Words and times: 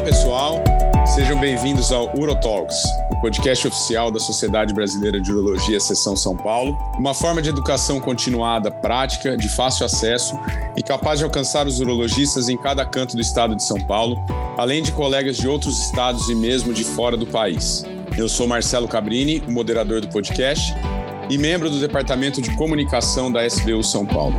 Olá, 0.00 0.08
pessoal. 0.08 0.64
Sejam 1.14 1.38
bem-vindos 1.38 1.92
ao 1.92 2.16
UroTalks, 2.18 2.82
o 3.12 3.20
podcast 3.20 3.68
oficial 3.68 4.10
da 4.10 4.18
Sociedade 4.18 4.72
Brasileira 4.72 5.20
de 5.20 5.30
Urologia, 5.30 5.78
Seção 5.78 6.16
São 6.16 6.34
Paulo. 6.34 6.78
Uma 6.98 7.12
forma 7.12 7.42
de 7.42 7.50
educação 7.50 8.00
continuada, 8.00 8.70
prática, 8.70 9.36
de 9.36 9.46
fácil 9.46 9.84
acesso 9.84 10.40
e 10.74 10.82
capaz 10.82 11.18
de 11.18 11.26
alcançar 11.26 11.66
os 11.66 11.80
urologistas 11.80 12.48
em 12.48 12.56
cada 12.56 12.82
canto 12.86 13.14
do 13.14 13.20
estado 13.20 13.54
de 13.54 13.62
São 13.62 13.78
Paulo, 13.78 14.16
além 14.56 14.82
de 14.82 14.90
colegas 14.90 15.36
de 15.36 15.46
outros 15.46 15.78
estados 15.78 16.30
e 16.30 16.34
mesmo 16.34 16.72
de 16.72 16.82
fora 16.82 17.14
do 17.14 17.26
país. 17.26 17.84
Eu 18.16 18.26
sou 18.26 18.48
Marcelo 18.48 18.88
Cabrini, 18.88 19.44
o 19.46 19.52
moderador 19.52 20.00
do 20.00 20.08
podcast 20.08 20.74
e 21.28 21.36
membro 21.36 21.68
do 21.68 21.78
Departamento 21.78 22.40
de 22.40 22.56
Comunicação 22.56 23.30
da 23.30 23.46
SBU 23.46 23.82
São 23.84 24.06
Paulo. 24.06 24.36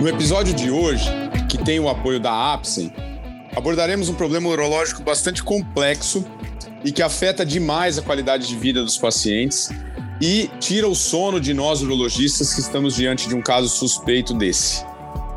No 0.00 0.08
episódio 0.08 0.52
de 0.52 0.72
hoje, 0.72 1.08
que 1.48 1.56
tem 1.56 1.78
o 1.78 1.88
apoio 1.88 2.18
da 2.18 2.52
Apsen, 2.52 2.92
abordaremos 3.54 4.08
um 4.08 4.14
problema 4.14 4.48
urológico 4.48 5.02
bastante 5.02 5.42
complexo 5.42 6.24
e 6.84 6.92
que 6.92 7.02
afeta 7.02 7.44
demais 7.44 7.98
a 7.98 8.02
qualidade 8.02 8.46
de 8.46 8.56
vida 8.56 8.82
dos 8.82 8.96
pacientes 8.96 9.68
e 10.20 10.50
tira 10.60 10.88
o 10.88 10.94
sono 10.94 11.40
de 11.40 11.54
nós 11.54 11.82
urologistas 11.82 12.54
que 12.54 12.60
estamos 12.60 12.94
diante 12.94 13.28
de 13.28 13.34
um 13.34 13.42
caso 13.42 13.68
suspeito 13.68 14.34
desse. 14.34 14.84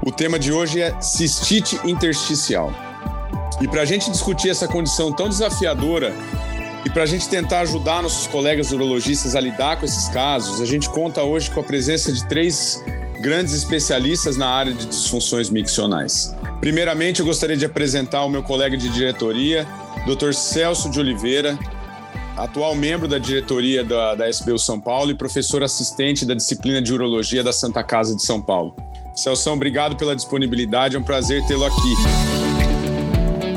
O 0.06 0.12
tema 0.12 0.38
de 0.38 0.52
hoje 0.52 0.82
é 0.82 1.00
cistite 1.02 1.80
intersticial. 1.86 2.74
E 3.62 3.68
para 3.68 3.84
a 3.84 3.86
gente 3.86 4.12
discutir 4.12 4.50
essa 4.50 4.68
condição 4.68 5.12
tão 5.14 5.30
desafiadora 5.30 6.14
e 6.86 6.90
para 6.90 7.04
a 7.04 7.06
gente 7.06 7.30
tentar 7.30 7.62
ajudar 7.62 8.02
nossos 8.02 8.28
colegas 8.28 8.72
urologistas 8.74 9.36
a 9.36 9.40
lidar 9.40 9.80
com 9.80 9.86
esses 9.86 10.10
casos, 10.10 10.60
a 10.60 10.66
gente 10.66 10.90
conta 10.90 11.24
hoje 11.24 11.50
com 11.50 11.62
a 11.62 11.64
presença 11.64 12.12
de 12.12 12.28
três 12.28 12.84
grandes 13.24 13.54
especialistas 13.54 14.36
na 14.36 14.50
área 14.50 14.74
de 14.74 14.86
disfunções 14.86 15.50
miccionais. 15.50 16.36
Primeiramente, 16.60 17.22
eu 17.22 17.26
gostaria 17.26 17.56
de 17.56 17.66
apresentar 17.66 18.26
o 18.26 18.30
meu 18.30 18.44
colega 18.44 18.76
de 18.76 18.90
diretoria, 18.90 19.66
Dr. 20.06 20.34
Celso 20.34 20.92
de 20.92 21.00
Oliveira, 21.00 21.58
atual 22.36 22.76
membro 22.76 23.08
da 23.08 23.18
diretoria 23.18 23.82
da, 23.82 24.14
da 24.16 24.30
SBU 24.30 24.60
São 24.60 24.78
Paulo 24.78 25.10
e 25.10 25.16
professor 25.16 25.64
assistente 25.64 26.26
da 26.26 26.34
disciplina 26.34 26.82
de 26.82 26.94
urologia 26.94 27.42
da 27.42 27.54
Santa 27.54 27.82
Casa 27.82 28.14
de 28.14 28.22
São 28.22 28.42
Paulo. 28.42 28.76
Celso, 29.16 29.50
obrigado 29.52 29.96
pela 29.96 30.14
disponibilidade, 30.14 30.98
é 30.98 31.00
um 31.00 31.04
prazer 31.04 31.46
tê-lo 31.46 31.64
aqui. 31.64 31.94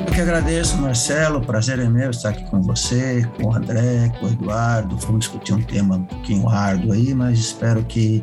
Eu 0.06 0.12
que 0.14 0.20
agradeço, 0.20 0.76
Marcelo, 0.76 1.40
prazer 1.40 1.80
é 1.80 1.88
meu 1.88 2.10
estar 2.10 2.28
aqui 2.28 2.44
com 2.44 2.62
você, 2.62 3.28
com 3.36 3.48
o 3.48 3.52
André, 3.52 4.12
com 4.20 4.26
o 4.26 4.28
Eduardo. 4.28 4.96
Vamos 4.98 5.20
discutir 5.20 5.54
um 5.54 5.62
tema 5.62 5.96
um 5.96 6.04
pouquinho 6.04 6.48
árduo 6.48 6.92
aí, 6.92 7.12
mas 7.12 7.40
espero 7.40 7.82
que 7.82 8.22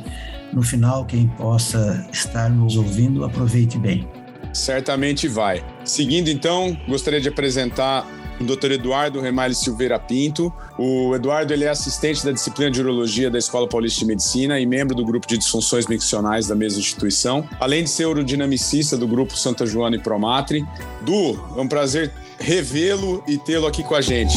no 0.54 0.62
final, 0.62 1.06
quem 1.06 1.28
possa 1.28 2.08
estar 2.12 2.50
nos 2.50 2.76
ouvindo, 2.78 3.26
aproveite 3.26 3.78
bem. 3.78 4.08
Certamente 4.54 5.28
vai. 5.28 5.64
Seguindo, 5.84 6.30
então, 6.30 6.78
gostaria 6.88 7.20
de 7.20 7.28
apresentar 7.28 8.08
o 8.40 8.44
Dr. 8.44 8.72
Eduardo 8.74 9.20
Remales 9.20 9.58
Silveira 9.58 9.98
Pinto. 10.00 10.54
O 10.78 11.16
Eduardo 11.16 11.54
ele 11.54 11.64
é 11.64 11.70
assistente 11.70 12.24
da 12.24 12.32
disciplina 12.32 12.70
de 12.70 12.82
urologia 12.82 13.32
da 13.32 13.40
Escola 13.40 13.68
Paulista 13.68 14.02
de 14.02 14.06
Medicina 14.06 14.60
e 14.60 14.66
membro 14.66 14.96
do 14.96 15.04
grupo 15.04 15.28
de 15.28 15.38
disfunções 15.38 15.88
miccionais 15.88 16.48
da 16.48 16.56
mesma 16.56 16.80
instituição, 16.80 17.48
além 17.60 17.84
de 17.84 17.90
ser 17.90 18.06
urodinamicista 18.06 18.98
do 18.98 19.08
grupo 19.08 19.36
Santa 19.36 19.66
Joana 19.66 19.96
e 19.96 20.00
Promatre. 20.00 20.64
Du, 21.02 21.40
é 21.58 21.62
um 21.62 21.68
prazer 21.68 22.12
revê-lo 22.40 23.24
e 23.28 23.38
tê-lo 23.38 23.66
aqui 23.66 23.84
com 23.84 23.96
a 23.96 24.02
gente. 24.02 24.36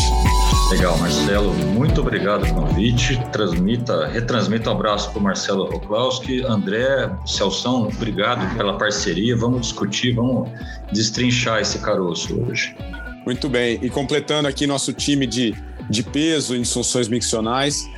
Legal, 0.71 0.99
Marcelo, 0.99 1.55
muito 1.55 2.01
obrigado 2.01 2.43
pelo 2.43 2.55
convite. 2.57 3.17
Transmita, 3.31 4.09
retransmita 4.09 4.69
um 4.69 4.73
abraço 4.73 5.11
para 5.11 5.21
o 5.21 5.23
Marcelo 5.23 5.71
Roklowski. 5.71 6.43
André, 6.43 7.09
Celção, 7.25 7.87
obrigado 7.87 8.57
pela 8.57 8.77
parceria. 8.77 9.37
Vamos 9.37 9.61
discutir, 9.61 10.13
vamos 10.13 10.51
destrinchar 10.93 11.61
esse 11.61 11.79
caroço 11.79 12.41
hoje. 12.43 12.77
Muito 13.25 13.49
bem. 13.49 13.79
E 13.81 13.89
completando 13.89 14.49
aqui 14.49 14.67
nosso 14.67 14.93
time 14.93 15.25
de, 15.25 15.55
de 15.89 16.03
peso 16.03 16.57
em 16.57 16.63
disfunções 16.63 17.07
miccionais, 17.07 17.89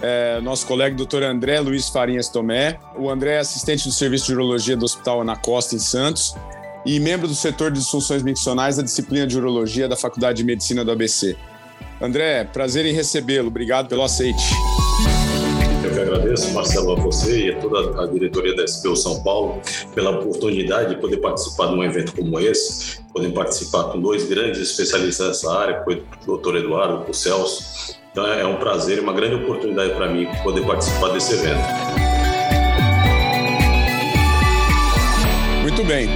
é, 0.00 0.40
nosso 0.40 0.64
colega 0.64 0.94
doutor 0.94 1.24
André 1.24 1.58
Luiz 1.58 1.88
Farinhas 1.88 2.28
Tomé. 2.28 2.78
O 2.96 3.10
André 3.10 3.34
é 3.34 3.38
assistente 3.40 3.88
do 3.88 3.92
Serviço 3.92 4.26
de 4.26 4.34
Urologia 4.34 4.76
do 4.76 4.84
Hospital 4.84 5.22
Ana 5.22 5.34
Costa, 5.34 5.74
em 5.74 5.80
Santos, 5.80 6.36
e 6.86 7.00
membro 7.00 7.26
do 7.26 7.34
setor 7.34 7.72
de 7.72 7.80
disfunções 7.80 8.22
miccionais 8.22 8.76
da 8.76 8.82
disciplina 8.84 9.26
de 9.26 9.36
Urologia 9.36 9.88
da 9.88 9.96
Faculdade 9.96 10.38
de 10.38 10.44
Medicina 10.44 10.84
do 10.84 10.92
ABC. 10.92 11.36
André, 12.02 12.42
prazer 12.42 12.84
em 12.84 12.92
recebê-lo. 12.92 13.46
Obrigado 13.46 13.88
pelo 13.88 14.02
aceite. 14.02 14.42
Eu 15.84 15.92
que 15.92 16.00
agradeço, 16.00 16.52
Marcelo, 16.52 16.92
a 16.92 16.96
você 16.96 17.46
e 17.46 17.50
a 17.52 17.60
toda 17.60 18.02
a 18.02 18.06
diretoria 18.08 18.56
da 18.56 18.66
SPU 18.66 18.96
São 18.96 19.22
Paulo 19.22 19.62
pela 19.94 20.10
oportunidade 20.10 20.96
de 20.96 21.00
poder 21.00 21.18
participar 21.18 21.68
de 21.68 21.74
um 21.74 21.84
evento 21.84 22.12
como 22.16 22.40
esse, 22.40 23.00
poder 23.12 23.32
participar 23.32 23.84
com 23.84 24.00
dois 24.00 24.28
grandes 24.28 24.60
especialistas 24.60 25.28
nessa 25.28 25.56
área, 25.56 25.84
o 25.86 26.26
doutor 26.26 26.56
Eduardo, 26.56 27.08
o 27.08 27.14
Celso. 27.14 27.96
Então 28.10 28.26
é 28.26 28.44
um 28.44 28.56
prazer 28.56 28.98
e 28.98 29.00
uma 29.00 29.12
grande 29.12 29.36
oportunidade 29.36 29.94
para 29.94 30.08
mim 30.08 30.26
poder 30.42 30.66
participar 30.66 31.10
desse 31.10 31.34
evento. 31.34 31.62
Muito 35.62 35.84
bem. 35.84 36.08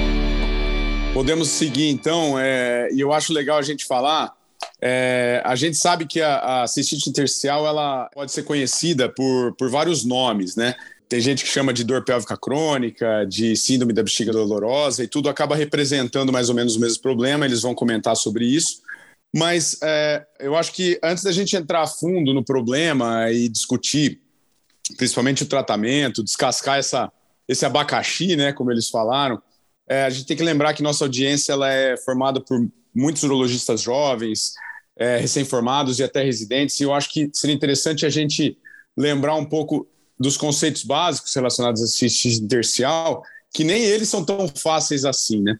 Podemos 1.15 1.49
seguir 1.49 1.91
então, 1.91 2.37
é, 2.37 2.89
e 2.93 3.01
eu 3.01 3.13
acho 3.13 3.33
legal 3.33 3.57
a 3.57 3.63
gente 3.63 3.87
falar 3.87 4.36
é, 4.81 5.43
a 5.45 5.57
gente 5.57 5.77
sabe 5.77 6.07
que 6.07 6.21
a, 6.21 6.63
a 6.63 6.67
cistite 6.67 7.09
intersticial 7.09 7.67
ela 7.67 8.09
pode 8.13 8.33
ser 8.33 8.43
conhecida 8.43 9.09
por, 9.09 9.55
por 9.57 9.71
vários 9.71 10.05
nomes, 10.05 10.57
né? 10.57 10.75
Tem 11.09 11.21
gente 11.21 11.45
que 11.45 11.51
chama 11.51 11.73
de 11.73 11.85
dor 11.85 12.05
pélvica 12.05 12.37
crônica, 12.37 13.25
de 13.27 13.57
síndrome 13.57 13.93
da 13.93 14.03
bexiga 14.03 14.33
dolorosa, 14.33 15.05
e 15.05 15.09
tudo 15.09 15.29
acaba 15.29 15.55
representando 15.55 16.33
mais 16.33 16.49
ou 16.49 16.55
menos 16.55 16.75
o 16.77 16.81
mesmo 16.81 17.01
problema. 17.01 17.47
Eles 17.47 17.63
vão 17.63 17.75
comentar 17.75 18.17
sobre 18.17 18.45
isso. 18.45 18.83
Mas 19.35 19.79
é, 19.83 20.27
eu 20.41 20.57
acho 20.57 20.73
que 20.73 20.99
antes 21.03 21.23
da 21.23 21.31
gente 21.31 21.55
entrar 21.55 21.83
a 21.83 21.87
fundo 21.87 22.35
no 22.35 22.45
problema 22.45 23.31
e 23.31 23.49
discutir, 23.49 24.21
principalmente 24.97 25.45
o 25.45 25.47
tratamento, 25.47 26.25
descascar 26.25 26.79
essa, 26.79 27.13
esse 27.47 27.65
abacaxi, 27.65 28.35
né, 28.35 28.53
como 28.53 28.73
eles 28.73 28.89
falaram, 28.89 29.41
é, 29.89 30.05
a 30.05 30.11
gente 30.11 30.27
tem 30.27 30.37
que 30.37 30.43
lembrar 30.43 30.75
que 30.75 30.83
nossa 30.83 31.05
audiência 31.05 31.53
ela 31.53 31.71
é 31.71 31.97
formada 31.99 32.41
por 32.41 32.67
muitos 32.95 33.23
urologistas 33.23 33.83
jovens, 33.83 34.55
é, 34.99 35.19
recém-formados 35.19 35.99
e 35.99 36.05
até 36.05 36.23
residentes, 36.23 36.81
e 36.81 36.85
eu 36.85 36.95
acho 36.95 37.11
que 37.11 37.31
seria 37.33 37.55
interessante 37.55 38.07
a 38.07 38.11
gente 38.11 38.57
lembrar 38.97 39.35
um 39.35 39.45
pouco 39.45 39.87
dos 40.19 40.37
conceitos 40.37 40.83
básicos 40.83 41.35
relacionados 41.35 41.83
à 41.83 41.87
cistite 41.87 42.43
intersticial, 42.43 43.23
que 43.53 43.63
nem 43.63 43.85
eles 43.85 44.09
são 44.09 44.25
tão 44.25 44.49
fáceis 44.49 45.05
assim, 45.05 45.43
né? 45.43 45.59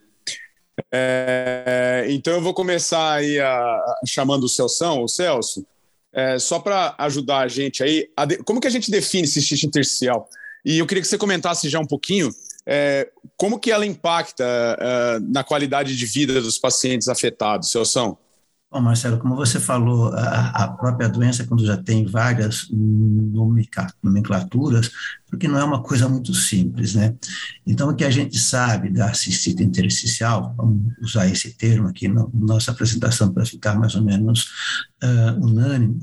É, 0.91 2.05
então 2.09 2.33
eu 2.33 2.41
vou 2.41 2.53
começar 2.53 3.13
aí 3.13 3.39
a, 3.39 3.49
a, 3.49 3.99
chamando 4.05 4.43
o 4.43 4.49
Celso, 4.49 5.03
o 5.03 5.07
Celso, 5.07 5.65
é, 6.13 6.39
só 6.39 6.59
para 6.59 6.95
ajudar 6.99 7.39
a 7.39 7.47
gente 7.47 7.83
aí, 7.83 8.09
a 8.15 8.25
de, 8.25 8.37
como 8.37 8.61
que 8.61 8.67
a 8.67 8.71
gente 8.71 8.89
define 8.89 9.27
cistite 9.27 9.65
intersticial? 9.67 10.29
E 10.65 10.79
eu 10.79 10.87
queria 10.87 11.01
que 11.01 11.07
você 11.07 11.17
comentasse 11.17 11.69
já 11.69 11.79
um 11.79 11.85
pouquinho 11.85 12.31
é, 12.65 13.09
como 13.37 13.59
que 13.59 13.71
ela 13.71 13.85
impacta 13.85 14.43
é, 14.43 15.19
na 15.19 15.43
qualidade 15.43 15.95
de 15.95 16.05
vida 16.05 16.41
dos 16.41 16.57
pacientes 16.57 17.07
afetados, 17.07 17.71
Celso? 17.71 18.17
Bom, 18.77 18.83
Marcelo, 18.83 19.17
como 19.17 19.35
você 19.35 19.59
falou, 19.59 20.13
a, 20.13 20.67
própria 20.67 21.09
doença, 21.09 21.43
quando 21.43 21.65
já 21.65 21.75
tem 21.75 22.05
várias 22.05 22.67
nomenclaturas, 24.03 24.91
porque 25.27 25.47
não 25.47 25.57
é 25.57 25.63
uma 25.63 25.81
coisa 25.81 26.07
muito 26.07 26.31
simples, 26.35 26.93
né? 26.93 27.15
Então, 27.65 27.89
o 27.89 27.95
que 27.95 28.03
a 28.03 28.11
gente 28.11 28.37
sabe 28.37 28.91
da 28.91 29.11
cistite 29.15 29.63
intersticial, 29.63 30.53
vamos 30.55 30.93
usar 31.01 31.27
esse 31.27 31.57
termo 31.57 31.87
aqui 31.87 32.07
na 32.07 32.27
nossa 32.31 32.69
apresentação 32.69 33.33
para 33.33 33.47
ficar 33.47 33.73
mais 33.73 33.95
ou 33.95 34.03
menos 34.03 34.43
uh, 35.03 35.43
unânime, 35.43 35.97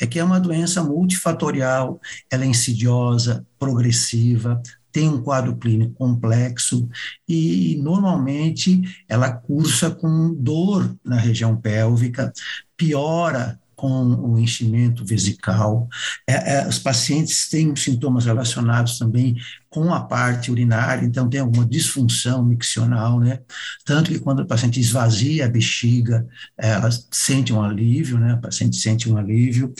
é 0.00 0.04
que 0.04 0.18
é 0.18 0.24
uma 0.24 0.40
doença 0.40 0.82
multifatorial, 0.82 2.00
ela 2.28 2.42
é 2.42 2.48
insidiosa, 2.48 3.46
progressiva, 3.56 4.60
tem 4.96 5.10
um 5.10 5.20
quadro 5.20 5.54
clínico 5.56 5.92
complexo 5.92 6.88
e, 7.28 7.78
normalmente, 7.82 8.80
ela 9.06 9.30
cursa 9.30 9.90
com 9.90 10.32
dor 10.32 10.96
na 11.04 11.16
região 11.16 11.54
pélvica, 11.54 12.32
piora 12.78 13.60
com 13.74 14.06
o 14.14 14.38
enchimento 14.38 15.04
vesical. 15.04 15.86
É, 16.26 16.54
é, 16.54 16.66
os 16.66 16.78
pacientes 16.78 17.46
têm 17.50 17.76
sintomas 17.76 18.24
relacionados 18.24 18.98
também 18.98 19.36
com 19.68 19.92
a 19.92 20.00
parte 20.00 20.50
urinária, 20.50 21.04
então 21.04 21.28
tem 21.28 21.40
alguma 21.40 21.66
disfunção 21.66 22.42
miccional, 22.42 23.20
né? 23.20 23.40
Tanto 23.84 24.10
que 24.10 24.18
quando 24.18 24.40
o 24.40 24.46
paciente 24.46 24.80
esvazia 24.80 25.44
a 25.44 25.50
bexiga, 25.50 26.26
ela 26.56 26.88
sente 27.10 27.52
um 27.52 27.62
alívio, 27.62 28.18
né? 28.18 28.32
O 28.32 28.40
paciente 28.40 28.76
sente 28.76 29.10
um 29.10 29.18
alívio. 29.18 29.74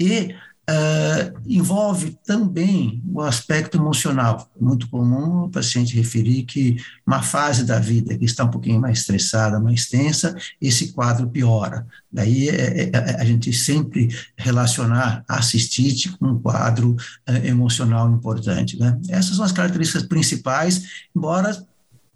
E 0.00 0.34
Uh, 0.66 1.38
envolve 1.46 2.18
também 2.24 3.02
o 3.06 3.20
aspecto 3.20 3.76
emocional. 3.76 4.50
Muito 4.58 4.88
comum 4.88 5.44
o 5.44 5.50
paciente 5.50 5.94
referir 5.94 6.44
que 6.44 6.76
uma 7.06 7.22
fase 7.22 7.64
da 7.64 7.78
vida 7.78 8.16
que 8.16 8.24
está 8.24 8.44
um 8.44 8.50
pouquinho 8.50 8.80
mais 8.80 9.00
estressada, 9.00 9.60
mais 9.60 9.86
tensa, 9.86 10.34
esse 10.58 10.92
quadro 10.92 11.28
piora. 11.28 11.86
Daí 12.10 12.48
é, 12.48 12.84
é, 12.84 12.90
é 12.94 13.20
a 13.20 13.24
gente 13.26 13.52
sempre 13.52 14.08
relacionar 14.38 15.22
a 15.28 15.42
cistite 15.42 16.08
com 16.16 16.28
um 16.28 16.38
quadro 16.38 16.96
uh, 17.28 17.46
emocional 17.46 18.10
importante. 18.10 18.78
Né? 18.78 18.98
Essas 19.10 19.36
são 19.36 19.44
as 19.44 19.52
características 19.52 20.04
principais, 20.04 20.82
embora 21.14 21.54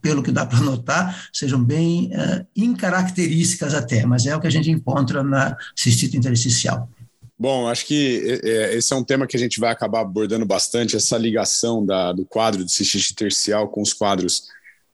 pelo 0.01 0.23
que 0.23 0.33
dá 0.33 0.47
para 0.47 0.61
notar, 0.61 1.29
sejam 1.33 1.63
bem 1.63 2.11
uh, 2.15 2.47
incaracterísticas 2.57 3.75
até, 3.75 4.07
mas 4.07 4.25
é 4.25 4.35
o 4.35 4.41
que 4.41 4.47
a 4.47 4.51
gente 4.51 4.71
encontra 4.71 5.23
na 5.23 5.57
cistite 5.77 6.17
intersticial. 6.17 6.89
Bom, 7.39 7.69
acho 7.69 7.87
que 7.87 8.41
é, 8.43 8.75
esse 8.75 8.93
é 8.93 8.97
um 8.97 9.05
tema 9.05 9.27
que 9.27 9.37
a 9.37 9.41
gente 9.41 9.61
vai 9.61 9.71
acabar 9.71 10.01
abordando 10.01 10.45
bastante, 10.45 10.97
essa 10.97 11.17
ligação 11.17 11.87
da, 11.87 12.13
do 12.13 12.25
quadro 12.25 12.65
de 12.65 12.73
cistite 12.73 13.13
intersticial 13.13 13.69
com 13.69 13.81
os 13.81 13.93
quadros 13.93 14.49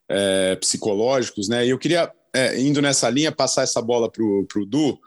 é, 0.07 0.55
psicológicos, 0.57 1.49
né? 1.49 1.65
E 1.65 1.71
eu 1.71 1.79
queria, 1.79 2.11
é, 2.33 2.61
indo 2.61 2.81
nessa 2.83 3.09
linha, 3.09 3.31
passar 3.31 3.63
essa 3.63 3.81
bola 3.81 4.11
para 4.11 4.23
o 4.23 4.65
Du. 4.65 4.99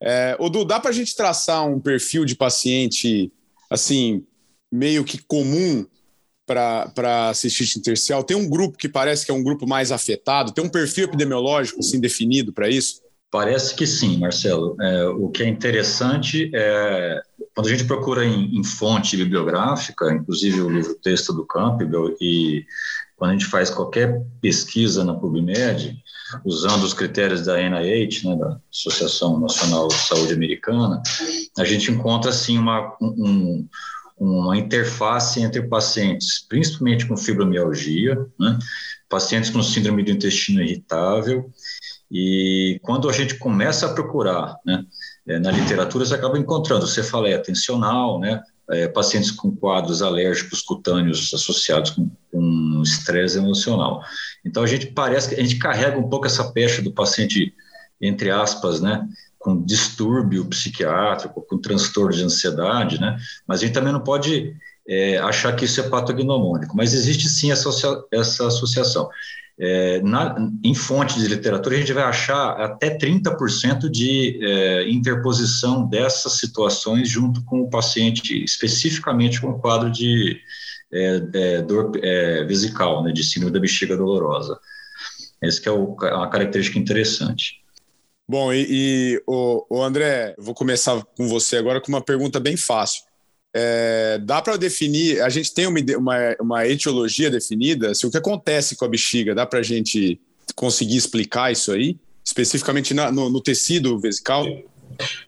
É, 0.00 0.36
o 0.40 0.48
Du, 0.48 0.64
dá 0.64 0.80
para 0.80 0.90
a 0.90 0.92
gente 0.92 1.14
traçar 1.14 1.64
um 1.64 1.78
perfil 1.78 2.24
de 2.24 2.34
paciente, 2.34 3.32
assim, 3.70 4.26
meio 4.72 5.04
que 5.04 5.18
comum 5.18 5.86
para 6.44 7.32
cistite 7.34 7.78
intersticial? 7.78 8.24
Tem 8.24 8.36
um 8.36 8.48
grupo 8.48 8.76
que 8.76 8.88
parece 8.88 9.24
que 9.24 9.30
é 9.30 9.34
um 9.34 9.44
grupo 9.44 9.64
mais 9.64 9.92
afetado? 9.92 10.50
Tem 10.50 10.64
um 10.64 10.68
perfil 10.68 11.04
epidemiológico 11.04 11.78
assim 11.78 12.00
definido 12.00 12.52
para 12.52 12.68
isso? 12.68 13.00
Parece 13.30 13.74
que 13.74 13.86
sim, 13.86 14.18
Marcelo. 14.18 14.76
É, 14.80 15.06
o 15.08 15.28
que 15.28 15.44
é 15.44 15.48
interessante 15.48 16.50
é 16.52 17.22
quando 17.54 17.68
a 17.68 17.70
gente 17.70 17.84
procura 17.84 18.24
em, 18.24 18.56
em, 18.56 18.64
fonte 18.64 19.16
bibliográfica, 19.16 20.12
inclusive 20.12 20.60
o 20.60 20.70
livro 20.70 20.94
texto 20.94 21.32
do 21.32 21.46
Campbell, 21.46 22.16
e 22.20 22.64
quando 23.16 23.30
a 23.30 23.32
gente 23.34 23.46
faz 23.46 23.70
qualquer 23.70 24.22
pesquisa 24.40 25.04
na 25.04 25.14
PubMed, 25.14 26.02
usando 26.44 26.84
os 26.84 26.94
critérios 26.94 27.44
da 27.44 27.56
NIH, 27.58 28.28
né, 28.28 28.36
da 28.36 28.58
Associação 28.72 29.38
Nacional 29.38 29.88
de 29.88 29.94
Saúde 29.94 30.32
Americana, 30.32 31.02
a 31.58 31.64
gente 31.64 31.90
encontra 31.90 32.30
assim 32.30 32.56
uma, 32.58 32.96
um, 33.00 33.68
uma 34.18 34.56
interface 34.56 35.40
entre 35.40 35.62
pacientes, 35.62 36.46
principalmente 36.48 37.06
com 37.06 37.16
fibromialgia, 37.16 38.26
né, 38.38 38.58
pacientes 39.08 39.50
com 39.50 39.62
síndrome 39.62 40.02
do 40.02 40.12
intestino 40.12 40.62
irritável, 40.62 41.50
e 42.10 42.80
quando 42.82 43.08
a 43.08 43.12
gente 43.12 43.36
começa 43.36 43.86
a 43.86 43.92
procurar, 43.92 44.56
né, 44.64 44.84
é, 45.26 45.38
na 45.38 45.50
literatura 45.50 46.04
você 46.04 46.14
acaba 46.14 46.38
encontrando 46.38 46.86
cefaleia 46.86 47.42
tensional, 47.42 48.18
né, 48.18 48.42
é, 48.70 48.88
pacientes 48.88 49.30
com 49.30 49.54
quadros 49.54 50.02
alérgicos 50.02 50.62
cutâneos 50.62 51.32
associados 51.32 51.90
com, 51.90 52.10
com 52.32 52.82
estresse 52.82 53.38
emocional. 53.38 54.02
Então 54.44 54.62
a 54.62 54.66
gente 54.66 54.86
parece 54.86 55.28
que 55.28 55.40
a 55.40 55.42
gente 55.42 55.58
carrega 55.58 55.98
um 55.98 56.08
pouco 56.08 56.26
essa 56.26 56.50
pecha 56.52 56.82
do 56.82 56.92
paciente 56.92 57.54
entre 58.00 58.30
aspas, 58.30 58.80
né, 58.80 59.06
com 59.38 59.62
distúrbio 59.62 60.44
psiquiátrico, 60.46 61.42
com 61.42 61.58
transtorno 61.58 62.12
de 62.12 62.24
ansiedade, 62.24 63.00
né? 63.00 63.18
Mas 63.46 63.60
a 63.60 63.66
gente 63.66 63.74
também 63.74 63.92
não 63.92 64.00
pode 64.00 64.54
é, 64.88 65.18
achar 65.18 65.54
que 65.54 65.64
isso 65.64 65.80
é 65.80 65.88
patognomônico, 65.88 66.76
mas 66.76 66.94
existe 66.94 67.28
sim 67.28 67.50
essa, 67.52 67.68
essa 68.12 68.46
associação. 68.46 69.08
É, 69.62 70.00
na, 70.00 70.36
em 70.64 70.74
fontes 70.74 71.16
de 71.16 71.28
literatura, 71.28 71.74
a 71.76 71.78
gente 71.78 71.92
vai 71.92 72.04
achar 72.04 72.52
até 72.52 72.96
30% 72.96 73.90
de 73.90 74.40
é, 74.42 74.90
interposição 74.90 75.86
dessas 75.86 76.32
situações 76.34 77.10
junto 77.10 77.44
com 77.44 77.60
o 77.60 77.68
paciente, 77.68 78.42
especificamente 78.42 79.38
com 79.38 79.50
o 79.50 79.58
quadro 79.58 79.90
de 79.90 80.40
é, 80.90 81.22
é 81.34 81.62
dor 81.62 81.92
é, 82.02 82.42
vesical, 82.44 83.02
né, 83.02 83.12
de 83.12 83.22
síndrome 83.22 83.52
da 83.52 83.60
bexiga 83.60 83.96
dolorosa. 83.96 84.58
Essa 85.42 85.68
é 85.68 85.72
o, 85.72 85.94
uma 85.94 86.30
característica 86.30 86.78
interessante. 86.78 87.60
Bom, 88.26 88.52
e, 88.52 88.66
e 88.70 89.22
o, 89.26 89.66
o, 89.68 89.82
André, 89.82 90.34
vou 90.38 90.54
começar 90.54 91.02
com 91.16 91.26
você 91.28 91.56
agora 91.56 91.80
com 91.80 91.88
uma 91.88 92.00
pergunta 92.00 92.38
bem 92.38 92.56
fácil. 92.56 93.02
É, 93.52 94.18
dá 94.22 94.40
para 94.40 94.56
definir, 94.56 95.20
a 95.22 95.28
gente 95.28 95.52
tem 95.52 95.66
uma, 95.66 95.80
uma, 95.96 96.36
uma, 96.40 96.68
etiologia 96.68 97.28
definida, 97.28 97.94
se 97.94 98.06
o 98.06 98.10
que 98.10 98.16
acontece 98.16 98.76
com 98.76 98.84
a 98.84 98.88
bexiga, 98.88 99.34
dá 99.34 99.44
para 99.44 99.58
a 99.58 99.62
gente 99.62 100.20
conseguir 100.54 100.96
explicar 100.96 101.50
isso 101.50 101.72
aí, 101.72 101.96
especificamente 102.24 102.94
na, 102.94 103.10
no, 103.10 103.28
no, 103.28 103.40
tecido 103.40 103.98
vesical? 103.98 104.46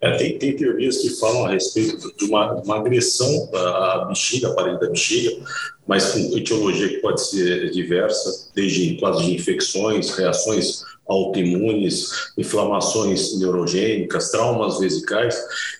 É, 0.00 0.16
tem, 0.18 0.38
tem, 0.38 0.54
teorias 0.54 0.98
que 0.98 1.10
falam 1.18 1.46
a 1.46 1.50
respeito 1.50 2.14
de 2.16 2.24
uma, 2.26 2.54
uma 2.62 2.76
agressão 2.76 3.50
à 3.54 4.04
bexiga, 4.08 4.48
à 4.48 4.54
parede 4.54 4.78
da 4.78 4.88
bexiga, 4.88 5.30
mas 5.86 6.12
com 6.12 6.36
etiologia 6.36 6.88
que 6.88 6.98
pode 6.98 7.26
ser 7.26 7.70
diversa, 7.70 8.50
desde 8.54 8.96
quadros 8.98 9.24
de 9.24 9.34
infecções, 9.34 10.10
reações 10.10 10.84
autoimunes, 11.12 12.32
inflamações 12.36 13.38
neurogênicas, 13.38 14.30
traumas 14.30 14.80
vesicais, 14.80 15.38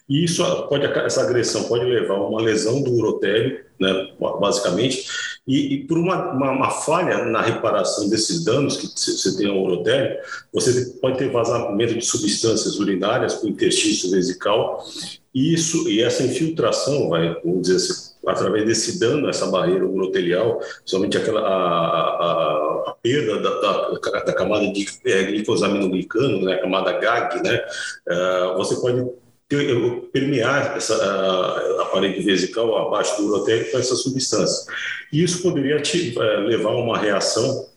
e 0.09 0.25
isso 0.25 0.45
pode, 0.69 0.87
essa 0.87 1.23
agressão 1.23 1.65
pode 1.65 1.85
levar 1.85 2.15
a 2.15 2.29
uma 2.29 2.41
lesão 2.41 2.83
do 2.83 2.93
urotélio, 2.93 3.61
né, 3.81 4.13
basicamente, 4.41 5.07
e, 5.47 5.75
e 5.75 5.87
por 5.87 5.99
uma, 5.99 6.33
uma, 6.33 6.51
uma, 6.53 6.71
falha 6.71 7.25
na 7.25 7.41
reparação 7.41 8.09
desses 8.09 8.45
danos 8.45 8.77
que 8.77 8.87
você 8.87 9.37
tem 9.37 9.49
ao 9.49 9.63
urotélio, 9.63 10.19
você 10.53 10.93
pode 11.01 11.19
ter 11.19 11.31
vazamento 11.31 11.95
de 11.95 12.05
substâncias 12.05 12.79
urinárias 12.79 13.35
para 13.35 13.47
o 13.47 13.51
interstício 13.51 14.11
vesical, 14.11 14.85
e 15.35 15.55
isso 15.55 15.89
e 15.89 16.01
essa 16.01 16.23
infiltração, 16.23 17.09
vai, 17.09 17.35
vamos 17.43 17.63
dizer 17.63 17.77
assim, 17.77 18.12
através 18.27 18.65
desse 18.65 18.99
dano, 18.99 19.29
essa 19.29 19.47
barreira 19.47 19.85
urotelial, 19.85 20.61
somente 20.85 21.17
aquela 21.17 21.41
a, 21.41 21.49
a, 21.49 22.91
a 22.91 22.97
perda 23.03 23.41
da, 23.41 23.61
da, 23.61 24.21
da, 24.21 24.33
camada 24.33 24.67
de 24.73 24.87
é, 25.05 25.25
glicosaminoglicano, 25.25 26.43
né, 26.45 26.55
a 26.55 26.61
camada 26.61 26.93
GAG, 26.93 27.43
né, 27.43 27.65
uh, 28.09 28.57
você 28.57 28.77
pode 28.77 29.05
ter, 29.49 30.01
permear 30.13 30.77
essa, 30.77 30.95
a, 30.95 31.83
a, 31.83 31.85
parede 31.87 32.21
vesical 32.23 32.77
abaixo 32.87 33.21
do 33.21 33.29
urotélio 33.29 33.71
com 33.71 33.79
essa 33.79 33.97
substância. 33.97 34.73
E 35.13 35.23
isso 35.23 35.43
poderia 35.43 35.81
te, 35.81 36.15
uh, 36.17 36.47
levar 36.47 36.71
a 36.71 36.77
uma 36.77 36.99
reação, 36.99 37.69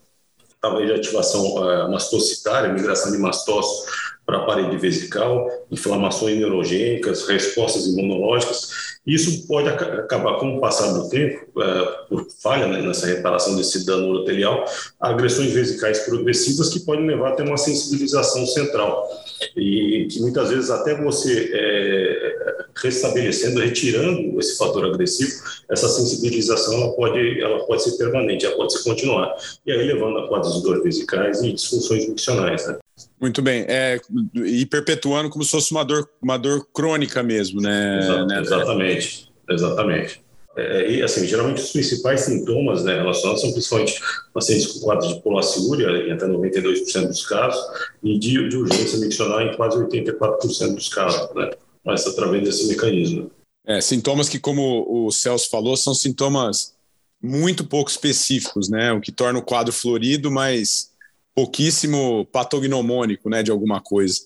talvez 0.62 0.88
de 0.88 0.94
ativação 0.94 1.56
uh, 1.56 1.92
mastocitária, 1.92 2.72
migração 2.72 3.12
de 3.12 3.18
mastócitos 3.18 4.16
para 4.26 4.38
a 4.40 4.46
parede 4.46 4.78
vesical, 4.78 5.50
inflamações 5.70 6.38
neurogênicas, 6.38 7.28
respostas 7.28 7.86
imunológicas, 7.86 8.85
isso 9.06 9.48
pode 9.48 9.69
acabar, 9.69 10.40
com 10.40 10.57
o 10.57 10.60
passar 10.60 10.92
do 10.94 11.07
tempo, 11.10 11.62
é, 11.62 11.86
por 12.10 12.28
falha 12.42 12.68
né, 12.68 12.81
nessa 12.81 13.06
reparação 13.06 13.56
desse 13.56 13.86
dano 13.86 14.10
urotelial, 14.10 14.66
agressões 15.00 15.52
vesicais 15.52 16.00
progressivas 16.00 16.69
que 16.69 16.80
podem 16.80 17.06
levar 17.06 17.30
até 17.30 17.44
uma 17.44 17.57
sensibilização 17.57 18.46
central. 18.48 19.07
E 19.56 20.07
que 20.10 20.19
muitas 20.22 20.50
vezes 20.50 20.72
até 20.72 21.00
você 21.00 21.52
é, 21.54 22.36
restabelecendo, 22.81 23.60
retirando 23.60 24.40
esse 24.40 24.57
fator 24.57 24.86
agressivo, 24.86 25.44
essa 25.69 25.88
sensibilização 25.88 26.74
ela 26.74 26.94
pode, 26.94 27.42
ela 27.42 27.66
pode 27.66 27.84
ser 27.84 27.98
permanente, 27.98 28.46
ela 28.46 28.56
pode 28.56 28.74
se 28.74 28.84
continuar. 28.84 29.36
E 29.66 29.72
aí 29.72 29.86
levando 29.86 30.18
a 30.18 30.28
quadros 30.28 30.56
de 30.56 30.63
dor 30.63 30.81
vesicais 30.81 31.44
e 31.44 31.54
disfunções 31.54 32.06
funcionais. 32.06 32.68
Né? 32.68 32.78
Muito 33.20 33.42
bem. 33.42 33.66
É, 33.68 34.00
e 34.36 34.66
perpetuando 34.66 35.30
como 35.30 35.44
se 35.44 35.52
fosse 35.52 35.72
uma 35.72 35.84
dor, 35.84 36.10
uma 36.22 36.38
dor 36.38 36.68
crônica 36.74 37.22
mesmo, 37.22 37.62
né? 37.62 38.00
Exato, 38.00 38.25
né? 38.25 38.42
Exatamente, 38.42 39.32
exatamente. 39.50 40.25
É, 40.58 40.90
e, 40.90 41.04
assim, 41.04 41.28
geralmente 41.28 41.62
os 41.62 41.72
principais 41.72 42.22
sintomas 42.22 42.84
né, 42.86 42.96
relacionados 42.96 43.42
são 43.42 43.52
principalmente 43.52 44.00
pacientes 44.34 44.68
com 44.68 44.80
quadros 44.80 45.14
de 45.14 45.22
polaciúria, 45.22 46.08
em 46.08 46.14
até 46.14 46.25
92% 46.25 47.08
dos 47.08 47.25
casos, 47.25 47.62
e 48.02 48.18
de, 48.18 48.48
de 48.48 48.56
urgência 48.56 48.98
miccional 49.00 49.42
em 49.42 49.54
quase 49.56 49.78
84% 49.78 50.75
dos 50.75 50.88
casos, 50.88 51.36
né? 51.36 51.52
Mas 51.84 52.08
através 52.08 52.44
desse 52.44 52.68
mecanismo. 52.68 53.30
É, 53.68 53.82
sintomas 53.82 54.30
que, 54.30 54.40
como 54.40 54.86
o 54.88 55.12
Celso 55.12 55.50
falou, 55.50 55.75
são 55.75 55.94
sintomas 55.94 56.74
muito 57.22 57.66
pouco 57.66 57.90
específicos, 57.90 58.70
né? 58.70 58.94
O 58.94 59.02
que 59.02 59.12
torna 59.12 59.40
o 59.40 59.44
quadro 59.44 59.74
florido, 59.74 60.32
mas 60.32 60.92
pouquíssimo 61.36 62.25
patognomônico, 62.32 63.30
né, 63.30 63.44
de 63.44 63.51
alguma 63.51 63.82
coisa. 63.82 64.22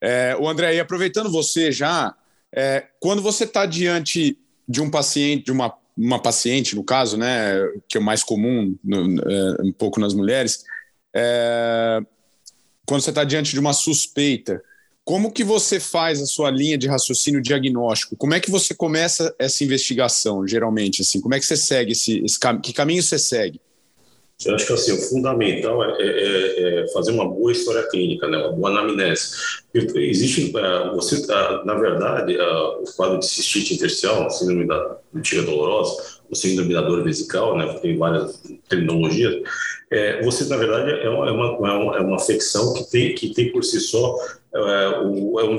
É, 0.00 0.36
o 0.38 0.48
André, 0.48 0.76
e 0.76 0.80
aproveitando 0.80 1.30
você 1.30 1.72
já, 1.72 2.14
é, 2.54 2.86
quando 3.00 3.20
você 3.20 3.42
está 3.42 3.66
diante 3.66 4.38
de 4.68 4.80
um 4.80 4.88
paciente, 4.88 5.46
de 5.46 5.52
uma, 5.52 5.74
uma 5.96 6.22
paciente, 6.22 6.76
no 6.76 6.84
caso, 6.84 7.16
né, 7.16 7.54
que 7.88 7.98
é 7.98 8.00
o 8.00 8.04
mais 8.04 8.22
comum 8.22 8.76
no, 8.84 9.20
é, 9.20 9.62
um 9.64 9.72
pouco 9.72 9.98
nas 9.98 10.14
mulheres, 10.14 10.64
é, 11.12 12.00
quando 12.86 13.02
você 13.02 13.10
está 13.10 13.24
diante 13.24 13.52
de 13.52 13.58
uma 13.58 13.72
suspeita, 13.72 14.62
como 15.04 15.32
que 15.32 15.42
você 15.42 15.80
faz 15.80 16.20
a 16.20 16.26
sua 16.26 16.50
linha 16.50 16.76
de 16.76 16.86
raciocínio 16.86 17.40
diagnóstico? 17.40 18.14
Como 18.14 18.34
é 18.34 18.40
que 18.40 18.50
você 18.50 18.74
começa 18.74 19.34
essa 19.38 19.64
investigação, 19.64 20.46
geralmente? 20.46 21.00
Assim, 21.00 21.18
como 21.18 21.34
é 21.34 21.40
que 21.40 21.46
você 21.46 21.56
segue 21.56 21.92
esse, 21.92 22.22
esse 22.22 22.38
que 22.62 22.74
caminho 22.74 23.02
você 23.02 23.18
segue? 23.18 23.58
Eu 24.46 24.54
acho 24.54 24.66
que 24.68 24.72
assim, 24.72 24.92
o 24.92 24.98
fundamental 24.98 25.82
é, 25.82 25.96
é, 26.00 26.82
é, 26.84 26.88
fazer 26.92 27.10
uma 27.10 27.28
boa 27.28 27.50
história 27.50 27.88
clínica, 27.88 28.28
né, 28.28 28.38
uma 28.38 28.52
boa 28.52 28.70
anamnese. 28.70 29.36
Existe, 29.74 30.52
uh, 30.56 30.94
você, 30.94 31.16
uh, 31.16 31.64
na 31.64 31.74
verdade, 31.74 32.38
o 32.38 32.84
quadro 32.96 33.18
de 33.18 33.26
cistite 33.26 33.74
intersticial, 33.74 34.30
síndrome 34.30 34.64
da 34.66 34.96
bexiga 35.12 35.42
dolorosa, 35.42 36.17
o 36.30 36.34
síndrome 36.34 36.74
da 36.74 36.82
dor 36.82 37.02
vesical, 37.02 37.56
né, 37.56 37.66
tem 37.80 37.96
várias 37.96 38.42
terminologias, 38.68 39.42
é, 39.90 40.22
você, 40.22 40.44
na 40.44 40.56
verdade, 40.56 40.90
é 40.90 41.08
uma, 41.08 41.28
é 41.28 41.30
uma, 41.32 41.96
é 41.96 42.00
uma 42.00 42.16
afecção 42.16 42.74
que 42.74 42.90
tem, 42.90 43.14
que 43.14 43.32
tem 43.32 43.50
por 43.50 43.64
si 43.64 43.80
só 43.80 44.16
é, 44.54 44.58
o, 45.00 45.40
é, 45.40 45.44
um, 45.44 45.58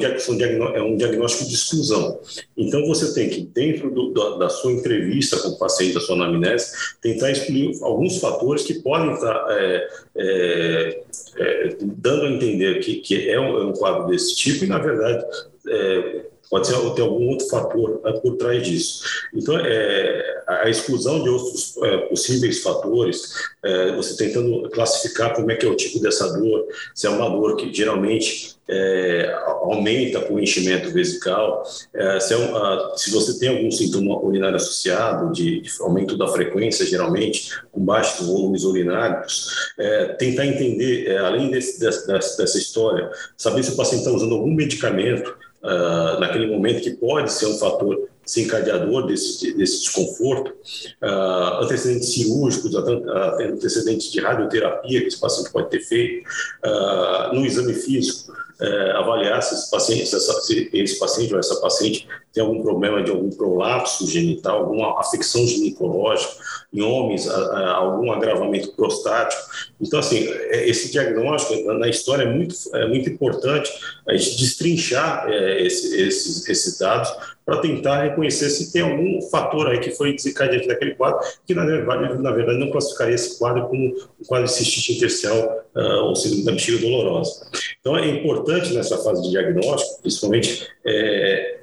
é 0.76 0.82
um 0.82 0.98
diagnóstico 0.98 1.50
de 1.50 1.56
exclusão. 1.56 2.20
Então, 2.56 2.86
você 2.86 3.14
tem 3.14 3.30
que, 3.30 3.42
dentro 3.42 3.90
do, 3.90 4.14
da, 4.14 4.38
da, 4.38 4.50
sua 4.50 4.72
entrevista 4.72 5.38
com 5.38 5.50
o 5.50 5.58
paciente, 5.58 5.96
da 5.96 6.00
sua 6.00 6.16
anamnese, 6.16 6.72
tentar 7.02 7.32
excluir 7.32 7.72
alguns 7.82 8.20
fatores 8.20 8.64
que 8.64 8.76
podem 8.76 9.14
estar 9.14 9.46
é, 9.50 9.88
é, 10.16 11.02
é, 11.38 11.78
dando 11.82 12.26
a 12.26 12.32
entender 12.32 12.80
que, 12.82 12.98
que 12.98 13.30
é, 13.30 13.40
um, 13.40 13.58
é 13.58 13.66
um 13.66 13.74
quadro 13.74 14.08
desse 14.08 14.36
tipo 14.36 14.64
e, 14.64 14.68
na 14.68 14.78
verdade, 14.78 15.26
é, 15.68 16.26
pode 16.50 16.68
ser 16.68 16.78
ter 16.96 17.02
algum 17.02 17.30
outro 17.30 17.48
fator 17.48 18.02
né, 18.04 18.12
por 18.22 18.36
trás 18.38 18.66
disso. 18.66 19.04
Então, 19.34 19.58
é, 19.60 20.44
a 20.48 20.70
exclusão 20.70 21.22
de 21.24 21.30
outros 21.30 21.78
é, 21.84 21.98
possíveis 22.08 22.62
fatores, 22.62 23.34
é, 23.64 23.96
você 23.96 24.18
tentando 24.18 24.70
classificar 24.70 25.36
como 25.36 25.52
é 25.52 25.56
que 25.56 25.66
é 25.66 25.70
o 25.70 25.76
tipo 25.76 26.00
dessa 26.00 26.34
dor, 26.34 26.66
se 26.96 27.06
é 27.06 27.10
uma 27.10 27.30
dor 27.30 27.56
que 27.56 27.72
geralmente 27.72 28.58
é, 28.70 29.34
aumenta 29.62 30.22
com 30.22 30.36
o 30.36 30.40
enchimento 30.40 30.92
vesical, 30.92 31.64
é, 31.94 32.20
se, 32.20 32.34
é 32.34 32.38
um, 32.38 32.98
se, 32.98 33.12
você 33.12 33.40
tem 33.40 33.50
algum 33.50 33.72
sintoma 33.72 34.20
urinário 34.24 34.56
associado, 34.56 35.32
de, 35.32 35.62
de 35.62 35.72
aumento 35.82 36.16
da 36.16 36.28
frequência, 36.28 36.86
geralmente, 36.86 37.52
com 37.72 37.84
baixos 37.84 38.28
volumes 38.28 38.64
urinários, 38.64 39.50
é, 39.78 40.06
tentar 40.14 40.46
entender, 40.46 41.08
é, 41.08 41.18
além 41.18 41.50
desse, 41.50 41.80
dessa, 41.80 42.06
dessa 42.08 42.58
história, 42.58 43.10
saber 43.36 43.64
se 43.64 43.72
o 43.72 43.76
paciente 43.76 44.02
está 44.02 44.12
usando 44.12 44.36
algum 44.36 44.54
medicamento, 44.54 45.36
uh, 45.64 46.20
naquele 46.20 46.48
momento 46.48 46.82
que 46.82 46.92
pode 46.92 47.32
ser 47.32 47.48
um 47.48 47.58
fator 47.58 48.10
desencadeador 48.26 49.08
desse, 49.08 49.54
desse 49.54 49.80
desconforto, 49.80 50.54
uh, 51.02 51.64
antecedentes 51.64 52.14
cirúrgicos, 52.14 52.76
antecedentes 52.76 54.12
de 54.12 54.20
radioterapia 54.20 55.02
que 55.02 55.08
esse 55.08 55.20
paciente 55.20 55.52
pode 55.52 55.70
ter 55.70 55.80
feito, 55.80 56.28
uh, 56.64 57.34
no 57.34 57.46
exame 57.46 57.74
físico, 57.74 58.32
uh, 58.32 58.98
avaliar 58.98 59.42
se 59.42 59.56
esse 59.56 59.72
paciente, 59.72 60.06
se 60.06 60.70
esse 60.74 61.00
paciente 61.00 61.34
ou 61.34 61.40
essa 61.40 61.56
paciente 61.56 62.08
tem 62.34 62.44
algum 62.44 62.62
problema 62.62 63.02
de 63.02 63.12
algum 63.12 63.30
prolapso 63.30 64.08
genital, 64.08 64.60
alguma 64.60 65.00
afecção 65.00 65.46
ginecológica, 65.46 66.34
em 66.72 66.82
homens, 66.82 67.28
algum 67.28 68.12
agravamento 68.12 68.72
prostático. 68.74 69.42
Então, 69.82 70.00
assim, 70.00 70.28
é, 70.28 70.70
esse 70.70 70.92
diagnóstico 70.92 71.74
na 71.74 71.88
história 71.88 72.24
é 72.24 72.32
muito, 72.32 72.56
é 72.76 72.88
muito 72.88 73.10
importante 73.10 73.72
a 74.08 74.16
gente 74.16 74.38
destrinchar 74.38 75.26
é, 75.28 75.66
esse, 75.66 76.00
esses, 76.00 76.48
esses 76.48 76.78
dados 76.78 77.12
para 77.50 77.62
tentar 77.62 78.04
reconhecer 78.04 78.48
se 78.52 78.72
tem 78.72 78.84
algum 78.84 79.20
fator 79.24 79.68
aí 79.68 79.80
que 79.80 79.90
foi 79.90 80.14
desencadeante 80.14 80.68
daquele 80.68 80.94
quadro, 80.94 81.20
que 81.48 81.56
na 81.56 81.66
verdade, 81.66 82.22
na 82.22 82.32
verdade 82.32 82.60
não 82.60 82.70
classificaria 82.70 83.16
esse 83.16 83.40
quadro 83.40 83.68
como 83.68 83.88
um 83.88 84.26
quadro 84.28 84.46
de 84.46 84.54
cistite 84.54 84.94
intersticial 84.94 85.66
uh, 85.76 86.04
ou 86.04 86.16
síndrome 86.16 86.46
da 86.46 86.52
bexiga 86.52 86.78
dolorosa. 86.78 87.50
Então 87.80 87.98
é 87.98 88.08
importante 88.08 88.72
nessa 88.74 89.00
fase 89.00 89.24
de 89.24 89.32
diagnóstico, 89.32 90.00
principalmente, 90.02 90.68
é, 90.86 91.59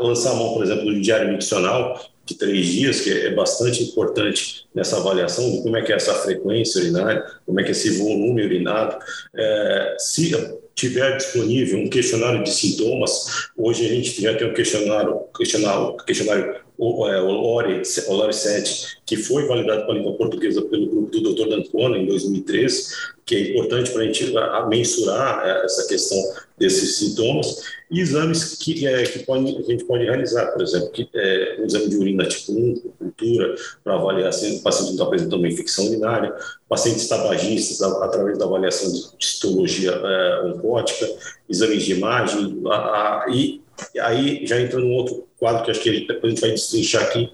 lançar 0.00 0.32
a 0.32 0.34
mão, 0.34 0.54
por 0.54 0.64
exemplo, 0.64 0.84
do 0.84 1.00
diário 1.00 1.32
miccional, 1.32 2.00
de 2.24 2.34
três 2.34 2.66
dias, 2.66 3.00
que 3.00 3.10
é 3.10 3.34
bastante 3.34 3.82
importante 3.84 4.66
nessa 4.74 4.96
avaliação 4.96 5.48
de 5.50 5.62
como 5.62 5.76
é 5.76 5.82
que 5.82 5.92
é 5.92 5.96
essa 5.96 6.12
frequência 6.14 6.80
urinária, 6.80 7.24
como 7.46 7.60
é 7.60 7.62
que 7.62 7.68
é 7.68 7.72
esse 7.72 7.98
volume 7.98 8.44
urinado. 8.44 8.98
É, 9.34 9.96
se 9.98 10.32
tiver 10.74 11.16
disponível 11.16 11.78
um 11.78 11.88
questionário 11.88 12.42
de 12.42 12.50
sintomas, 12.50 13.48
hoje 13.56 13.86
a 13.86 13.88
gente 13.88 14.20
já 14.20 14.34
tem 14.36 14.48
um 14.48 14.52
questionário, 14.52 15.20
questionário, 15.36 15.96
questionário 15.98 16.65
o, 16.78 17.06
é, 17.08 17.18
Lore, 17.20 17.82
o 18.08 18.12
Lore 18.12 18.32
7, 18.32 18.98
que 19.06 19.16
foi 19.16 19.46
validado 19.46 19.86
pela 19.86 19.98
língua 19.98 20.14
portuguesa 20.14 20.62
pelo 20.62 20.86
grupo 20.86 21.10
do 21.10 21.34
Dr. 21.34 21.48
D'Antona 21.48 21.98
em 21.98 22.06
2013, 22.06 22.92
que 23.24 23.34
é 23.34 23.40
importante 23.50 23.90
para 23.90 24.02
a 24.02 24.04
gente 24.04 24.32
mensurar 24.68 25.46
é, 25.46 25.64
essa 25.64 25.86
questão 25.88 26.18
desses 26.58 26.96
sintomas, 26.96 27.62
e 27.90 28.00
exames 28.00 28.56
que, 28.56 28.86
é, 28.86 29.04
que 29.04 29.20
pode, 29.20 29.56
a 29.56 29.62
gente 29.62 29.84
pode 29.84 30.04
realizar, 30.04 30.46
por 30.52 30.62
exemplo, 30.62 30.90
que, 30.90 31.08
é, 31.14 31.56
um 31.60 31.64
exame 31.64 31.88
de 31.88 31.96
urina 31.96 32.26
tipo 32.26 32.52
1, 32.52 32.92
cultura, 32.98 33.54
para 33.84 33.94
avaliar 33.94 34.32
se 34.32 34.56
o 34.56 34.62
paciente 34.62 34.92
está 34.92 35.04
apresentando 35.04 35.38
uma 35.38 35.48
infecção 35.48 35.86
urinária, 35.86 36.34
pacientes 36.68 37.06
tabagistas, 37.08 37.80
através 37.82 38.38
da 38.38 38.44
avaliação 38.44 38.92
de 38.92 39.02
histologia 39.20 39.92
é, 39.92 40.42
oncótica, 40.46 41.08
exames 41.48 41.84
de 41.84 41.92
imagem, 41.92 42.60
a, 42.66 42.76
a, 42.76 43.26
e 43.30 43.60
aí 44.00 44.46
já 44.46 44.60
entra 44.60 44.80
num 44.80 44.92
outro 44.92 45.25
quadro 45.38 45.64
que 45.64 45.70
acho 45.70 45.80
que 45.80 46.06
depois 46.06 46.24
a 46.24 46.28
gente 46.28 46.40
vai 46.40 46.50
destrinchar 46.50 47.02
aqui, 47.04 47.30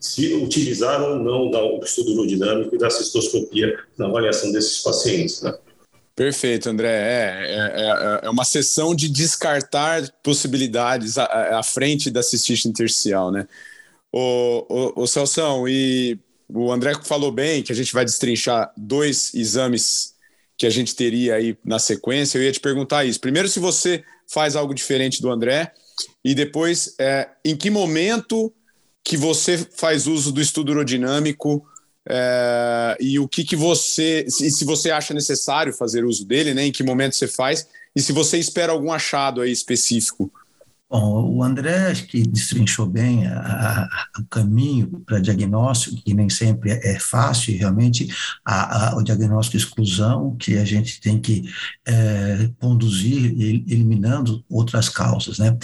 se 0.00 0.34
utilizar 0.34 1.02
ou 1.02 1.16
não 1.18 1.50
do 1.50 1.84
estudo 1.84 2.12
urodinâmico 2.12 2.74
e 2.74 2.78
da 2.78 2.90
cistoscopia 2.90 3.78
na 3.98 4.06
avaliação 4.06 4.52
desses 4.52 4.82
pacientes. 4.82 5.42
Né? 5.42 5.54
Perfeito, 6.14 6.68
André. 6.68 6.88
É, 6.88 7.44
é, 7.44 8.20
é, 8.22 8.26
é, 8.26 8.30
uma 8.30 8.44
sessão 8.44 8.94
de 8.94 9.08
descartar 9.08 10.10
possibilidades 10.22 11.18
à, 11.18 11.58
à 11.58 11.62
frente 11.62 12.10
da 12.10 12.22
cistite 12.22 12.68
intersticial, 12.68 13.30
né? 13.30 13.46
O, 14.10 14.94
o, 14.96 15.02
o 15.02 15.06
Celção, 15.06 15.68
e 15.68 16.18
o 16.48 16.72
André 16.72 16.94
falou 17.04 17.30
bem 17.30 17.62
que 17.62 17.70
a 17.70 17.74
gente 17.74 17.92
vai 17.92 18.04
destrinchar 18.04 18.72
dois 18.76 19.34
exames 19.34 20.14
que 20.56 20.66
a 20.66 20.70
gente 20.70 20.94
teria 20.94 21.34
aí 21.34 21.56
na 21.62 21.78
sequência. 21.78 22.38
Eu 22.38 22.44
ia 22.44 22.52
te 22.52 22.60
perguntar 22.60 23.04
isso. 23.04 23.20
Primeiro, 23.20 23.46
se 23.46 23.60
você 23.60 24.02
faz 24.26 24.56
algo 24.56 24.72
diferente 24.72 25.20
do 25.20 25.30
André, 25.30 25.70
e 26.24 26.34
depois, 26.34 26.94
é, 26.98 27.28
em 27.44 27.56
que 27.56 27.70
momento 27.70 28.52
que 29.02 29.16
você 29.16 29.58
faz 29.58 30.06
uso 30.06 30.32
do 30.32 30.40
estudo 30.40 30.70
urodinâmico 30.70 31.64
é, 32.08 32.96
e 33.00 33.18
o 33.18 33.28
que, 33.28 33.44
que 33.44 33.56
você, 33.56 34.26
se, 34.28 34.50
se 34.50 34.64
você 34.64 34.90
acha 34.90 35.14
necessário 35.14 35.72
fazer 35.72 36.04
uso 36.04 36.24
dele, 36.24 36.54
né, 36.54 36.66
em 36.66 36.72
que 36.72 36.82
momento 36.82 37.14
você 37.14 37.28
faz, 37.28 37.66
e 37.94 38.02
se 38.02 38.12
você 38.12 38.38
espera 38.38 38.72
algum 38.72 38.92
achado 38.92 39.40
aí 39.40 39.50
específico 39.50 40.30
Bom, 40.88 41.36
o 41.36 41.42
André 41.42 41.90
acho 41.90 42.06
que 42.06 42.22
destrinchou 42.22 42.86
bem 42.86 43.24
o 44.18 44.24
caminho 44.26 45.02
para 45.04 45.18
diagnóstico, 45.18 46.00
que 46.00 46.14
nem 46.14 46.28
sempre 46.28 46.70
é, 46.70 46.94
é 46.94 47.00
fácil, 47.00 47.52
e 47.52 47.56
realmente 47.56 48.06
a, 48.44 48.90
a, 48.90 48.96
o 48.96 49.02
diagnóstico 49.02 49.56
exclusão, 49.56 50.36
que 50.36 50.56
a 50.56 50.64
gente 50.64 51.00
tem 51.00 51.20
que 51.20 51.42
é, 51.84 52.48
conduzir 52.60 53.32
eliminando 53.68 54.44
outras 54.48 54.88
causas. 54.88 55.40
Né? 55.40 55.58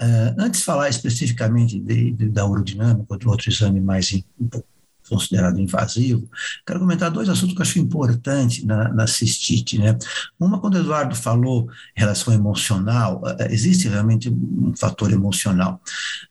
É, 0.00 0.34
antes 0.38 0.60
de 0.60 0.66
falar 0.66 0.88
especificamente 0.88 1.78
de, 1.78 2.12
de, 2.12 2.28
da 2.30 2.46
urodinâmica, 2.46 3.06
ou 3.10 3.18
de 3.18 3.28
outro 3.28 3.50
exame 3.50 3.78
mais 3.78 4.10
um 4.40 4.48
pouco 4.48 4.71
considerado 5.12 5.60
invasivo, 5.60 6.28
quero 6.66 6.80
comentar 6.80 7.10
dois 7.10 7.28
assuntos 7.28 7.54
que 7.54 7.60
eu 7.60 7.64
acho 7.64 7.78
importantes 7.78 8.64
na, 8.64 8.88
na 8.92 9.06
cistite. 9.06 9.78
Né? 9.78 9.96
Uma, 10.40 10.60
quando 10.60 10.74
o 10.74 10.78
Eduardo 10.78 11.14
falou 11.14 11.68
em 11.96 12.00
relação 12.00 12.32
emocional, 12.32 13.22
eh, 13.38 13.52
existe 13.52 13.88
realmente 13.88 14.30
um 14.30 14.72
fator 14.76 15.12
emocional, 15.12 15.80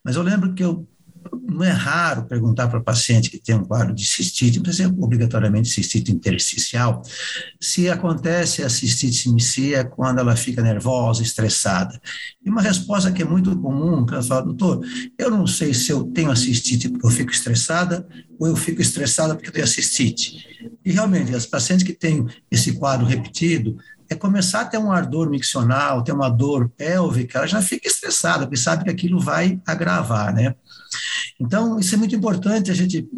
mas 0.04 0.16
eu 0.16 0.24
lembro 0.24 0.54
que 0.54 0.64
eu 0.64 0.88
não 1.52 1.64
é 1.64 1.70
raro 1.72 2.26
perguntar 2.26 2.68
para 2.68 2.82
paciente 2.82 3.30
que 3.30 3.38
tem 3.38 3.56
um 3.56 3.64
quadro 3.64 3.94
de 3.94 4.06
cistite, 4.06 4.60
precisa 4.60 4.88
ser 4.88 4.94
obrigatoriamente 4.98 5.70
cistite 5.70 6.12
intersticial, 6.12 7.02
se 7.60 7.90
acontece 7.90 8.64
a 8.64 8.70
cistite 8.70 9.18
se 9.18 9.30
inicia 9.30 9.84
quando 9.84 10.20
ela 10.20 10.36
fica 10.36 10.62
nervosa, 10.62 11.22
estressada. 11.22 12.00
E 12.44 12.50
uma 12.50 12.62
resposta 12.62 13.12
que 13.12 13.22
é 13.22 13.26
muito 13.26 13.56
comum, 13.58 14.06
que 14.06 14.14
ela 14.14 14.24
fala, 14.24 14.44
doutor, 14.44 14.82
eu 15.18 15.30
não 15.30 15.46
sei 15.46 15.74
se 15.74 15.92
eu 15.92 16.04
tenho 16.06 16.32
a 16.32 16.36
cistite 16.36 16.90
porque 16.90 17.06
eu 17.06 17.12
fico 17.12 17.32
estressada 17.32 18.08
ou 18.40 18.48
eu 18.48 18.56
fico 18.56 18.82
estressada 18.82 19.36
porque 19.36 19.50
eu 19.50 19.54
tenho 19.54 19.66
a 19.66 19.70
cistite. 19.70 20.46
E 20.84 20.92
realmente, 20.92 21.36
as 21.36 21.46
pacientes 21.46 21.86
que 21.86 21.94
têm 21.94 22.26
esse 22.50 22.74
quadro 22.74 23.06
repetido, 23.06 23.78
é 24.10 24.16
começar 24.16 24.62
a 24.62 24.66
ter 24.66 24.78
um 24.78 24.92
ardor 24.92 25.30
miccional, 25.30 26.04
ter 26.04 26.12
uma 26.12 26.30
dor 26.30 26.70
pélvica, 26.70 27.40
ela 27.40 27.48
já 27.48 27.62
fica 27.62 27.88
estressada, 27.88 28.46
porque 28.46 28.58
sabe 28.58 28.84
que 28.84 28.90
aquilo 28.90 29.20
vai 29.20 29.62
agravar, 29.66 30.34
né? 30.34 30.54
Então, 31.42 31.80
isso 31.80 31.96
é 31.96 31.98
muito 31.98 32.16
importante 32.16 32.70
a 32.70 32.74
gente 32.74 33.10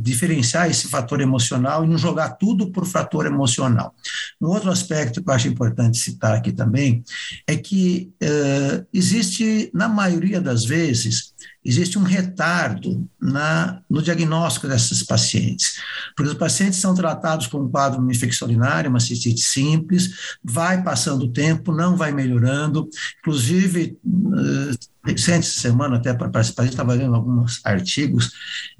diferenciar 0.00 0.70
esse 0.70 0.86
fator 0.86 1.20
emocional 1.20 1.84
e 1.84 1.88
não 1.88 1.98
jogar 1.98 2.30
tudo 2.30 2.70
por 2.70 2.86
fator 2.86 3.26
emocional. 3.26 3.92
Um 4.40 4.46
outro 4.46 4.70
aspecto 4.70 5.20
que 5.20 5.28
eu 5.28 5.34
acho 5.34 5.48
importante 5.48 5.98
citar 5.98 6.36
aqui 6.36 6.52
também 6.52 7.02
é 7.48 7.56
que 7.56 8.12
uh, 8.22 8.86
existe, 8.92 9.70
na 9.74 9.88
maioria 9.88 10.40
das 10.40 10.64
vezes, 10.64 11.34
existe 11.64 11.98
um 11.98 12.04
retardo 12.04 13.08
na, 13.20 13.80
no 13.90 14.00
diagnóstico 14.00 14.68
desses 14.68 15.02
pacientes, 15.02 15.80
porque 16.14 16.30
os 16.30 16.38
pacientes 16.38 16.78
são 16.78 16.94
tratados 16.94 17.48
com 17.48 17.58
um 17.58 17.68
quadro 17.68 18.06
de 18.06 18.14
infecção 18.14 18.46
urinária, 18.46 18.88
uma 18.88 19.00
cistite 19.00 19.40
simples, 19.40 20.36
vai 20.44 20.80
passando 20.82 21.24
o 21.24 21.32
tempo, 21.32 21.72
não 21.72 21.96
vai 21.96 22.12
melhorando, 22.12 22.88
inclusive, 23.18 23.98
uh, 24.04 24.93
recente 25.04 25.46
semana, 25.46 25.96
até 25.96 26.14
para 26.14 26.30
participar, 26.30 26.64
estava 26.64 26.94
lendo 26.94 27.14
alguns 27.14 27.60
artigos 27.64 28.32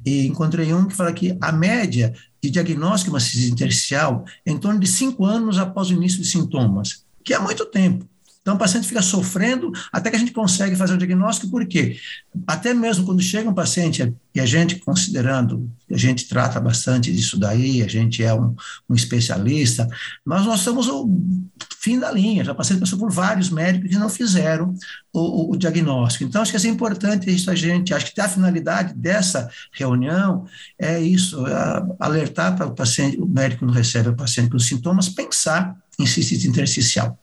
e 0.05 0.27
encontrei 0.27 0.73
um 0.73 0.87
que 0.87 0.95
fala 0.95 1.13
que 1.13 1.37
a 1.41 1.53
média 1.53 2.15
de 2.43 2.51
diagnóstico 2.51 3.17
de 3.17 3.25
uma 3.25 3.49
intersticial 3.53 4.25
é 4.45 4.51
em 4.51 4.59
torno 4.59 4.81
de 4.81 4.87
cinco 4.87 5.25
anos 5.25 5.59
após 5.59 5.91
o 5.91 5.95
início 5.95 6.21
de 6.21 6.27
sintomas, 6.27 7.05
que 7.23 7.35
é 7.35 7.39
muito 7.39 7.65
tempo. 7.67 8.09
Então, 8.45 8.57
o 8.57 8.59
paciente 8.59 8.87
fica 8.87 9.01
sofrendo 9.01 9.73
até 9.91 10.11
que 10.11 10.17
a 10.17 10.19
gente 10.19 10.31
consegue 10.31 10.77
fazer 10.77 10.93
o 10.93 10.99
diagnóstico, 10.99 11.51
por 11.51 11.65
quê? 11.65 11.99
Até 12.47 12.75
mesmo 12.75 13.07
quando 13.07 13.23
chega 13.23 13.49
um 13.49 13.55
paciente, 13.55 14.15
e 14.35 14.39
a 14.39 14.45
gente, 14.45 14.77
considerando, 14.77 15.67
a 15.91 15.97
gente 15.97 16.29
trata 16.29 16.61
bastante 16.61 17.11
disso 17.11 17.39
daí, 17.39 17.83
a 17.83 17.89
gente 17.89 18.23
é 18.23 18.35
um, 18.35 18.55
um 18.87 18.95
especialista, 18.95 19.89
mas 20.23 20.45
nós 20.45 20.61
somos 20.61 20.89
o 20.89 21.09
fim 21.81 21.99
da 21.99 22.13
linha, 22.13 22.45
já 22.45 22.55
passei 22.55 22.77
passou 22.77 22.99
por 22.99 23.11
vários 23.11 23.49
médicos 23.49 23.89
que 23.89 23.97
não 23.97 24.11
fizeram 24.11 24.75
o, 25.11 25.21
o, 25.21 25.53
o 25.53 25.57
diagnóstico. 25.57 26.25
Então, 26.25 26.43
acho 26.43 26.53
que 26.53 26.67
é 26.67 26.71
importante 26.71 27.35
isso 27.35 27.51
a 27.51 27.55
gente, 27.55 27.95
acho 27.95 28.13
que 28.13 28.21
a 28.21 28.29
finalidade 28.29 28.93
dessa 28.93 29.49
reunião 29.73 30.45
é 30.79 31.01
isso, 31.01 31.47
é 31.47 31.83
alertar 31.99 32.55
para 32.55 32.67
o 32.67 32.75
paciente, 32.75 33.19
o 33.19 33.27
médico 33.27 33.65
não 33.65 33.73
recebe 33.73 34.11
o 34.11 34.15
paciente 34.15 34.51
com 34.51 34.59
sintomas, 34.59 35.09
pensar 35.09 35.75
em 35.99 36.05
cistite 36.05 36.47
intersticial. 36.47 37.19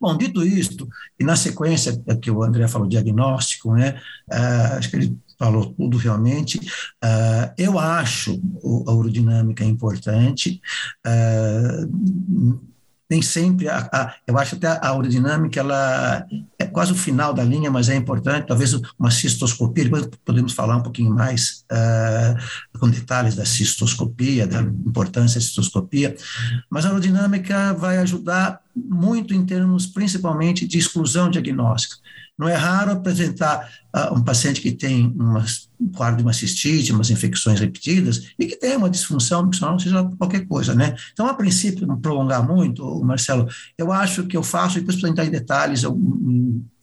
Bom, 0.00 0.16
dito 0.16 0.44
isto, 0.44 0.88
e 1.18 1.24
na 1.24 1.36
sequência 1.36 2.00
é 2.06 2.14
que 2.16 2.30
o 2.30 2.42
André 2.42 2.68
falou 2.68 2.88
diagnóstico, 2.88 3.74
né, 3.74 4.00
uh, 4.32 4.78
acho 4.78 4.90
que 4.90 4.96
ele 4.96 5.18
falou 5.38 5.74
tudo 5.74 5.96
realmente, 5.96 6.58
uh, 6.58 7.52
eu 7.58 7.78
acho 7.78 8.40
a 8.86 8.92
urodinâmica 8.92 9.64
importante, 9.64 10.60
uh, 11.06 12.73
nem 13.14 13.22
sempre, 13.22 13.68
a, 13.68 13.88
a, 13.92 14.14
eu 14.26 14.36
acho 14.36 14.56
até 14.56 14.66
a 14.66 14.90
aerodinâmica, 14.90 15.60
ela 15.60 16.26
é 16.58 16.64
quase 16.64 16.90
o 16.90 16.96
final 16.96 17.32
da 17.32 17.44
linha, 17.44 17.70
mas 17.70 17.88
é 17.88 17.94
importante, 17.94 18.48
talvez 18.48 18.74
uma 18.98 19.10
cistoscopia, 19.10 19.84
depois 19.84 20.08
podemos 20.24 20.52
falar 20.52 20.78
um 20.78 20.82
pouquinho 20.82 21.14
mais 21.14 21.64
uh, 21.70 22.78
com 22.80 22.90
detalhes 22.90 23.36
da 23.36 23.44
cistoscopia, 23.44 24.48
da 24.48 24.62
importância 24.62 25.38
da 25.38 25.46
cistoscopia, 25.46 26.16
mas 26.68 26.84
a 26.84 26.88
aerodinâmica 26.88 27.72
vai 27.74 27.98
ajudar 27.98 28.60
muito 28.74 29.32
em 29.32 29.46
termos, 29.46 29.86
principalmente, 29.86 30.66
de 30.66 30.78
exclusão 30.78 31.30
diagnóstica. 31.30 31.96
Não 32.36 32.48
é 32.48 32.54
raro 32.54 32.92
apresentar 32.92 33.70
uh, 33.94 34.14
um 34.14 34.24
paciente 34.24 34.60
que 34.60 34.72
tem 34.72 35.06
uma, 35.16 35.44
um 35.80 35.92
quadro 35.92 36.16
de 36.16 36.22
uma 36.24 36.32
cistite, 36.32 36.92
umas 36.92 37.10
infecções 37.10 37.60
repetidas, 37.60 38.30
e 38.38 38.46
que 38.46 38.56
tem 38.56 38.76
uma 38.76 38.90
disfunção 38.90 39.44
miccional, 39.44 39.78
seja 39.78 40.04
qualquer 40.18 40.46
coisa, 40.46 40.74
né? 40.74 40.96
Então, 41.12 41.26
a 41.26 41.34
princípio, 41.34 41.86
não 41.86 42.00
prolongar 42.00 42.46
muito, 42.46 43.02
Marcelo, 43.04 43.48
eu 43.78 43.92
acho 43.92 44.26
que 44.26 44.36
eu 44.36 44.42
faço, 44.42 44.80
depois 44.80 45.00
para 45.00 45.08
entrar 45.08 45.24
em 45.24 45.30
detalhes, 45.30 45.84
eu, 45.84 45.96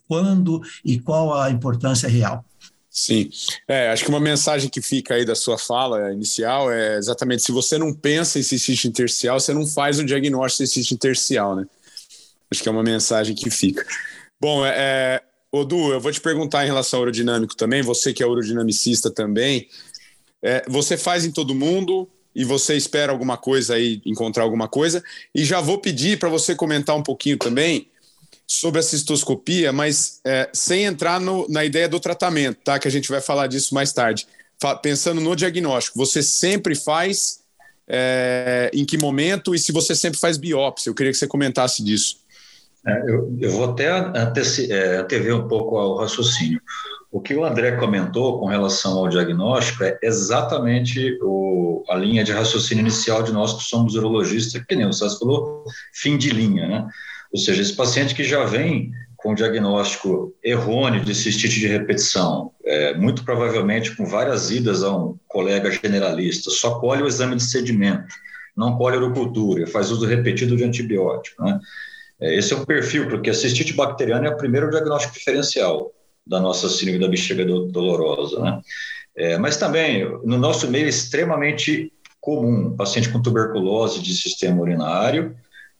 quando 0.08 0.62
e 0.86 1.00
qual 1.00 1.34
a 1.39 1.50
importância 1.50 2.08
real. 2.08 2.46
Sim, 2.89 3.29
é, 3.70 3.89
acho 3.89 4.03
que 4.03 4.10
uma 4.10 4.20
mensagem 4.20 4.70
que 4.70 4.81
fica 4.81 5.13
aí 5.13 5.24
da 5.24 5.34
sua 5.34 5.58
fala 5.58 6.12
inicial 6.12 6.70
é 6.70 6.98
exatamente 6.98 7.41
se 7.41 7.51
você 7.53 7.77
não 7.77 7.93
pensa 7.93 8.38
em 8.38 8.43
cistite 8.43 8.89
intersticial, 8.89 9.39
você 9.39 9.53
não 9.53 9.65
faz 9.65 9.98
o 9.98 10.03
diagnóstico 10.03 10.63
de 10.63 10.70
cistite 10.70 10.93
intersticial, 10.93 11.55
né? 11.55 11.65
Acho 12.51 12.62
que 12.62 12.67
é 12.67 12.72
uma 12.72 12.84
mensagem 12.84 13.34
que 13.34 13.50
fica. 13.50 13.86
Bom, 14.41 14.65
é, 14.65 15.22
é 15.53 15.58
Odu, 15.58 15.91
eu 15.91 16.00
vou 16.00 16.12
te 16.12 16.22
perguntar 16.22 16.63
em 16.63 16.67
relação 16.67 17.00
ao 17.00 17.03
aerodinâmico 17.03 17.55
também, 17.55 17.81
você 17.81 18.13
que 18.13 18.24
é 18.24 18.25
aerodinamicista 18.25 19.12
também, 19.12 19.67
é, 20.41 20.63
você 20.67 20.98
faz 20.98 21.25
em 21.25 21.31
todo 21.31 21.53
mundo 21.53 22.10
e 22.34 22.43
você 22.46 22.75
espera 22.75 23.12
alguma 23.12 23.38
coisa 23.38 23.75
aí, 23.75 24.01
encontrar 24.05 24.43
alguma 24.43 24.67
coisa, 24.67 25.03
e 25.36 25.43
já 25.43 25.60
vou 25.60 25.77
pedir 25.77 26.17
para 26.17 26.29
você 26.29 26.55
comentar 26.55 26.96
um 26.96 27.03
pouquinho 27.03 27.38
também 27.38 27.88
sobre 28.48 28.79
a 28.79 28.84
cistoscopia, 28.84 29.72
mas 29.72 30.20
é, 30.25 30.50
sem 30.53 30.84
entrar 30.84 31.20
no, 31.20 31.48
na 31.50 31.63
ideia 31.63 31.88
do 31.88 32.00
tratamento, 32.00 32.60
tá? 32.63 32.79
Que 32.79 32.88
a 32.88 32.91
gente 32.91 33.10
vai 33.10 33.22
falar 33.22 33.48
disso 33.48 33.74
mais 33.74 33.93
tarde. 33.93 34.27
Fa 34.60 34.75
pensando 34.75 35.22
no 35.22 35.36
diagnóstico, 35.36 35.98
você 35.98 36.22
sempre 36.22 36.75
faz 36.75 37.41
é, 37.88 38.70
em 38.74 38.86
que 38.86 38.98
momento 38.98 39.55
e 39.55 39.60
se 39.60 39.72
você 39.72 39.96
sempre 39.96 40.20
faz 40.20 40.38
biópsia? 40.38 40.89
Eu 40.89 40.96
queria 40.96 41.12
que 41.12 41.17
você 41.17 41.27
comentasse 41.27 41.84
disso. 41.84 42.20
É, 42.85 43.01
eu, 43.09 43.38
eu, 43.39 43.51
vou 43.51 43.65
até 43.65 43.88
é, 43.88 44.97
antever 44.97 45.35
um 45.35 45.47
pouco 45.47 45.77
ao 45.77 45.97
raciocínio. 45.97 46.61
O 47.11 47.19
que 47.19 47.35
o 47.35 47.43
André 47.43 47.73
comentou 47.73 48.39
com 48.39 48.45
relação 48.45 48.97
ao 48.97 49.09
diagnóstico 49.09 49.83
é 49.83 50.00
exatamente 50.01 51.19
o, 51.21 51.83
a 51.89 51.95
linha 51.95 52.23
de 52.23 52.31
raciocínio 52.31 52.81
inicial 52.81 53.21
de 53.21 53.31
nós 53.31 53.53
que 53.53 53.63
somos 53.63 53.95
urologistas, 53.95 54.63
que 54.65 54.75
nem 54.75 54.88
o 54.88 54.93
Sassi 54.93 55.19
falou, 55.19 55.65
fim 55.93 56.17
de 56.17 56.29
linha, 56.29 56.67
né? 56.67 56.88
Ou 57.31 57.39
seja, 57.39 57.61
esse 57.61 57.75
paciente 57.75 58.15
que 58.15 58.23
já 58.23 58.45
vem 58.45 58.91
com 59.17 59.35
diagnóstico 59.35 60.33
errôneo 60.43 61.05
de 61.05 61.13
cistite 61.13 61.59
de 61.59 61.67
repetição, 61.67 62.51
é, 62.65 62.95
muito 62.95 63.23
provavelmente 63.23 63.95
com 63.95 64.05
várias 64.05 64.50
idas 64.50 64.83
a 64.83 64.95
um 64.95 65.17
colega 65.27 65.69
generalista, 65.69 66.50
só 66.50 66.79
colhe 66.79 67.03
o 67.03 67.07
exame 67.07 67.35
de 67.35 67.43
sedimento, 67.43 68.15
não 68.55 68.77
colhe 68.77 68.95
a 68.95 69.00
urocultura, 69.00 69.67
faz 69.67 69.91
uso 69.91 70.05
repetido 70.05 70.57
de 70.57 70.63
antibiótico, 70.63 71.43
né? 71.43 71.59
É, 72.21 72.35
esse 72.35 72.53
é 72.53 72.57
o 72.57 72.65
perfil, 72.65 73.09
porque 73.09 73.29
a 73.29 73.33
cistite 73.33 73.73
bacteriana 73.73 74.27
é 74.27 74.29
o 74.29 74.37
primeiro 74.37 74.69
diagnóstico 74.69 75.15
diferencial 75.15 75.91
da 76.25 76.39
nossa 76.39 76.69
síndrome 76.69 76.99
da 76.99 77.07
bexiga 77.07 77.43
dolorosa, 77.43 78.39
né? 78.39 78.62
É, 79.15 79.38
mas 79.38 79.57
também, 79.57 80.05
no 80.23 80.38
nosso 80.38 80.69
meio, 80.69 80.86
é 80.86 80.89
extremamente 80.89 81.91
comum, 82.21 82.75
paciente 82.75 83.10
com 83.10 83.21
tuberculose 83.21 84.01
de 84.01 84.13
sistema 84.13 84.62
urinário 84.62 85.36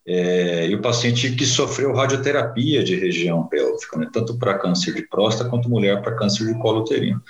é, 0.06 0.68
e 0.68 0.76
o 0.76 0.82
paciente 0.82 1.32
que 1.36 1.46
sofreu 1.46 1.94
radioterapia 1.94 2.84
de 2.84 2.96
região 2.96 3.48
pélvica, 3.48 4.00
né? 4.00 4.10
tanto 4.12 4.38
para 4.38 4.58
câncer 4.58 4.94
de 4.96 5.08
próstata 5.08 5.50
quanto 5.50 5.70
mulher 5.70 6.02
para 6.02 6.16
câncer 6.16 6.46
de 6.48 6.60
colo 6.60 6.82
uterino. 6.82 7.22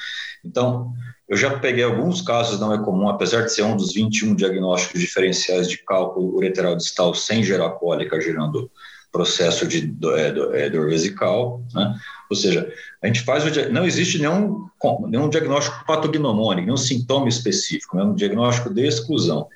Então, 0.44 0.94
eu 1.28 1.38
já 1.38 1.60
peguei 1.60 1.84
alguns 1.84 2.22
casos, 2.22 2.60
não 2.60 2.74
é 2.74 2.84
comum, 2.84 3.10
apesar 3.10 3.42
de 3.42 3.54
ser 3.54 3.64
um 3.64 3.76
dos 3.76 3.94
21 3.94 4.34
diagnósticos 4.36 5.00
diferenciais 5.00 5.70
de 5.70 5.78
cálculo 5.78 6.36
ureteral 6.36 6.76
distal 6.76 7.14
sem 7.14 7.44
gerar 7.44 7.72
cólica, 7.72 8.20
gerando 8.20 8.72
processo 9.12 9.68
de 9.68 9.82
dor, 9.82 10.18
é, 10.18 10.30
é, 10.66 10.70
vesical, 10.70 11.62
né? 11.74 11.96
ou 12.30 12.36
seja, 12.36 12.72
a 13.02 13.08
gente 13.08 13.22
faz 13.22 13.46
o, 13.46 13.72
não 13.72 13.86
existe 13.86 14.20
nenhum, 14.20 14.68
nenhum 15.08 15.30
diagnóstico 15.30 15.86
patognomônico, 15.86 16.66
nenhum 16.66 16.78
sintoma 16.78 17.28
específico, 17.28 18.00
é 18.00 18.04
um 18.04 18.16
diagnóstico 18.16 18.74
de 18.74 18.86
exclusão. 18.86 19.48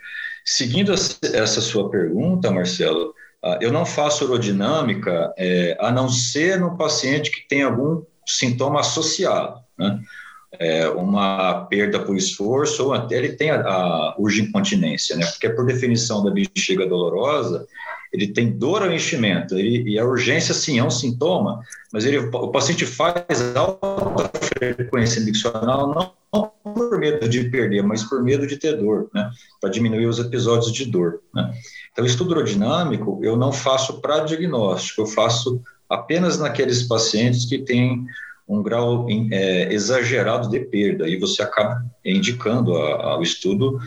Seguindo 0.44 0.94
essa 0.94 1.62
sua 1.62 1.90
pergunta, 1.90 2.52
Marcelo, 2.52 3.14
ah, 3.46 3.60
eu 3.62 3.72
não 3.72 3.86
faço 3.86 4.26
urodinâmica 4.26 5.34
é, 5.38 5.78
a 5.80 5.92
não 5.92 6.10
ser 6.10 6.60
no 6.60 6.76
paciente 6.76 7.30
que 7.30 7.48
tem 7.48 7.62
algum 7.62 8.04
sintoma 8.26 8.80
associado, 8.80 9.60
né? 9.78 10.00
É, 10.58 10.88
uma 10.88 11.66
perda 11.66 12.00
por 12.00 12.16
esforço 12.16 12.86
ou 12.86 12.94
até 12.94 13.18
ele 13.18 13.34
tem 13.34 13.52
a, 13.52 13.60
a 13.60 14.16
né? 14.18 15.26
Porque 15.32 15.50
por 15.50 15.66
definição 15.66 16.24
da 16.24 16.32
bexiga 16.32 16.88
dolorosa, 16.88 17.68
ele 18.16 18.28
tem 18.28 18.50
dor 18.50 18.82
ao 18.82 18.92
enchimento, 18.92 19.58
ele, 19.58 19.90
e 19.90 20.00
a 20.00 20.06
urgência, 20.06 20.54
sim, 20.54 20.80
é 20.80 20.84
um 20.84 20.90
sintoma, 20.90 21.60
mas 21.92 22.06
ele, 22.06 22.18
o 22.18 22.48
paciente 22.48 22.86
faz 22.86 23.56
alta 23.56 24.32
frequência 24.40 25.22
miccional 25.22 25.94
não, 26.32 26.52
por 26.64 26.98
medo 26.98 27.28
de 27.28 27.44
perder, 27.50 27.84
mas 27.84 28.04
por 28.04 28.24
medo 28.24 28.48
de 28.48 28.56
ter 28.56 28.78
dor, 28.78 29.10
né, 29.14 29.30
para 29.60 29.70
diminuir 29.70 30.06
os 30.06 30.18
episódios 30.18 30.72
de 30.72 30.86
dor. 30.86 31.20
Né. 31.34 31.54
Então, 31.92 32.06
estudo 32.06 32.32
urodinâmico 32.32 33.20
eu 33.22 33.36
não 33.36 33.52
faço 33.52 34.00
para 34.00 34.24
diagnóstico, 34.24 35.02
eu 35.02 35.08
faço 35.08 35.62
apenas 35.90 36.40
naqueles 36.40 36.84
pacientes 36.84 37.46
que 37.46 37.60
têm 37.60 38.06
um 38.48 38.64
grau 38.64 39.08
é, 39.32 39.74
exagerado 39.74 40.50
de 40.50 40.60
perda, 40.62 41.10
e 41.10 41.18
você 41.18 41.42
acaba 41.42 41.84
indicando 42.06 42.78
ao 42.78 43.22
estudo 43.22 43.80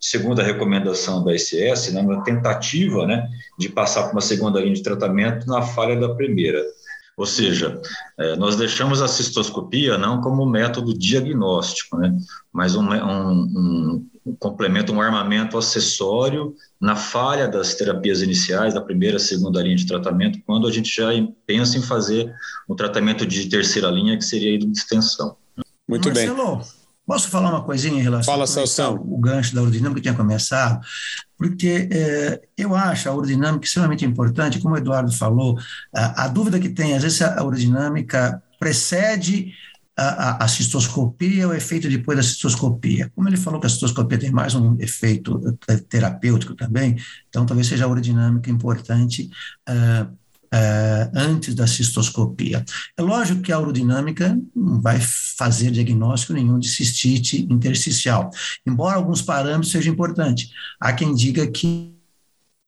segundo 0.00 0.40
a 0.40 0.44
recomendação 0.44 1.24
da 1.24 1.34
ICS, 1.34 1.92
né, 1.92 2.00
uma 2.00 2.22
tentativa 2.22 3.06
né, 3.06 3.28
de 3.58 3.68
passar 3.68 4.04
para 4.04 4.12
uma 4.12 4.20
segunda 4.20 4.60
linha 4.60 4.74
de 4.74 4.82
tratamento 4.82 5.46
na 5.46 5.62
falha 5.62 5.98
da 5.98 6.14
primeira. 6.14 6.62
Ou 7.16 7.24
seja, 7.24 7.80
é, 8.18 8.36
nós 8.36 8.56
deixamos 8.56 9.00
a 9.00 9.08
cistoscopia 9.08 9.96
não 9.96 10.20
como 10.20 10.44
método 10.44 10.96
diagnóstico, 10.96 11.96
né, 11.96 12.14
mas 12.52 12.76
um, 12.76 12.82
um, 12.82 14.06
um, 14.26 14.36
complemento, 14.38 14.92
um 14.92 15.00
armamento 15.00 15.56
acessório 15.56 16.54
na 16.78 16.94
falha 16.94 17.48
das 17.48 17.74
terapias 17.74 18.20
iniciais, 18.20 18.74
da 18.74 18.82
primeira, 18.82 19.18
segunda 19.18 19.62
linha 19.62 19.76
de 19.76 19.86
tratamento, 19.86 20.38
quando 20.46 20.66
a 20.66 20.70
gente 20.70 20.94
já 20.94 21.08
pensa 21.46 21.78
em 21.78 21.82
fazer 21.82 22.30
um 22.68 22.74
tratamento 22.74 23.24
de 23.24 23.48
terceira 23.48 23.88
linha, 23.88 24.18
que 24.18 24.24
seria 24.24 24.58
de 24.58 24.70
extensão. 24.70 25.36
Muito 25.88 26.08
Marcelo, 26.08 26.56
bem. 26.56 26.66
Posso 27.06 27.28
falar 27.28 27.50
uma 27.50 27.62
coisinha 27.62 28.00
em 28.00 28.02
relação 28.02 28.34
Fala, 28.34 28.88
ao 28.88 28.94
o 28.96 29.16
gancho 29.16 29.54
da 29.54 29.60
aerodinâmica 29.60 30.00
que 30.00 30.08
tinha 30.08 30.14
começado? 30.14 30.84
Porque 31.38 31.88
é, 31.92 32.40
eu 32.56 32.74
acho 32.74 33.08
a 33.08 33.12
aerodinâmica 33.12 33.64
extremamente 33.64 34.04
importante, 34.04 34.58
como 34.58 34.74
o 34.74 34.78
Eduardo 34.78 35.12
falou, 35.12 35.56
a, 35.94 36.24
a 36.24 36.28
dúvida 36.28 36.58
que 36.58 36.68
tem, 36.68 36.94
às 36.94 37.04
vezes 37.04 37.22
a 37.22 37.34
aerodinâmica 37.34 38.42
precede 38.58 39.52
a, 39.96 40.04
a, 40.04 40.44
a, 40.44 40.48
cistoscopia, 40.48 41.48
o 41.48 41.54
efeito 41.54 41.88
depois 41.88 42.18
da 42.18 42.24
cistoscopia. 42.24 43.10
Como 43.14 43.28
ele 43.28 43.36
falou 43.36 43.60
que 43.60 43.66
a 43.66 43.70
cistoscopia 43.70 44.18
tem 44.18 44.32
mais 44.32 44.56
um 44.56 44.76
efeito 44.80 45.56
é, 45.68 45.76
terapêutico 45.76 46.54
também, 46.54 46.96
então 47.28 47.46
talvez 47.46 47.68
seja 47.68 47.84
a 47.84 47.88
aerodinâmica 47.88 48.50
importante 48.50 49.30
uh, 49.68 50.12
uh, 50.52 51.10
antes 51.14 51.54
da 51.54 51.66
cistoscopia. 51.66 52.64
É 52.96 53.02
lógico 53.02 53.42
que 53.42 53.52
a 53.52 53.58
urodinâmica 53.58 54.38
não 54.54 54.80
vai 54.80 54.98
fazer 55.00 55.70
diagnóstico 55.70 56.32
nenhum 56.32 56.58
de 56.58 56.68
cistite 56.68 57.46
intersticial, 57.50 58.30
embora 58.66 58.96
alguns 58.96 59.22
parâmetros 59.22 59.72
sejam 59.72 59.92
importantes. 59.92 60.50
Há 60.80 60.92
quem 60.92 61.14
diga 61.14 61.46
que 61.46 61.94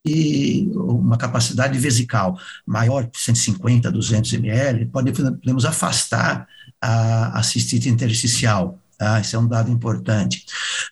e 0.07 0.71
uma 0.75 1.19
capacidade 1.19 1.79
vesical 1.79 2.39
maior 2.65 3.05
de 3.05 3.19
150, 3.19 3.91
200 3.91 4.33
ml, 4.33 4.87
podemos 4.87 5.65
afastar 5.65 6.47
a, 6.81 7.39
a 7.39 7.43
cistite 7.43 7.89
intersticial. 7.89 8.79
Tá? 8.99 9.21
Esse 9.21 9.37
é 9.37 9.39
um 9.39 9.47
dado 9.47 9.71
importante. 9.71 10.45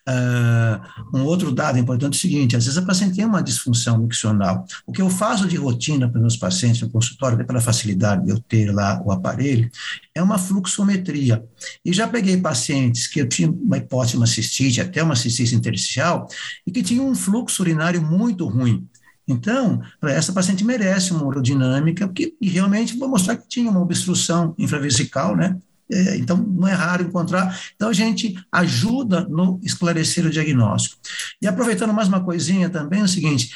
Uh, 0.09 1.19
um 1.19 1.25
outro 1.25 1.51
dado 1.51 1.77
importante 1.77 2.15
é 2.15 2.17
o 2.17 2.21
seguinte: 2.21 2.57
às 2.57 2.65
vezes 2.65 2.79
a 2.79 2.87
paciente 2.87 3.17
tem 3.17 3.25
uma 3.25 3.43
disfunção 3.43 3.99
miccional. 3.99 4.65
O 4.87 4.93
que 4.93 5.03
eu 5.03 5.11
faço 5.11 5.49
de 5.49 5.57
rotina 5.57 6.09
para 6.09 6.21
meus 6.21 6.37
pacientes 6.37 6.81
no 6.81 6.89
consultório, 6.89 7.45
pela 7.45 7.61
facilidade 7.61 8.25
de 8.25 8.31
eu 8.31 8.39
ter 8.39 8.73
lá 8.73 9.03
o 9.05 9.11
aparelho, 9.11 9.69
é 10.15 10.23
uma 10.23 10.39
fluxometria. 10.39 11.45
E 11.85 11.93
já 11.93 12.07
peguei 12.07 12.37
pacientes 12.37 13.09
que 13.09 13.21
eu 13.21 13.29
tinha 13.29 13.51
uma 13.51 13.79
hipótese, 13.79 14.17
uma 14.17 14.27
cistite, 14.27 14.81
até 14.81 15.03
uma 15.03 15.17
cistite 15.17 15.57
intersticial, 15.57 16.29
e 16.65 16.71
que 16.71 16.85
tinham 16.85 17.09
um 17.09 17.15
fluxo 17.15 17.61
urinário 17.61 18.01
muito 18.01 18.47
ruim. 18.47 18.89
Então, 19.27 19.83
essa 20.05 20.33
paciente 20.33 20.63
merece 20.65 21.13
uma 21.13 21.25
urodinâmica, 21.25 22.07
porque, 22.07 22.37
e 22.41 22.49
realmente 22.49 22.97
vou 22.97 23.09
mostrar 23.09 23.37
que 23.37 23.49
tinha 23.49 23.69
uma 23.69 23.81
obstrução 23.81 24.55
infravesical, 24.57 25.35
né? 25.35 25.57
É, 25.91 26.17
então, 26.17 26.37
não 26.37 26.67
é 26.67 26.73
raro 26.73 27.05
encontrar. 27.05 27.59
Então, 27.75 27.89
a 27.89 27.93
gente 27.93 28.35
ajuda 28.51 29.27
no 29.29 29.61
esclarecer 29.63 30.27
o 30.27 30.31
diagnóstico. 30.31 31.01
E 31.41 31.47
aproveitando 31.47 31.93
mais 31.93 32.09
uma 32.09 32.25
coisinha 32.25 32.69
também, 32.69 33.01
é 33.01 33.05
o 33.05 33.09
seguinte: 33.09 33.51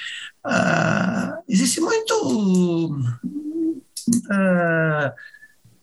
ah, 0.44 1.38
existe 1.48 1.80
muito. 1.80 2.96
Ah, 4.30 5.12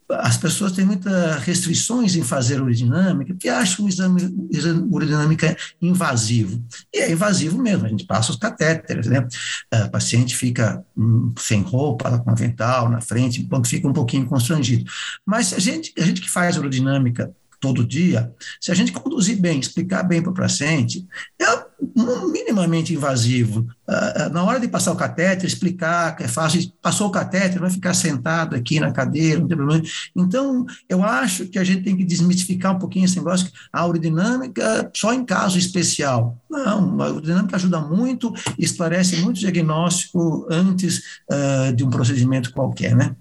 as 0.10 0.38
pessoas 0.38 0.72
têm 0.72 0.86
muitas 0.86 1.44
restrições 1.44 2.16
em 2.16 2.24
fazer 2.24 2.62
urodinâmica, 2.62 3.34
porque 3.34 3.50
acham 3.50 3.86
o 3.86 3.90
exame, 3.90 4.22
exame 4.52 4.88
urodinâmica 4.90 5.58
invasivo. 5.82 6.64
E 6.94 7.00
é 7.00 7.12
invasivo 7.12 7.58
mesmo, 7.62 7.86
a 7.86 7.90
gente 7.90 8.06
passa 8.06 8.32
os 8.32 8.38
catéteres, 8.38 9.08
né? 9.08 9.28
A 9.72 9.90
paciente 9.90 10.36
fica 10.36 10.84
hum, 10.96 11.34
sem 11.38 11.62
roupa, 11.62 12.20
com 12.20 12.30
avental 12.30 12.90
na 12.90 13.02
frente, 13.02 13.44
ponto 13.44 13.68
fica 13.68 13.88
um 13.88 13.94
pouquinho 13.94 14.26
constrangido. 14.26 14.90
Mas 15.26 15.54
a 15.54 15.60
gente, 15.60 15.94
a 15.98 16.02
gente 16.02 16.22
que 16.22 16.30
faz 16.30 16.58
urodinâmica 16.58 17.32
todo 17.60 17.86
dia, 17.86 18.34
se 18.62 18.72
a 18.72 18.76
gente 18.76 18.92
conduzir 18.92 19.40
bem, 19.40 19.60
explicar 19.60 20.04
bem 20.04 20.22
para 20.22 20.32
o 20.32 20.36
paciente, 20.36 21.06
é 21.42 21.67
minimamente 21.96 22.94
invasivo. 22.94 23.68
Ah, 23.88 24.14
ah, 24.16 24.30
na 24.30 24.44
hora 24.44 24.60
de 24.60 24.68
passar 24.68 24.92
o 24.92 24.96
catéter, 24.96 25.46
explicar 25.46 26.16
que 26.16 26.24
é 26.24 26.28
fácil, 26.28 26.72
passou 26.82 27.08
o 27.08 27.12
catéter, 27.12 27.60
vai 27.60 27.70
ficar 27.70 27.94
sentado 27.94 28.56
aqui 28.56 28.80
na 28.80 28.92
cadeira, 28.92 29.40
não 29.40 29.48
tem 29.48 29.58
problema. 29.58 29.84
Então, 30.16 30.66
eu 30.90 31.04
acho 31.04 31.48
que 31.48 31.60
a 31.60 31.64
gente 31.64 31.84
tem 31.84 31.96
que 31.96 32.04
desmistificar 32.04 32.76
um 32.76 32.80
pouquinho 32.80 33.06
esse 33.06 33.18
negócio, 33.18 33.52
a 33.72 33.86
urodinâmica 33.86 34.90
só 34.96 35.14
em 35.14 35.24
caso 35.24 35.58
especial. 35.58 36.38
Não, 36.50 37.02
a 37.02 37.10
urodinâmica 37.10 37.56
ajuda 37.56 37.80
muito, 37.80 38.34
esclarece 38.58 39.18
muito 39.18 39.38
o 39.38 39.40
diagnóstico 39.40 40.48
antes 40.50 41.22
uh, 41.32 41.74
de 41.74 41.84
um 41.84 41.90
procedimento 41.90 42.52
qualquer, 42.52 42.96
né? 42.96 43.16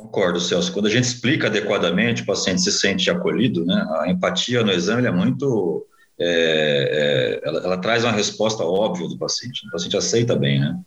Concordo, 0.00 0.40
Celso. 0.40 0.72
Quando 0.72 0.86
a 0.86 0.90
gente 0.90 1.04
explica 1.04 1.48
adequadamente, 1.48 2.22
o 2.22 2.26
paciente 2.26 2.62
se 2.62 2.72
sente 2.72 3.10
acolhido, 3.10 3.66
né? 3.66 3.86
A 4.00 4.10
empatia 4.10 4.62
no 4.64 4.72
exame 4.72 5.06
é 5.06 5.10
muito. 5.10 5.86
É, 6.20 7.40
é, 7.42 7.48
ela, 7.48 7.60
ela, 7.60 7.78
traz 7.78 8.04
uma 8.04 8.12
resposta 8.12 8.62
óbvia 8.62 9.08
do 9.08 9.16
paciente. 9.16 9.66
O 9.66 9.70
paciente 9.70 9.96
aceita 9.96 10.36
bem, 10.36 10.60
né? 10.60 10.78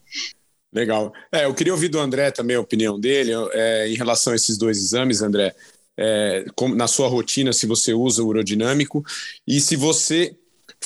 Legal. 0.72 1.12
É, 1.32 1.46
eu 1.46 1.54
queria 1.54 1.74
ouvir 1.74 1.90
do 1.90 2.00
André 2.00 2.32
também 2.32 2.56
a 2.56 2.62
opinião 2.62 3.00
dele 3.00 3.32
é, 3.52 3.88
em 3.90 3.96
relação 3.96 4.34
a 4.34 4.36
esses 4.36 4.58
dois 4.58 4.78
exames, 4.78 5.22
André. 5.22 5.56
É, 5.98 6.46
na 6.76 6.88
sua 6.88 7.08
rotina, 7.08 7.54
se 7.54 7.66
você 7.66 7.94
usa 7.94 8.24
o 8.24 8.28
urodinâmico 8.28 9.04
e 9.48 9.60
se 9.60 9.76
você 9.76 10.36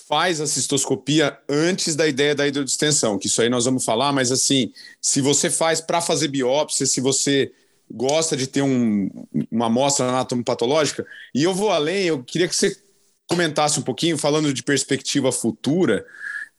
faz 0.07 0.39
a 0.39 0.47
cistoscopia 0.47 1.37
antes 1.49 1.95
da 1.95 2.07
ideia 2.07 2.35
da 2.35 2.47
hidrodistensão, 2.47 3.17
que 3.17 3.27
isso 3.27 3.41
aí 3.41 3.49
nós 3.49 3.65
vamos 3.65 3.83
falar, 3.83 4.11
mas 4.11 4.31
assim, 4.31 4.71
se 5.01 5.21
você 5.21 5.49
faz 5.49 5.81
para 5.81 6.01
fazer 6.01 6.27
biópsia, 6.27 6.85
se 6.85 7.01
você 7.01 7.51
gosta 7.89 8.35
de 8.35 8.47
ter 8.47 8.61
um, 8.61 9.09
uma 9.49 9.67
amostra 9.67 10.05
anatomopatológica. 10.07 11.05
E 11.33 11.43
eu 11.43 11.53
vou 11.53 11.69
além, 11.69 12.03
eu 12.05 12.23
queria 12.23 12.47
que 12.47 12.55
você 12.55 12.75
comentasse 13.27 13.79
um 13.79 13.83
pouquinho, 13.83 14.17
falando 14.17 14.53
de 14.53 14.63
perspectiva 14.63 15.31
futura, 15.31 16.05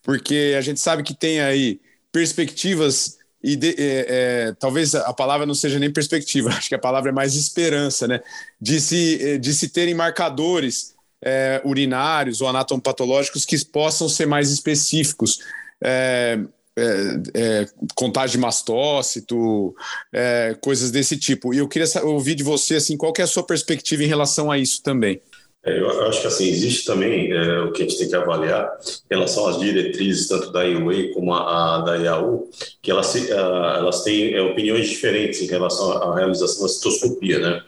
porque 0.03 0.55
a 0.57 0.61
gente 0.61 0.81
sabe 0.81 1.03
que 1.03 1.15
tem 1.15 1.41
aí 1.41 1.81
perspectivas 2.13 3.19
e 3.43 3.55
de, 3.55 3.69
é, 3.79 4.07
é, 4.09 4.53
talvez 4.59 4.95
a 4.95 5.13
palavra 5.13 5.47
não 5.47 5.55
seja 5.55 5.79
nem 5.79 5.93
perspectiva, 5.93 6.51
acho 6.57 6.69
que 6.69 6.75
a 6.75 6.79
palavra 6.79 7.11
é 7.11 7.13
mais 7.13 7.35
esperança, 7.35 8.07
né? 8.07 8.21
De 8.61 8.81
se, 8.81 9.39
de 9.39 9.53
se 9.55 9.69
terem 9.69 9.95
marcadores 9.95 10.95
é, 11.23 11.61
urinários 11.65 12.41
ou 12.41 12.49
anatomopatológicos 12.49 13.45
que 13.45 13.65
possam 13.65 14.09
ser 14.09 14.27
mais 14.27 14.51
específicos. 14.51 15.39
É, 15.83 16.39
é, 16.79 17.21
é, 17.35 17.67
contagem 17.97 18.37
de 18.37 18.39
mastócito, 18.39 19.75
é, 20.13 20.57
coisas 20.61 20.93
desse 20.93 21.17
tipo. 21.17 21.53
E 21.53 21.59
eu 21.59 21.67
queria 21.67 21.89
ouvir 22.05 22.37
de 22.37 22.45
você 22.45 22.77
assim, 22.77 22.97
qual 22.97 23.13
é 23.19 23.23
a 23.23 23.27
sua 23.27 23.43
perspectiva 23.43 24.05
em 24.05 24.07
relação 24.07 24.49
a 24.49 24.57
isso 24.57 24.81
também. 24.81 25.21
É, 25.65 25.81
eu 25.81 26.07
acho 26.07 26.21
que 26.21 26.27
assim 26.29 26.49
existe 26.49 26.85
também 26.85 27.33
é, 27.33 27.61
o 27.61 27.73
que 27.73 27.83
a 27.83 27.87
gente 27.87 27.99
tem 27.99 28.09
que 28.09 28.15
avaliar 28.15 28.79
em 29.11 29.15
relação 29.15 29.49
às 29.49 29.59
diretrizes 29.59 30.29
tanto 30.29 30.53
da 30.53 30.65
IUA 30.65 31.13
como 31.13 31.35
a, 31.35 31.77
a 31.77 31.81
da 31.81 31.97
IAU, 31.97 32.49
que 32.81 32.91
elas, 32.91 33.15
a, 33.31 33.77
elas 33.79 34.05
têm 34.05 34.35
é, 34.35 34.41
opiniões 34.41 34.89
diferentes 34.89 35.43
em 35.43 35.47
relação 35.47 35.91
à 36.01 36.15
realização 36.15 36.63
da 36.63 36.69
citoscopia, 36.69 37.41
né? 37.41 37.63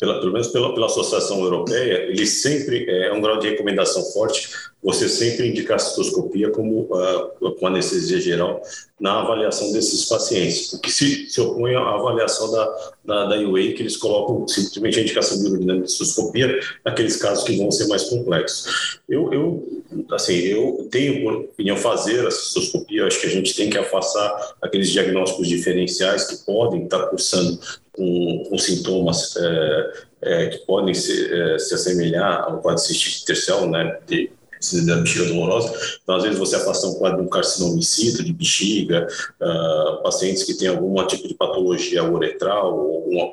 Pela, 0.00 0.18
pelo 0.18 0.32
menos 0.32 0.48
pela, 0.48 0.72
pela 0.72 0.86
Associação 0.86 1.40
Europeia, 1.42 2.06
ele 2.08 2.26
sempre 2.26 2.86
é 2.88 3.12
um 3.12 3.20
grau 3.20 3.38
de 3.38 3.50
recomendação 3.50 4.02
forte 4.12 4.48
você 4.86 5.08
sempre 5.08 5.48
indicar 5.48 5.74
a 5.74 5.80
citoscopia 5.80 6.48
como 6.50 6.82
uh, 6.82 7.50
com 7.58 7.66
anestesia 7.66 8.20
geral 8.20 8.62
na 9.00 9.20
avaliação 9.20 9.72
desses 9.72 10.04
pacientes, 10.04 10.72
o 10.72 10.80
que 10.80 10.92
se, 10.92 11.28
se 11.28 11.40
opõe 11.40 11.74
à 11.74 11.80
avaliação 11.80 12.52
da, 12.52 12.92
da, 13.04 13.24
da 13.26 13.36
UA, 13.36 13.72
que 13.72 13.82
eles 13.82 13.96
colocam 13.96 14.46
simplesmente 14.46 15.00
a 15.00 15.02
indicação 15.02 15.38
de 15.38 15.46
urodinâmica 15.48 15.86
de 15.86 15.92
citoscopia 15.92 16.60
naqueles 16.84 17.16
casos 17.16 17.42
que 17.42 17.56
vão 17.56 17.68
ser 17.72 17.88
mais 17.88 18.04
complexos. 18.04 19.00
Eu, 19.08 19.32
eu, 19.32 19.82
assim, 20.12 20.36
eu 20.36 20.88
tenho 20.88 21.20
por 21.20 21.34
opinião 21.34 21.76
fazer 21.76 22.24
a 22.24 22.30
citoscopia, 22.30 23.06
acho 23.06 23.20
que 23.20 23.26
a 23.26 23.30
gente 23.30 23.56
tem 23.56 23.68
que 23.68 23.76
afastar 23.76 24.54
aqueles 24.62 24.88
diagnósticos 24.92 25.48
diferenciais 25.48 26.26
que 26.26 26.46
podem 26.46 26.84
estar 26.84 27.06
cursando 27.06 27.58
com, 27.90 28.44
com 28.48 28.56
sintomas 28.56 29.34
é, 29.36 29.92
é, 30.22 30.46
que 30.46 30.58
podem 30.58 30.94
se, 30.94 31.34
é, 31.34 31.58
se 31.58 31.74
assemelhar 31.74 32.44
ao 32.44 32.60
quadro 32.60 32.80
cistite 32.80 33.24
intersticial, 33.24 33.68
né, 33.68 33.98
de, 34.06 34.30
da 34.86 34.96
bexiga 34.96 35.26
dolorosa. 35.26 35.72
Então, 36.02 36.16
às 36.16 36.22
vezes, 36.22 36.38
você 36.38 36.56
afasta 36.56 36.86
um 36.86 36.94
quadro 36.94 37.18
de 37.18 37.26
um 37.26 37.28
carcinomicida, 37.28 38.22
de 38.22 38.32
bexiga, 38.32 39.06
uh, 39.40 40.02
pacientes 40.02 40.44
que 40.44 40.54
têm 40.54 40.68
algum 40.68 41.04
tipo 41.06 41.28
de 41.28 41.34
patologia 41.34 42.04
uretral, 42.04 42.68
alguma 42.68 43.32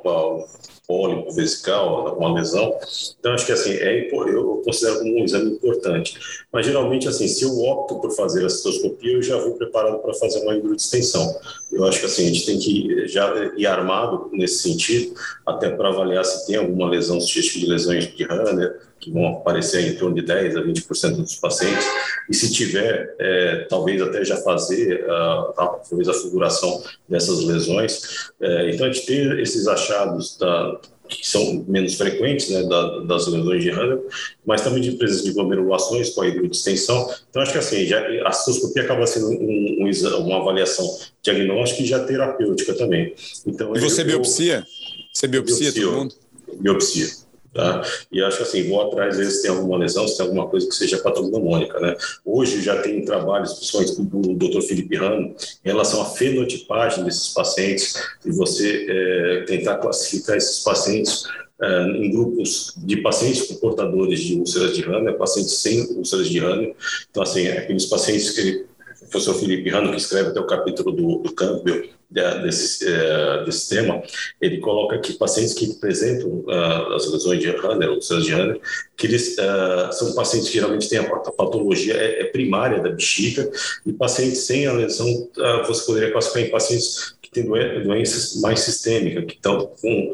pólipo 0.86 1.32
vesical, 1.32 2.06
alguma 2.08 2.34
lesão. 2.34 2.74
Então, 3.18 3.32
acho 3.32 3.46
que 3.46 3.52
assim, 3.52 3.72
é, 3.72 4.08
eu 4.12 4.62
considero 4.64 4.98
como 4.98 5.18
um 5.18 5.24
exame 5.24 5.52
importante. 5.52 6.14
Mas, 6.52 6.66
geralmente, 6.66 7.08
assim, 7.08 7.26
se 7.26 7.44
eu 7.44 7.58
opto 7.58 8.00
por 8.00 8.10
fazer 8.12 8.44
a 8.44 8.48
citoscopia, 8.48 9.12
eu 9.12 9.22
já 9.22 9.36
vou 9.38 9.54
preparado 9.54 9.98
para 10.00 10.12
fazer 10.14 10.40
uma 10.40 10.54
hidrodistensão. 10.54 11.34
Eu 11.72 11.84
acho 11.84 12.00
que 12.00 12.06
assim, 12.06 12.24
a 12.24 12.26
gente 12.26 12.46
tem 12.46 12.58
que 12.58 13.08
já 13.08 13.32
ir 13.56 13.66
armado 13.66 14.28
nesse 14.32 14.62
sentido, 14.62 15.14
até 15.46 15.70
para 15.70 15.88
avaliar 15.88 16.24
se 16.24 16.46
tem 16.46 16.56
alguma 16.56 16.88
lesão, 16.88 17.20
se 17.20 17.40
de 17.40 17.66
lesões 17.66 18.14
de 18.14 18.24
Hanner, 18.24 18.80
que 19.04 19.10
vão 19.10 19.26
aparecer 19.26 19.86
em 19.86 19.96
torno 19.96 20.14
de 20.14 20.22
10% 20.22 20.56
a 20.56 20.62
20% 20.62 21.16
dos 21.16 21.36
pacientes, 21.36 21.84
e 22.30 22.34
se 22.34 22.50
tiver, 22.50 23.14
é, 23.18 23.66
talvez 23.68 24.00
até 24.00 24.24
já 24.24 24.38
fazer 24.38 25.04
uh, 25.04 25.52
talvez 25.86 26.08
a 26.08 26.14
figuração 26.14 26.82
dessas 27.06 27.44
lesões. 27.44 28.30
É, 28.40 28.70
então, 28.70 28.86
a 28.86 28.90
gente 28.90 29.04
ter 29.04 29.38
esses 29.38 29.68
achados 29.68 30.38
da, 30.38 30.80
que 31.06 31.26
são 31.26 31.62
menos 31.68 31.94
frequentes, 31.94 32.48
né, 32.48 32.62
da, 32.62 33.00
das 33.00 33.26
lesões 33.26 33.62
de 33.62 33.70
Hanner, 33.70 34.00
mas 34.46 34.62
também 34.62 34.80
de 34.80 34.92
presença 34.92 35.24
de 35.24 35.32
glomerulações 35.32 36.10
com 36.10 36.22
a 36.22 36.28
hidrodistensão. 36.28 37.06
Então, 37.28 37.42
acho 37.42 37.52
que 37.52 37.58
assim, 37.58 37.84
já, 37.84 38.02
a 38.26 38.32
cistoscopia 38.32 38.84
acaba 38.84 39.06
sendo 39.06 39.28
um, 39.28 39.84
um, 39.84 40.20
uma 40.20 40.40
avaliação 40.40 40.86
diagnóstica 41.22 41.82
e 41.82 41.86
já 41.86 42.02
terapêutica 42.04 42.72
também. 42.72 43.14
Então, 43.46 43.76
e 43.76 43.80
você 43.80 44.00
eu, 44.00 44.06
biopsia? 44.06 44.66
Você 45.12 45.28
biopsia, 45.28 45.58
biopsia 45.58 45.82
todo 45.82 45.98
mundo? 45.98 46.14
Biopsia. 46.58 47.23
Tá? 47.54 47.82
E 48.10 48.20
acho 48.20 48.42
assim, 48.42 48.68
vou 48.68 48.82
atrás, 48.82 49.16
vezes, 49.16 49.40
tem 49.40 49.50
alguma 49.50 49.78
lesão, 49.78 50.08
se 50.08 50.16
tem 50.16 50.26
alguma 50.26 50.48
coisa 50.48 50.68
que 50.68 50.74
seja 50.74 50.98
patognomônica, 50.98 51.78
né? 51.78 51.96
Hoje 52.24 52.60
já 52.60 52.82
tem 52.82 53.04
trabalhos, 53.04 53.52
principalmente 53.52 54.02
do 54.02 54.34
Dr. 54.34 54.60
Felipe 54.62 54.96
Rano, 54.96 55.28
em 55.64 55.68
relação 55.68 56.02
à 56.02 56.06
fenotipagem 56.06 57.04
desses 57.04 57.28
pacientes, 57.28 57.94
e 58.26 58.32
você 58.32 58.86
é, 58.88 59.44
tentar 59.46 59.76
classificar 59.76 60.36
esses 60.36 60.64
pacientes 60.64 61.22
é, 61.62 61.82
em 61.82 62.10
grupos 62.10 62.74
de 62.78 62.96
pacientes 62.96 63.46
portadores 63.52 64.18
de 64.18 64.34
úlceras 64.34 64.74
de 64.74 64.82
Hahn, 64.82 65.12
pacientes 65.16 65.52
sem 65.58 65.80
úlceras 65.92 66.28
de 66.28 66.40
Hahn. 66.40 66.72
Então, 67.08 67.22
assim, 67.22 67.46
aqueles 67.46 67.86
pacientes 67.86 68.30
que 68.30 68.66
o 69.06 69.10
professor 69.10 69.34
Felipe 69.34 69.70
Rano, 69.70 69.90
que 69.90 69.96
escreve 69.96 70.30
até 70.30 70.40
o 70.40 70.46
capítulo 70.46 70.92
do, 70.92 71.18
do 71.18 71.34
Campbell, 71.34 71.88
desse, 72.42 72.86
é, 72.86 73.44
desse 73.44 73.68
tema, 73.68 74.02
ele 74.40 74.58
coloca 74.58 74.98
que 74.98 75.14
pacientes 75.14 75.52
que 75.52 75.72
apresentam 75.72 76.44
uh, 76.46 76.92
as 76.94 77.10
lesões 77.10 77.40
de 77.40 77.48
Hanner, 77.48 77.88
ou 77.88 77.96
lesões 77.96 78.24
de 78.24 78.32
Hanner, 78.32 78.60
que 78.96 79.06
eles 79.06 79.36
uh, 79.38 79.92
são 79.92 80.14
pacientes 80.14 80.48
que 80.48 80.54
geralmente 80.54 80.88
têm 80.88 80.98
a 80.98 81.04
patologia 81.04 81.94
é, 81.94 82.22
é, 82.22 82.24
primária 82.24 82.80
da 82.80 82.90
bexiga, 82.90 83.50
e 83.84 83.92
pacientes 83.92 84.40
sem 84.40 84.66
a 84.66 84.72
lesão, 84.72 85.08
uh, 85.08 85.66
você 85.66 85.84
poderia 85.84 86.12
classificar 86.12 86.44
em 86.44 86.50
pacientes 86.50 87.16
que 87.20 87.30
têm 87.30 87.46
doenças 87.46 88.40
mais 88.40 88.60
sistêmicas, 88.60 89.24
que 89.24 89.34
estão 89.34 89.66
com, 89.66 90.12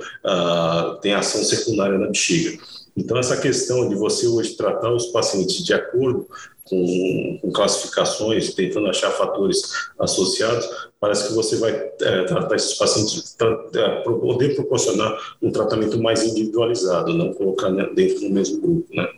têm 1.03 1.13
ação 1.13 1.45
secundária 1.45 1.99
na 1.99 2.07
bexiga. 2.07 2.59
Então, 2.97 3.19
essa 3.19 3.37
questão 3.37 3.89
de 3.89 3.95
você 3.95 4.27
hoje 4.27 4.57
tratar 4.57 4.93
os 4.93 5.07
pacientes 5.07 5.65
de 5.65 5.75
acordo 5.75 6.27
com, 6.65 7.39
com, 7.41 7.51
classificações, 7.53 8.55
tentando 8.55 8.89
achar 8.89 9.11
fatores 9.11 9.63
associados, 9.99 10.67
parece 10.99 11.29
que 11.29 11.35
você 11.35 11.57
vai 11.57 11.73
é, 11.73 12.25
tratar 12.25 12.57
esses 12.57 12.75
pacientes 12.75 13.35
para 13.37 14.03
poder 14.03 14.55
proporcionar 14.55 15.37
um 15.43 15.51
tratamento 15.51 16.01
mais 16.01 16.23
individualizado, 16.23 17.15
não 17.15 17.33
colocar 17.33 17.71
dentro 17.71 18.21
do 18.21 18.31
mesmo 18.31 18.61
grupo, 18.61 18.95
né? 18.95 19.09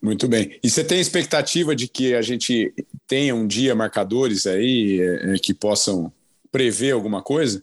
Muito 0.00 0.28
bem. 0.28 0.58
E 0.62 0.70
você 0.70 0.84
tem 0.84 1.00
expectativa 1.00 1.74
de 1.74 1.88
que 1.88 2.14
a 2.14 2.22
gente 2.22 2.72
tenha 3.06 3.34
um 3.34 3.46
dia 3.46 3.74
marcadores 3.74 4.46
aí 4.46 5.00
é 5.00 5.34
que 5.38 5.52
possam 5.52 6.12
prever 6.52 6.92
alguma 6.92 7.20
coisa? 7.20 7.62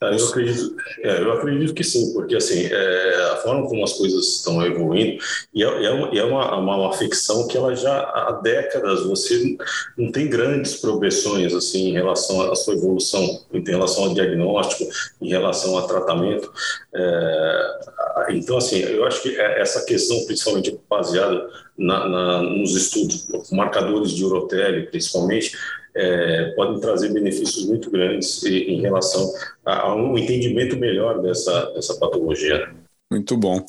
Eu 0.00 0.28
acredito, 0.28 0.76
é, 1.02 1.22
eu 1.22 1.32
acredito 1.32 1.72
que 1.72 1.84
sim, 1.84 2.12
porque 2.12 2.34
assim 2.34 2.66
é, 2.66 3.30
a 3.32 3.36
forma 3.36 3.66
como 3.68 3.84
as 3.84 3.92
coisas 3.92 4.26
estão 4.26 4.64
evoluindo 4.64 5.22
e 5.54 5.62
é, 5.62 5.66
é, 5.66 5.90
uma, 5.90 6.18
é 6.18 6.24
uma, 6.24 6.56
uma, 6.56 6.76
uma, 6.76 6.92
ficção 6.92 7.46
que 7.46 7.56
ela 7.56 7.74
já 7.74 8.00
há 8.00 8.40
décadas 8.42 9.04
você 9.04 9.56
não 9.96 10.10
tem 10.10 10.28
grandes 10.28 10.74
progressões 10.74 11.54
assim 11.54 11.90
em 11.90 11.92
relação 11.92 12.50
à 12.50 12.54
sua 12.56 12.74
evolução, 12.74 13.44
em 13.52 13.62
relação 13.64 14.04
ao 14.04 14.14
diagnóstico, 14.14 14.90
em 15.22 15.28
relação 15.28 15.78
ao 15.78 15.86
tratamento. 15.86 16.52
É, 16.94 17.78
então 18.30 18.58
assim, 18.58 18.80
eu 18.80 19.06
acho 19.06 19.22
que 19.22 19.36
é, 19.36 19.60
essa 19.60 19.84
questão 19.84 20.24
principalmente 20.26 20.78
baseada 20.90 21.48
na, 21.78 22.08
na, 22.08 22.42
nos 22.42 22.74
estudos, 22.74 23.26
marcadores 23.52 24.10
de 24.10 24.24
urotélio 24.24 24.90
principalmente, 24.90 25.56
é, 25.96 26.52
podem 26.56 26.80
trazer 26.80 27.12
benefícios 27.12 27.66
muito 27.66 27.90
grandes 27.90 28.42
em 28.44 28.80
relação 28.80 29.32
a, 29.64 29.94
um 29.94 30.18
entendimento 30.18 30.76
melhor 30.76 31.22
dessa, 31.22 31.72
dessa 31.72 31.94
patologia. 31.94 32.70
Muito 33.10 33.36
bom. 33.36 33.64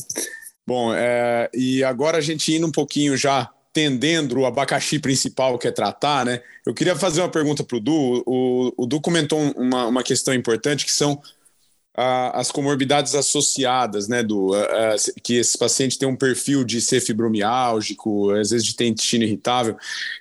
Bom, 0.68 0.94
é, 0.94 1.50
e 1.54 1.84
agora 1.84 2.18
a 2.18 2.22
gente 2.22 2.54
indo 2.54 2.66
um 2.66 2.72
pouquinho 2.72 3.16
já 3.16 3.50
tendendo 3.72 4.40
o 4.40 4.46
abacaxi 4.46 5.00
principal 5.00 5.60
que 5.60 5.68
é 5.68 5.72
tratar, 5.72 6.26
né? 6.26 6.42
Eu 6.66 6.74
queria 6.74 6.96
fazer 6.96 7.20
uma 7.22 7.30
pergunta 7.30 7.62
para 7.64 7.78
o 7.78 7.80
Du. 7.80 8.24
O 8.26 8.86
Du 8.86 9.02
comentou 9.02 9.38
uma, 9.58 9.88
uma 9.88 10.02
questão 10.02 10.34
importante 10.34 10.86
que 10.86 10.92
são 10.92 11.22
as 11.98 12.52
comorbidades 12.52 13.16
associadas, 13.16 14.08
né, 14.08 14.22
do 14.22 14.52
que 15.24 15.36
esse 15.36 15.58
paciente 15.58 15.98
tem 15.98 16.08
um 16.08 16.16
perfil 16.16 16.64
de 16.64 16.82
ser 16.82 17.00
fibromiálgico, 17.00 18.32
às 18.32 18.50
vezes 18.50 18.66
de 18.66 18.76
ter 18.76 18.86
intestino 18.86 19.24
irritável. 19.24 19.78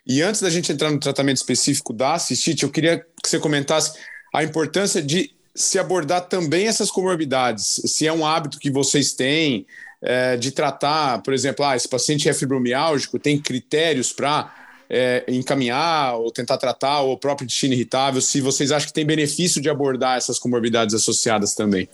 E 0.06 0.22
antes 0.22 0.40
da 0.40 0.50
gente 0.50 0.70
entrar 0.70 0.90
no 0.90 1.00
tratamento 1.00 1.38
específico 1.38 1.92
da 1.92 2.18
cistite, 2.18 2.62
eu 2.62 2.70
queria 2.70 2.98
que 3.22 3.28
você 3.28 3.38
comentasse 3.38 3.98
a 4.32 4.44
importância 4.44 5.02
de 5.02 5.32
se 5.54 5.78
abordar 5.78 6.28
também 6.28 6.66
essas 6.66 6.90
comorbidades, 6.90 7.80
se 7.84 8.06
é 8.06 8.12
um 8.12 8.26
hábito 8.26 8.58
que 8.58 8.70
vocês 8.70 9.12
têm 9.12 9.66
é, 10.02 10.36
de 10.36 10.50
tratar, 10.50 11.22
por 11.22 11.32
exemplo, 11.32 11.64
ah, 11.64 11.76
esse 11.76 11.88
paciente 11.88 12.28
é 12.28 12.34
fibromiálgico, 12.34 13.18
tem 13.18 13.38
critérios 13.38 14.12
para 14.12 14.52
é, 14.88 15.24
encaminhar 15.28 16.16
ou 16.16 16.30
tentar 16.30 16.58
tratar 16.58 17.02
o 17.02 17.16
próprio 17.16 17.44
intestino 17.44 17.74
irritável, 17.74 18.20
se 18.20 18.40
vocês 18.40 18.70
acham 18.72 18.88
que 18.88 18.94
tem 18.94 19.06
benefício 19.06 19.60
de 19.60 19.68
abordar 19.68 20.16
essas 20.16 20.38
comorbidades 20.38 20.94
associadas 20.94 21.54
também. 21.54 21.88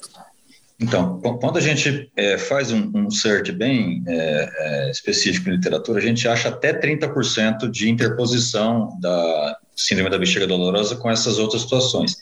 Então, 0.81 1.21
quando 1.21 1.59
a 1.59 1.61
gente 1.61 2.11
é, 2.17 2.39
faz 2.39 2.73
um, 2.73 2.91
um 2.95 3.11
search 3.11 3.53
bem 3.53 4.03
é, 4.07 4.51
é, 4.59 4.91
específico 4.91 5.51
em 5.51 5.53
literatura, 5.53 5.99
a 5.99 6.03
gente 6.03 6.27
acha 6.27 6.49
até 6.49 6.73
30% 6.73 7.71
de 7.71 7.91
interposição 7.91 8.99
da 8.99 9.59
síndrome 9.77 10.09
da 10.09 10.19
bexiga 10.19 10.47
dolorosa 10.47 10.97
com 10.97 11.11
essas 11.11 11.39
outras 11.39 11.63
situações. 11.63 12.17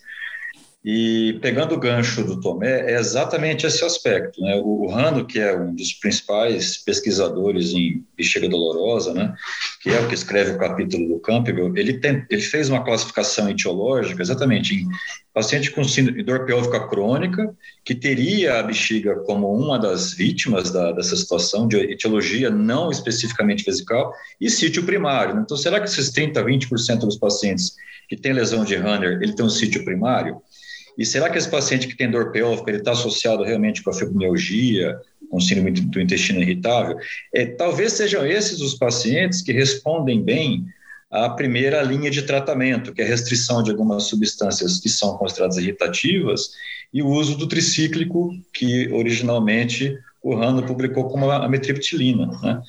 E 0.84 1.38
pegando 1.42 1.74
o 1.74 1.78
gancho 1.78 2.22
do 2.22 2.40
Tomé, 2.40 2.92
é 2.92 2.98
exatamente 2.98 3.66
esse 3.66 3.84
aspecto. 3.84 4.40
Né? 4.40 4.54
O, 4.56 4.84
o 4.84 4.88
Rando, 4.88 5.26
que 5.26 5.40
é 5.40 5.56
um 5.56 5.74
dos 5.74 5.92
principais 5.94 6.78
pesquisadores 6.78 7.72
em 7.72 8.04
bexiga 8.16 8.48
dolorosa, 8.48 9.12
né? 9.12 9.34
que 9.82 9.90
é 9.90 10.00
o 10.00 10.08
que 10.08 10.14
escreve 10.14 10.52
o 10.52 10.58
capítulo 10.58 11.08
do 11.08 11.20
Campbell, 11.20 11.76
ele, 11.76 11.98
tem, 11.98 12.24
ele 12.30 12.42
fez 12.42 12.68
uma 12.68 12.84
classificação 12.84 13.50
etiológica 13.50 14.22
exatamente 14.22 14.76
em 14.76 14.88
paciente 15.34 15.70
com 15.72 15.82
síndrome 15.84 16.22
dor 16.22 16.46
pélvica 16.46 16.86
crônica, 16.88 17.54
que 17.84 17.94
teria 17.94 18.60
a 18.60 18.62
bexiga 18.62 19.16
como 19.20 19.52
uma 19.52 19.78
das 19.78 20.14
vítimas 20.14 20.70
da, 20.70 20.92
dessa 20.92 21.16
situação 21.16 21.66
de 21.66 21.76
etiologia 21.76 22.50
não 22.50 22.90
especificamente 22.90 23.64
vesical, 23.64 24.12
e 24.40 24.48
sítio 24.48 24.84
primário. 24.84 25.34
Né? 25.34 25.42
Então, 25.44 25.56
será 25.56 25.80
que 25.80 25.88
esses 25.88 26.12
30%, 26.12 26.34
20% 26.34 27.00
dos 27.00 27.18
pacientes 27.18 27.74
que 28.08 28.16
têm 28.16 28.32
lesão 28.32 28.64
de 28.64 28.76
Hunter, 28.76 29.20
ele 29.22 29.34
tem 29.34 29.44
um 29.44 29.50
sítio 29.50 29.84
primário? 29.84 30.40
E 30.98 31.06
será 31.06 31.30
que 31.30 31.38
esse 31.38 31.48
paciente 31.48 31.86
que 31.86 31.96
tem 31.96 32.10
dor 32.10 32.32
pélvica, 32.32 32.70
ele 32.70 32.78
está 32.78 32.90
associado 32.90 33.44
realmente 33.44 33.84
com 33.84 33.90
a 33.90 33.94
fibromialgia, 33.94 34.98
com 35.30 35.40
síndrome 35.40 35.70
do 35.70 36.00
intestino 36.00 36.42
irritável? 36.42 36.98
É, 37.32 37.46
talvez 37.46 37.92
sejam 37.92 38.26
esses 38.26 38.60
os 38.60 38.74
pacientes 38.74 39.40
que 39.40 39.52
respondem 39.52 40.20
bem 40.20 40.66
à 41.08 41.30
primeira 41.30 41.80
linha 41.82 42.10
de 42.10 42.22
tratamento, 42.22 42.92
que 42.92 43.00
é 43.00 43.04
a 43.04 43.08
restrição 43.08 43.62
de 43.62 43.70
algumas 43.70 44.04
substâncias 44.04 44.80
que 44.80 44.88
são 44.88 45.16
consideradas 45.16 45.56
irritativas 45.56 46.50
e 46.92 47.00
o 47.00 47.06
uso 47.06 47.38
do 47.38 47.46
tricíclico, 47.46 48.32
que 48.52 48.88
originalmente 48.92 49.96
o 50.20 50.34
Rando 50.34 50.64
publicou 50.64 51.08
como 51.08 51.30
a 51.30 51.48
metriptilina. 51.48 52.26
Né? 52.42 52.60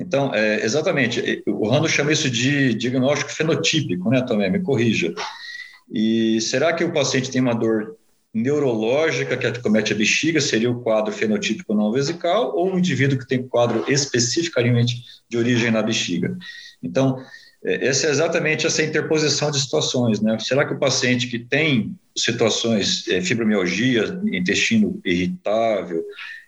Então, 0.00 0.34
é, 0.34 0.64
exatamente, 0.64 1.42
o 1.46 1.68
Rando 1.68 1.88
chama 1.88 2.12
isso 2.12 2.28
de 2.28 2.74
diagnóstico 2.74 3.30
fenotípico, 3.30 4.10
né, 4.10 4.22
Tomé? 4.22 4.50
Me 4.50 4.60
corrija. 4.60 5.14
E 5.90 6.40
será 6.40 6.72
que 6.72 6.84
o 6.84 6.92
paciente 6.92 7.30
tem 7.30 7.40
uma 7.40 7.54
dor 7.54 7.96
neurológica 8.34 9.36
que 9.36 9.46
acomete 9.46 9.92
a 9.92 9.96
bexiga, 9.96 10.40
seria 10.40 10.70
o 10.70 10.82
quadro 10.82 11.12
fenotípico 11.12 11.74
não 11.74 11.90
vesical, 11.90 12.54
ou 12.54 12.72
um 12.72 12.78
indivíduo 12.78 13.18
que 13.18 13.26
tem 13.26 13.46
quadro 13.46 13.84
especificamente 13.88 15.02
de 15.28 15.38
origem 15.38 15.70
na 15.70 15.82
bexiga? 15.82 16.36
Então, 16.82 17.18
é, 17.64 17.86
essa 17.86 18.06
é 18.06 18.10
exatamente 18.10 18.66
essa 18.66 18.82
interposição 18.82 19.50
de 19.50 19.60
situações, 19.60 20.20
né? 20.20 20.38
Será 20.38 20.64
que 20.66 20.74
o 20.74 20.78
paciente 20.78 21.28
que 21.28 21.38
tem 21.38 21.96
situações, 22.16 23.08
é, 23.08 23.20
fibromialgia, 23.20 24.20
intestino 24.32 25.00
irritável, 25.04 26.04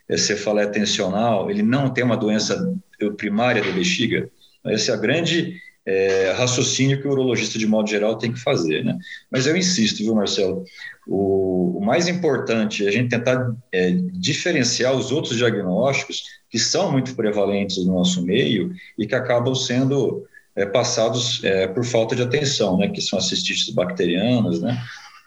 é, 0.07 0.15
cefaleia 0.15 0.67
tensional, 0.67 1.49
ele 1.49 1.63
não 1.63 1.89
tem 1.89 2.03
uma 2.03 2.17
doença 2.17 2.73
primária 3.17 3.63
da 3.63 3.71
bexiga? 3.71 4.29
Essa 4.65 4.91
é 4.91 4.93
a 4.93 4.97
grande 4.97 5.59
é, 5.85 6.31
raciocínio 6.37 7.01
que 7.01 7.07
o 7.07 7.11
urologista, 7.11 7.57
de 7.57 7.67
modo 7.67 7.89
geral, 7.89 8.17
tem 8.17 8.31
que 8.31 8.39
fazer. 8.39 8.83
Né? 8.83 8.97
Mas 9.31 9.47
eu 9.47 9.55
insisto, 9.55 9.97
viu, 9.97 10.15
Marcelo? 10.15 10.63
O, 11.07 11.77
o 11.77 11.85
mais 11.85 12.07
importante 12.07 12.85
é 12.85 12.89
a 12.89 12.91
gente 12.91 13.09
tentar 13.09 13.53
é, 13.71 13.91
diferenciar 14.13 14.93
os 14.93 15.11
outros 15.11 15.37
diagnósticos 15.37 16.23
que 16.49 16.59
são 16.59 16.91
muito 16.91 17.15
prevalentes 17.15 17.77
no 17.85 17.93
nosso 17.93 18.21
meio 18.21 18.73
e 18.97 19.07
que 19.07 19.15
acabam 19.15 19.55
sendo 19.55 20.25
é, 20.55 20.65
passados 20.65 21.43
é, 21.43 21.67
por 21.67 21.85
falta 21.85 22.15
de 22.15 22.21
atenção, 22.21 22.77
né? 22.77 22.89
que 22.89 23.01
são 23.01 23.17
as 23.17 23.27
cistites 23.27 23.73
bacterianas, 23.73 24.61
né? 24.61 24.81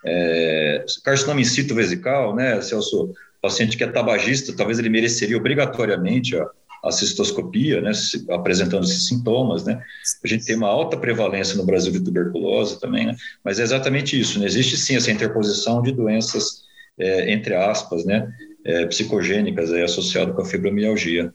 É, 0.05 0.83
carcinoma 1.03 1.39
in 1.39 1.45
situ 1.45 1.73
vesical, 1.73 2.35
né, 2.35 2.59
Celso? 2.59 3.13
paciente 3.43 3.75
que 3.75 3.83
é 3.83 3.87
tabagista, 3.87 4.55
talvez 4.55 4.79
ele 4.79 4.87
mereceria 4.87 5.35
obrigatoriamente 5.35 6.33
ó, 6.33 6.47
a 6.83 6.91
cistoscopia, 6.91 7.79
né, 7.79 7.91
apresentando 8.31 8.83
esses 8.83 9.07
sintomas, 9.07 9.63
né? 9.63 9.81
A 10.23 10.27
gente 10.27 10.45
tem 10.45 10.55
uma 10.55 10.67
alta 10.67 10.97
prevalência 10.97 11.55
no 11.55 11.65
Brasil 11.65 11.91
de 11.91 12.01
tuberculose 12.01 12.79
também, 12.79 13.05
né? 13.05 13.15
Mas 13.43 13.59
é 13.59 13.63
exatamente 13.63 14.19
isso, 14.19 14.37
né? 14.39 14.45
Existe 14.45 14.75
sim 14.75 14.95
essa 14.95 15.11
interposição 15.11 15.81
de 15.81 15.93
doenças, 15.93 16.63
é, 16.97 17.31
entre 17.31 17.55
aspas, 17.55 18.03
né, 18.03 18.29
é, 18.65 18.85
psicogênicas 18.87 19.71
aí, 19.71 19.81
associado 19.81 20.33
com 20.33 20.41
a 20.41 20.45
fibromialgia. 20.45 21.33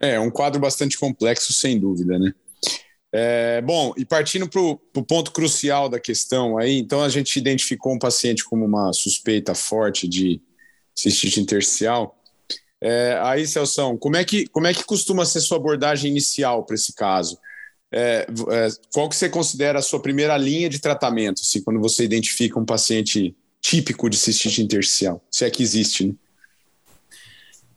É, 0.00 0.18
um 0.18 0.30
quadro 0.30 0.60
bastante 0.60 0.98
complexo, 0.98 1.52
sem 1.52 1.78
dúvida, 1.78 2.18
né? 2.18 2.34
É, 3.16 3.62
bom, 3.62 3.94
e 3.96 4.04
partindo 4.04 4.48
para 4.48 4.60
o 4.60 5.04
ponto 5.06 5.30
crucial 5.30 5.88
da 5.88 6.00
questão 6.00 6.58
aí, 6.58 6.76
então 6.76 7.00
a 7.00 7.08
gente 7.08 7.38
identificou 7.38 7.94
um 7.94 7.98
paciente 7.98 8.44
como 8.44 8.64
uma 8.64 8.92
suspeita 8.92 9.54
forte 9.54 10.08
de 10.08 10.42
cistite 10.96 11.40
intersticial, 11.40 12.20
é, 12.82 13.18
aí, 13.22 13.46
Celso, 13.46 13.96
como 13.98 14.16
é, 14.16 14.24
que, 14.24 14.46
como 14.48 14.66
é 14.66 14.74
que 14.74 14.84
costuma 14.84 15.24
ser 15.24 15.40
sua 15.40 15.56
abordagem 15.56 16.10
inicial 16.10 16.64
para 16.64 16.74
esse 16.74 16.92
caso? 16.94 17.38
É, 17.92 18.26
é, 18.50 18.68
qual 18.92 19.08
que 19.08 19.16
você 19.16 19.28
considera 19.28 19.78
a 19.78 19.82
sua 19.82 20.00
primeira 20.00 20.36
linha 20.36 20.68
de 20.68 20.80
tratamento, 20.80 21.40
assim, 21.42 21.62
quando 21.62 21.80
você 21.80 22.04
identifica 22.04 22.58
um 22.58 22.64
paciente 22.64 23.36
típico 23.60 24.10
de 24.10 24.16
cistite 24.16 24.62
intersticial, 24.62 25.24
se 25.30 25.44
é 25.44 25.50
que 25.50 25.62
existe, 25.62 26.08
né? 26.08 26.14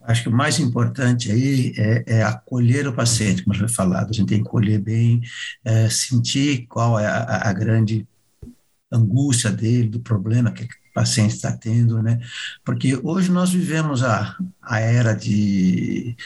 Acho 0.08 0.24
que 0.24 0.30
o 0.30 0.32
mais 0.32 0.58
importante 0.58 1.30
aí 1.30 1.74
é, 1.78 2.04
é 2.20 2.24
acolher 2.24 2.88
o 2.88 2.94
paciente, 2.94 3.44
como 3.44 3.58
foi 3.58 3.68
falado. 3.68 4.10
A 4.10 4.14
gente 4.14 4.30
tem 4.30 4.42
que 4.42 4.48
acolher 4.48 4.80
bem, 4.80 5.22
é, 5.66 5.90
sentir 5.90 6.66
qual 6.68 6.98
é 6.98 7.06
a, 7.06 7.50
a, 7.50 7.52
grande 7.52 8.08
angústia 8.90 9.52
dele, 9.52 9.90
do 9.90 10.00
problema 10.00 10.50
que 10.50 10.66
paciente 10.98 11.36
está 11.36 11.52
tendo, 11.52 12.02
né? 12.02 12.20
Porque 12.66 13.00
hoje 13.04 13.30
nós 13.30 13.52
vivemos 13.52 14.04
a, 14.04 14.36
a 14.64 14.80
era 14.80 15.14
de 15.14 16.18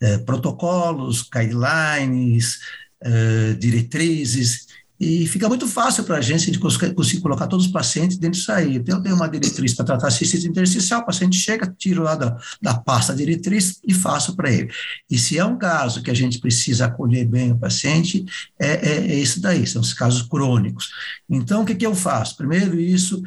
é, 0.00 0.16
protocolos, 0.16 1.28
guidelines, 1.30 2.58
é, 3.02 3.52
diretrizes, 3.52 4.66
e 4.98 5.26
fica 5.26 5.48
muito 5.48 5.66
fácil 5.66 6.04
para 6.04 6.16
a 6.16 6.20
gente 6.22 6.50
de 6.50 6.58
conseguir 6.58 7.20
colocar 7.20 7.46
todos 7.48 7.66
os 7.66 7.72
pacientes 7.72 8.16
dentro 8.16 8.38
disso 8.38 8.50
aí. 8.50 8.76
Então, 8.76 9.02
tenho 9.02 9.16
uma 9.16 9.28
diretriz 9.28 9.74
para 9.74 9.84
tratar 9.84 10.10
cistite 10.10 10.46
intersticial, 10.46 11.02
o 11.02 11.04
paciente 11.04 11.36
chega, 11.36 11.66
tiro 11.76 12.02
lá 12.02 12.14
da, 12.14 12.38
da 12.62 12.74
pasta 12.74 13.14
diretriz 13.14 13.80
e 13.86 13.92
faço 13.92 14.34
para 14.34 14.50
ele. 14.50 14.70
E 15.10 15.18
se 15.18 15.36
é 15.36 15.44
um 15.44 15.58
caso 15.58 16.02
que 16.02 16.10
a 16.10 16.14
gente 16.14 16.38
precisa 16.38 16.86
acolher 16.86 17.26
bem 17.26 17.52
o 17.52 17.58
paciente, 17.58 18.24
é, 18.58 18.68
é, 18.68 18.96
é 19.10 19.14
isso 19.16 19.40
daí, 19.40 19.66
são 19.66 19.82
os 19.82 19.92
casos 19.92 20.22
crônicos. 20.22 20.88
Então, 21.28 21.62
o 21.62 21.66
que, 21.66 21.74
que 21.74 21.84
eu 21.84 21.94
faço? 21.94 22.36
Primeiro, 22.36 22.80
isso, 22.80 23.22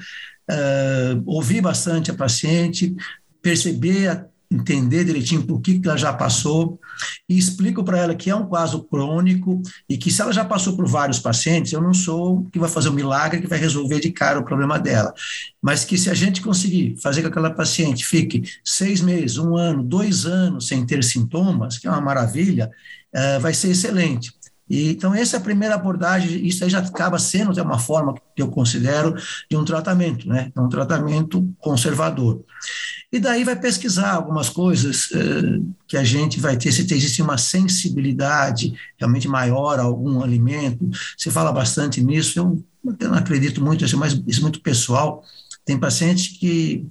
uh, 0.49 1.21
ouvir 1.25 1.61
bastante 1.61 2.11
a 2.11 2.13
paciente, 2.13 2.95
perceber 3.41 4.27
entender 4.49 5.03
direitinho 5.03 5.43
por 5.43 5.59
que 5.59 5.81
ela 5.83 5.97
já 5.97 6.13
passou 6.13 6.79
e 7.27 7.37
explico 7.37 7.83
para 7.83 7.99
ela 7.99 8.15
que 8.15 8.29
é 8.29 8.35
um 8.35 8.45
quadro 8.45 8.81
crônico 8.83 9.61
e 9.89 9.97
que 9.97 10.09
se 10.09 10.21
ela 10.21 10.31
já 10.31 10.45
passou 10.45 10.75
por 10.75 10.87
vários 10.87 11.19
pacientes, 11.19 11.73
eu 11.73 11.81
não 11.81 11.93
sou 11.93 12.45
que 12.51 12.59
vai 12.59 12.69
fazer 12.69 12.89
um 12.89 12.93
milagre 12.93 13.41
que 13.41 13.47
vai 13.47 13.59
resolver 13.59 13.99
de 13.99 14.09
cara 14.11 14.39
o 14.39 14.45
problema 14.45 14.79
dela, 14.79 15.13
mas 15.61 15.83
que 15.83 15.97
se 15.97 16.09
a 16.09 16.13
gente 16.13 16.41
conseguir 16.41 16.95
fazer 17.01 17.21
com 17.21 17.27
que 17.27 17.31
aquela 17.31 17.51
paciente 17.51 18.05
fique 18.05 18.43
seis 18.63 19.01
meses, 19.01 19.37
um 19.37 19.57
ano, 19.57 19.83
dois 19.83 20.25
anos 20.25 20.67
sem 20.67 20.85
ter 20.85 21.03
sintomas, 21.03 21.77
que 21.77 21.87
é 21.87 21.89
uma 21.89 22.01
maravilha, 22.01 22.71
uh, 23.13 23.39
vai 23.41 23.53
ser 23.53 23.71
excelente. 23.71 24.31
E, 24.69 24.91
então, 24.91 25.13
essa 25.13 25.37
é 25.37 25.39
a 25.39 25.43
primeira 25.43 25.75
abordagem, 25.75 26.45
isso 26.45 26.63
aí 26.63 26.69
já 26.69 26.79
acaba 26.79 27.17
sendo 27.17 27.51
até 27.51 27.61
uma 27.61 27.79
forma 27.79 28.13
que 28.35 28.41
eu 28.41 28.49
considero 28.49 29.15
de 29.49 29.55
um 29.55 29.63
tratamento, 29.63 30.27
né? 30.27 30.51
É 30.55 30.59
um 30.59 30.69
tratamento 30.69 31.47
conservador. 31.59 32.43
E 33.11 33.19
daí 33.19 33.43
vai 33.45 33.55
pesquisar 33.55 34.11
algumas 34.11 34.49
coisas 34.49 35.09
eh, 35.13 35.61
que 35.87 35.95
a 35.95 36.03
gente 36.03 36.39
vai 36.39 36.57
ter, 36.57 36.73
se 36.73 36.81
existe 36.81 37.21
uma 37.21 37.37
sensibilidade 37.37 38.73
realmente 38.97 39.27
maior 39.29 39.79
a 39.79 39.83
algum 39.83 40.21
alimento. 40.21 40.89
Se 41.17 41.31
fala 41.31 41.51
bastante 41.53 42.03
nisso, 42.03 42.37
eu, 42.37 42.63
eu 42.99 43.09
não 43.09 43.17
acredito 43.17 43.63
muito, 43.63 43.85
é, 43.85 43.95
mais, 43.95 44.21
isso 44.27 44.39
é 44.39 44.43
muito 44.43 44.61
pessoal. 44.61 45.23
Tem 45.63 45.79
paciente 45.79 46.37
que 46.37 46.85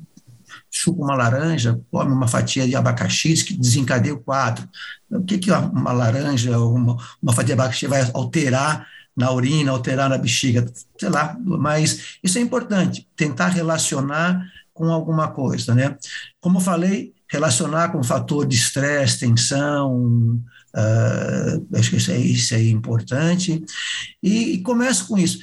chupa 0.79 1.03
uma 1.03 1.15
laranja, 1.15 1.81
come 1.91 2.13
uma 2.13 2.29
fatia 2.29 2.67
de 2.67 2.77
abacaxi, 2.77 3.33
que 3.45 3.55
desencadeia 3.57 4.15
o 4.15 4.21
quadro. 4.21 4.69
O 5.11 5.23
que, 5.23 5.39
que 5.39 5.51
uma 5.51 5.93
laranja, 5.93 6.59
uma, 6.59 6.97
uma 7.23 7.33
fatia 7.33 7.55
de 7.55 7.61
abacaxi 7.61 7.87
vai 7.87 8.09
alterar 8.13 8.87
na 9.17 9.31
urina, 9.33 9.71
alterar 9.71 10.11
na 10.11 10.19
bexiga? 10.19 10.71
Sei 10.99 11.09
lá, 11.09 11.37
mas 11.41 12.19
isso 12.23 12.39
é 12.39 12.41
importante, 12.43 13.09
tentar 13.17 13.49
relacionar 13.49 14.47
com 14.75 14.93
alguma 14.93 15.29
coisa, 15.29 15.75
né? 15.75 15.97
Como 16.41 16.61
falei, 16.61 17.15
relacionar 17.27 17.89
com 17.89 18.03
fator 18.03 18.47
de 18.47 18.57
estresse, 18.57 19.21
tensão, 19.21 20.39
uh, 20.75 21.77
acho 21.79 21.91
que 21.91 21.97
isso 21.97 22.11
é, 22.11 22.19
isso 22.19 22.55
é 22.55 22.63
importante, 22.63 23.65
e, 24.23 24.53
e 24.53 24.63
começo 24.63 25.09
com 25.09 25.17
isso. 25.17 25.39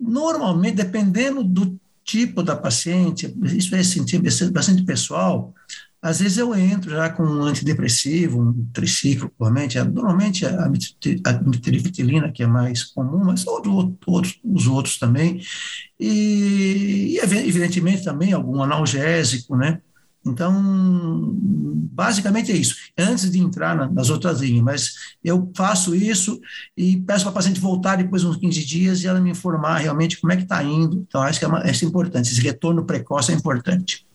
Normalmente, 0.00 0.74
dependendo 0.74 1.44
do 1.44 1.80
tipo 2.12 2.42
da 2.42 2.54
paciente, 2.54 3.34
isso 3.42 3.74
é 3.74 3.82
sentir 3.82 4.20
bastante 4.52 4.82
pessoal, 4.82 5.54
às 6.02 6.20
vezes 6.20 6.36
eu 6.36 6.54
entro 6.54 6.90
já 6.90 7.08
com 7.08 7.22
um 7.22 7.42
antidepressivo, 7.42 8.38
um 8.38 8.66
triciclo, 8.72 9.32
normalmente, 9.38 9.78
normalmente 9.82 10.44
a 10.44 10.68
mitriptilina, 10.68 12.30
que 12.30 12.42
é 12.42 12.46
mais 12.46 12.84
comum, 12.84 13.24
mas 13.24 13.46
outros, 13.46 14.38
os 14.44 14.66
outros 14.66 14.98
também, 14.98 15.40
e 15.98 17.18
evidentemente 17.22 18.04
também 18.04 18.32
algum 18.32 18.62
analgésico, 18.62 19.56
né? 19.56 19.80
Então, 20.24 21.32
basicamente 21.34 22.52
é 22.52 22.56
isso. 22.56 22.76
Antes 22.96 23.30
de 23.30 23.38
entrar 23.38 23.74
na, 23.76 23.88
nas 23.88 24.08
outras 24.08 24.40
linhas, 24.40 24.62
mas 24.62 24.94
eu 25.22 25.50
faço 25.56 25.94
isso 25.94 26.40
e 26.76 26.98
peço 26.98 27.24
para 27.24 27.30
a 27.30 27.34
paciente 27.34 27.60
voltar 27.60 27.96
depois 27.96 28.22
de 28.22 28.28
uns 28.28 28.36
15 28.36 28.64
dias 28.64 29.02
e 29.02 29.08
ela 29.08 29.20
me 29.20 29.30
informar 29.30 29.78
realmente 29.78 30.20
como 30.20 30.32
é 30.32 30.36
que 30.36 30.42
está 30.42 30.62
indo. 30.62 31.04
Então, 31.08 31.22
acho 31.22 31.38
que 31.38 31.44
é, 31.44 31.48
uma, 31.48 31.62
é 31.62 31.72
importante. 31.82 32.30
Esse 32.30 32.40
retorno 32.40 32.84
precoce 32.84 33.32
é 33.32 33.34
importante. 33.34 34.06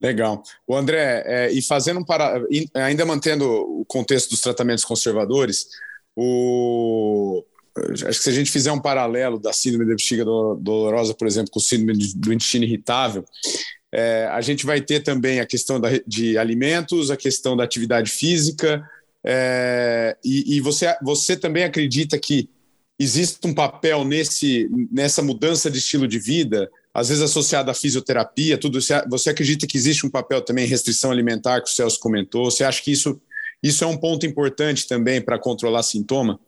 Legal. 0.00 0.42
O 0.66 0.76
André, 0.76 1.22
é, 1.26 1.52
e 1.52 1.62
fazendo 1.62 2.00
um 2.00 2.04
para, 2.04 2.42
ainda 2.74 3.06
mantendo 3.06 3.46
o 3.46 3.84
contexto 3.86 4.30
dos 4.30 4.40
tratamentos 4.40 4.84
conservadores, 4.84 5.66
o 6.16 7.44
acho 7.76 8.18
que 8.18 8.24
se 8.24 8.30
a 8.30 8.32
gente 8.32 8.50
fizer 8.50 8.70
um 8.70 8.80
paralelo 8.80 9.38
da 9.38 9.52
síndrome 9.52 9.86
da 9.86 9.94
bexiga 9.96 10.24
dolorosa, 10.24 11.12
por 11.12 11.26
exemplo, 11.26 11.50
com 11.50 11.58
síndrome 11.58 11.98
do 12.14 12.32
intestino 12.32 12.64
irritável, 12.64 13.24
é, 13.96 14.26
a 14.32 14.40
gente 14.40 14.66
vai 14.66 14.80
ter 14.80 15.04
também 15.04 15.38
a 15.38 15.46
questão 15.46 15.78
da, 15.78 15.88
de 16.04 16.36
alimentos, 16.36 17.12
a 17.12 17.16
questão 17.16 17.56
da 17.56 17.62
atividade 17.62 18.10
física, 18.10 18.84
é, 19.24 20.16
e, 20.24 20.56
e 20.56 20.60
você, 20.60 20.96
você 21.00 21.36
também 21.36 21.62
acredita 21.62 22.18
que 22.18 22.50
existe 22.98 23.38
um 23.46 23.54
papel 23.54 24.04
nesse, 24.04 24.68
nessa 24.90 25.22
mudança 25.22 25.70
de 25.70 25.78
estilo 25.78 26.08
de 26.08 26.18
vida, 26.18 26.68
às 26.92 27.08
vezes 27.08 27.22
associada 27.22 27.70
à 27.70 27.74
fisioterapia, 27.74 28.58
tudo. 28.58 28.80
Você 29.08 29.30
acredita 29.30 29.64
que 29.64 29.76
existe 29.76 30.04
um 30.04 30.10
papel 30.10 30.42
também 30.42 30.66
restrição 30.66 31.12
alimentar, 31.12 31.60
que 31.60 31.70
o 31.70 31.72
Celso 31.72 32.00
comentou? 32.00 32.50
Você 32.50 32.64
acha 32.64 32.82
que 32.82 32.90
isso, 32.90 33.20
isso 33.62 33.84
é 33.84 33.86
um 33.86 33.96
ponto 33.96 34.26
importante 34.26 34.88
também 34.88 35.20
para 35.20 35.38
controlar 35.38 35.84
sintoma? 35.84 36.40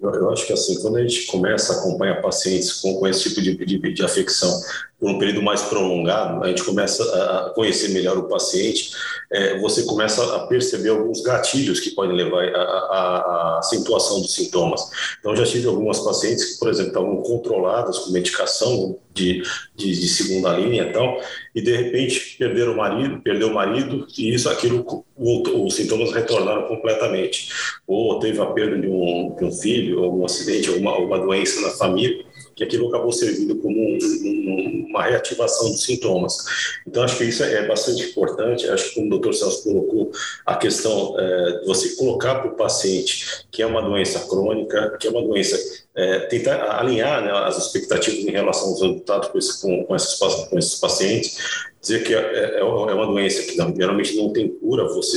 Eu, 0.00 0.30
acho 0.30 0.46
que 0.46 0.52
assim, 0.52 0.80
quando 0.80 0.96
a 0.96 1.02
gente 1.02 1.26
começa 1.26 1.72
a 1.72 1.76
acompanhar 1.80 2.20
pacientes 2.20 2.74
com, 2.74 2.94
com 2.94 3.08
esse 3.08 3.28
tipo 3.28 3.42
de, 3.42 3.56
de, 3.56 3.94
de 3.94 4.04
afecção 4.04 4.60
por 4.98 5.10
um 5.10 5.18
período 5.18 5.42
mais 5.42 5.62
prolongado, 5.62 6.42
a 6.42 6.48
gente 6.48 6.64
começa 6.64 7.02
a 7.04 7.50
conhecer 7.50 7.90
melhor 7.90 8.18
o 8.18 8.24
paciente, 8.24 8.90
é, 9.30 9.58
você 9.58 9.84
começa 9.84 10.36
a 10.36 10.46
perceber 10.46 10.88
alguns 10.88 11.20
gatilhos 11.20 11.78
que 11.78 11.90
podem 11.90 12.16
levar 12.16 12.44
à 12.48 13.58
acentuação 13.58 14.20
dos 14.20 14.34
sintomas. 14.34 14.80
Então, 15.20 15.36
já 15.36 15.44
tive 15.44 15.68
algumas 15.68 16.00
pacientes 16.00 16.44
que, 16.44 16.58
por 16.58 16.68
exemplo, 16.68 16.88
estavam 16.88 17.16
controladas 17.18 17.98
com 17.98 18.10
medicação 18.10 18.96
de, 19.14 19.42
de, 19.76 20.00
de 20.00 20.08
segunda 20.08 20.52
linha 20.52 20.84
e 20.84 20.92
tal, 20.92 21.20
e 21.54 21.60
de 21.60 21.76
repente 21.76 22.36
perderam 22.38 22.72
o 22.72 22.76
marido, 22.76 23.20
perdeu 23.20 23.48
o 23.48 23.54
marido, 23.54 24.06
e 24.16 24.34
isso, 24.34 24.48
aquilo, 24.48 25.04
os 25.16 25.74
sintomas 25.74 26.12
retornaram 26.12 26.66
completamente. 26.66 27.50
Ou 27.86 28.18
teve 28.18 28.40
a 28.40 28.46
perda 28.46 28.78
de 28.78 28.88
um, 28.88 29.34
de 29.36 29.44
um 29.44 29.52
filho, 29.52 30.02
ou 30.02 30.20
um 30.20 30.24
acidente, 30.24 30.70
ou 30.70 30.76
uma, 30.78 30.96
uma 30.98 31.18
doença 31.18 31.60
na 31.60 31.70
família, 31.70 32.24
que 32.58 32.64
aquilo 32.64 32.88
acabou 32.88 33.12
servindo 33.12 33.54
como 33.56 33.78
um, 33.78 33.98
um, 34.24 34.86
uma 34.90 35.04
reativação 35.04 35.70
dos 35.70 35.84
sintomas. 35.84 36.36
Então, 36.84 37.04
acho 37.04 37.16
que 37.16 37.24
isso 37.24 37.44
é 37.44 37.64
bastante 37.68 38.02
importante. 38.02 38.68
Acho 38.68 38.88
que, 38.88 38.94
como 38.96 39.06
o 39.06 39.10
doutor 39.10 39.32
Celso 39.32 39.62
colocou, 39.62 40.10
a 40.44 40.56
questão 40.56 41.14
é, 41.16 41.60
de 41.60 41.66
você 41.66 41.90
colocar 41.90 42.34
para 42.40 42.50
o 42.50 42.56
paciente 42.56 43.46
que 43.52 43.62
é 43.62 43.66
uma 43.66 43.80
doença 43.80 44.18
crônica, 44.28 44.96
que 44.98 45.06
é 45.06 45.10
uma 45.10 45.22
doença, 45.22 45.56
é, 45.94 46.18
tentar 46.20 46.80
alinhar 46.80 47.22
né, 47.24 47.30
as 47.30 47.56
expectativas 47.58 48.24
em 48.24 48.32
relação 48.32 48.70
aos 48.70 48.82
resultados 48.82 49.28
com, 49.28 49.38
esse, 49.38 49.62
com, 49.62 49.84
com, 49.84 49.94
esses, 49.94 50.18
com 50.18 50.58
esses 50.58 50.74
pacientes, 50.80 51.38
dizer 51.80 52.02
que 52.02 52.12
é, 52.12 52.18
é, 52.18 52.58
é 52.58 52.64
uma 52.64 53.06
doença 53.06 53.40
que 53.42 53.54
geralmente 53.54 54.16
não 54.16 54.32
tem 54.32 54.48
cura, 54.48 54.84
você 54.88 55.16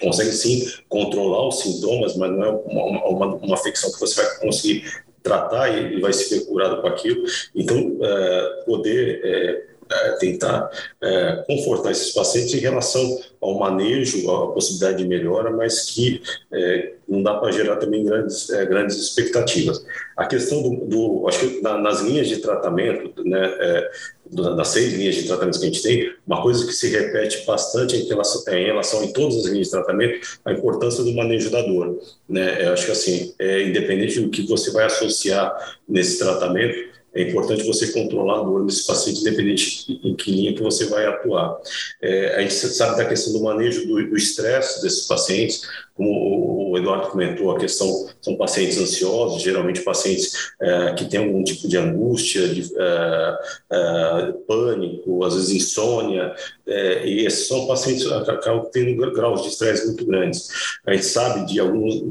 consegue 0.00 0.32
sim 0.32 0.68
controlar 0.88 1.46
os 1.46 1.60
sintomas, 1.60 2.16
mas 2.16 2.32
não 2.32 2.44
é 2.44 2.50
uma, 2.50 3.06
uma, 3.06 3.26
uma 3.36 3.54
afecção 3.54 3.92
que 3.92 4.00
você 4.00 4.20
vai 4.20 4.38
conseguir 4.40 4.84
tratar 5.22 5.68
e, 5.68 6.00
vai 6.00 6.12
ser 6.12 6.46
curado 6.46 6.80
com 6.80 6.88
aquilo. 6.88 7.24
Então, 7.54 7.98
é, 8.02 8.62
poder 8.64 9.20
é, 9.24 9.70
é, 9.90 10.12
tentar 10.12 10.70
é, 11.02 11.44
confortar 11.46 11.90
esses 11.90 12.12
pacientes 12.12 12.54
em 12.54 12.58
relação 12.58 13.20
ao 13.40 13.58
manejo, 13.58 14.30
à 14.30 14.52
possibilidade 14.52 15.02
de 15.02 15.08
melhora, 15.08 15.50
mas 15.50 15.90
que 15.90 16.22
é, 16.52 16.92
não 17.08 17.22
dá 17.22 17.34
para 17.34 17.50
gerar 17.50 17.76
também 17.76 18.04
grandes, 18.04 18.48
é, 18.50 18.64
grandes 18.66 18.96
expectativas. 18.96 19.84
A 20.16 20.26
questão 20.26 20.62
do, 20.62 20.86
do 20.86 21.28
acho 21.28 21.40
que 21.40 21.60
na, 21.60 21.76
nas 21.76 22.00
linhas 22.02 22.28
de 22.28 22.36
tratamento, 22.36 23.24
né, 23.24 23.56
é, 23.58 23.90
das 24.30 24.68
seis 24.68 24.92
linhas 24.92 25.16
de 25.16 25.24
tratamento 25.24 25.58
que 25.58 25.64
a 25.64 25.68
gente 25.68 25.82
tem, 25.82 26.12
uma 26.26 26.40
coisa 26.40 26.64
que 26.64 26.72
se 26.72 26.88
repete 26.88 27.44
bastante 27.44 27.96
em 27.96 28.06
relação, 28.06 28.42
é, 28.46 28.60
em 28.60 28.66
relação 28.66 29.04
em 29.04 29.12
todas 29.12 29.36
as 29.38 29.46
linhas 29.46 29.66
de 29.66 29.72
tratamento, 29.72 30.38
a 30.44 30.52
importância 30.52 31.02
do 31.02 31.12
manejo 31.12 31.50
da 31.50 31.62
dor. 31.62 31.98
Né? 32.28 32.66
Eu 32.66 32.72
acho 32.72 32.86
que 32.86 32.92
assim, 32.92 33.34
é, 33.38 33.64
independente 33.64 34.20
do 34.20 34.30
que 34.30 34.46
você 34.46 34.70
vai 34.70 34.84
associar 34.84 35.78
nesse 35.88 36.18
tratamento, 36.18 36.90
é 37.14 37.22
importante 37.22 37.66
você 37.66 37.92
controlar 37.92 38.40
a 38.40 38.42
dor 38.42 38.64
desse 38.64 38.86
paciente, 38.86 39.20
independente 39.20 40.00
em 40.04 40.14
que 40.14 40.30
linha 40.30 40.54
que 40.54 40.62
você 40.62 40.86
vai 40.86 41.06
atuar. 41.06 41.58
É, 42.00 42.36
a 42.36 42.40
gente 42.42 42.54
sabe 42.54 42.96
da 42.96 43.04
questão 43.04 43.32
do 43.32 43.42
manejo 43.42 43.86
do 43.86 44.16
estresse 44.16 44.80
desses 44.82 45.06
pacientes, 45.06 45.62
como 45.94 46.70
o 46.70 46.78
Eduardo 46.78 47.08
comentou, 47.08 47.50
a 47.50 47.58
questão 47.58 48.08
são 48.20 48.36
pacientes 48.36 48.78
ansiosos, 48.78 49.42
geralmente 49.42 49.82
pacientes 49.82 50.52
é, 50.60 50.94
que 50.94 51.04
têm 51.06 51.20
algum 51.20 51.42
tipo 51.42 51.68
de 51.68 51.76
angústia, 51.76 52.48
de 52.48 52.72
é, 52.76 53.38
é, 53.72 54.32
pânico, 54.46 55.24
às 55.24 55.34
vezes 55.34 55.50
insônia, 55.50 56.32
é, 56.66 57.06
e 57.06 57.26
esses 57.26 57.48
são 57.48 57.66
pacientes 57.66 58.04
que 58.04 58.30
acabam 58.30 58.64
tendo 58.72 59.12
graus 59.12 59.42
de 59.42 59.48
estresse 59.48 59.86
muito 59.86 60.06
grandes. 60.06 60.48
A 60.86 60.92
gente 60.92 61.06
sabe 61.06 61.44
de 61.46 61.58
alguns 61.58 62.02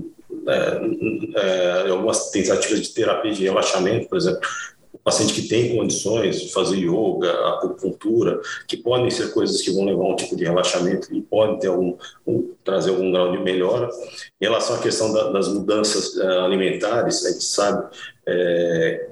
é, 0.48 1.86
é, 1.88 1.90
algumas 1.90 2.30
tentativas 2.32 2.82
de 2.82 2.90
terapia 2.94 3.32
de 3.32 3.44
relaxamento, 3.44 4.08
por 4.08 4.18
exemplo, 4.18 4.42
o 4.92 4.98
paciente 4.98 5.34
que 5.34 5.48
tem 5.48 5.76
condições 5.76 6.42
de 6.42 6.52
fazer 6.52 6.78
yoga, 6.78 7.32
acupuntura, 7.50 8.42
que 8.68 8.78
podem 8.78 9.10
ser 9.10 9.32
coisas 9.32 9.62
que 9.62 9.72
vão 9.72 9.86
levar 9.86 10.04
a 10.04 10.10
um 10.10 10.16
tipo 10.16 10.36
de 10.36 10.44
relaxamento 10.44 11.14
e 11.14 11.22
podem 11.22 11.60
ter 11.60 11.68
algum, 11.68 11.96
um, 12.26 12.54
trazer 12.64 12.90
algum 12.90 13.12
grau 13.12 13.32
de 13.32 13.44
melhora. 13.44 13.90
Em 14.42 14.46
relação 14.46 14.76
à 14.76 14.80
questão 14.80 15.14
da, 15.14 15.30
das 15.32 15.48
mudanças 15.48 16.16
uh, 16.16 16.42
alimentares, 16.42 17.26
a 17.26 17.32
gente 17.32 17.44
sabe 17.44 17.88
é, 18.26 19.10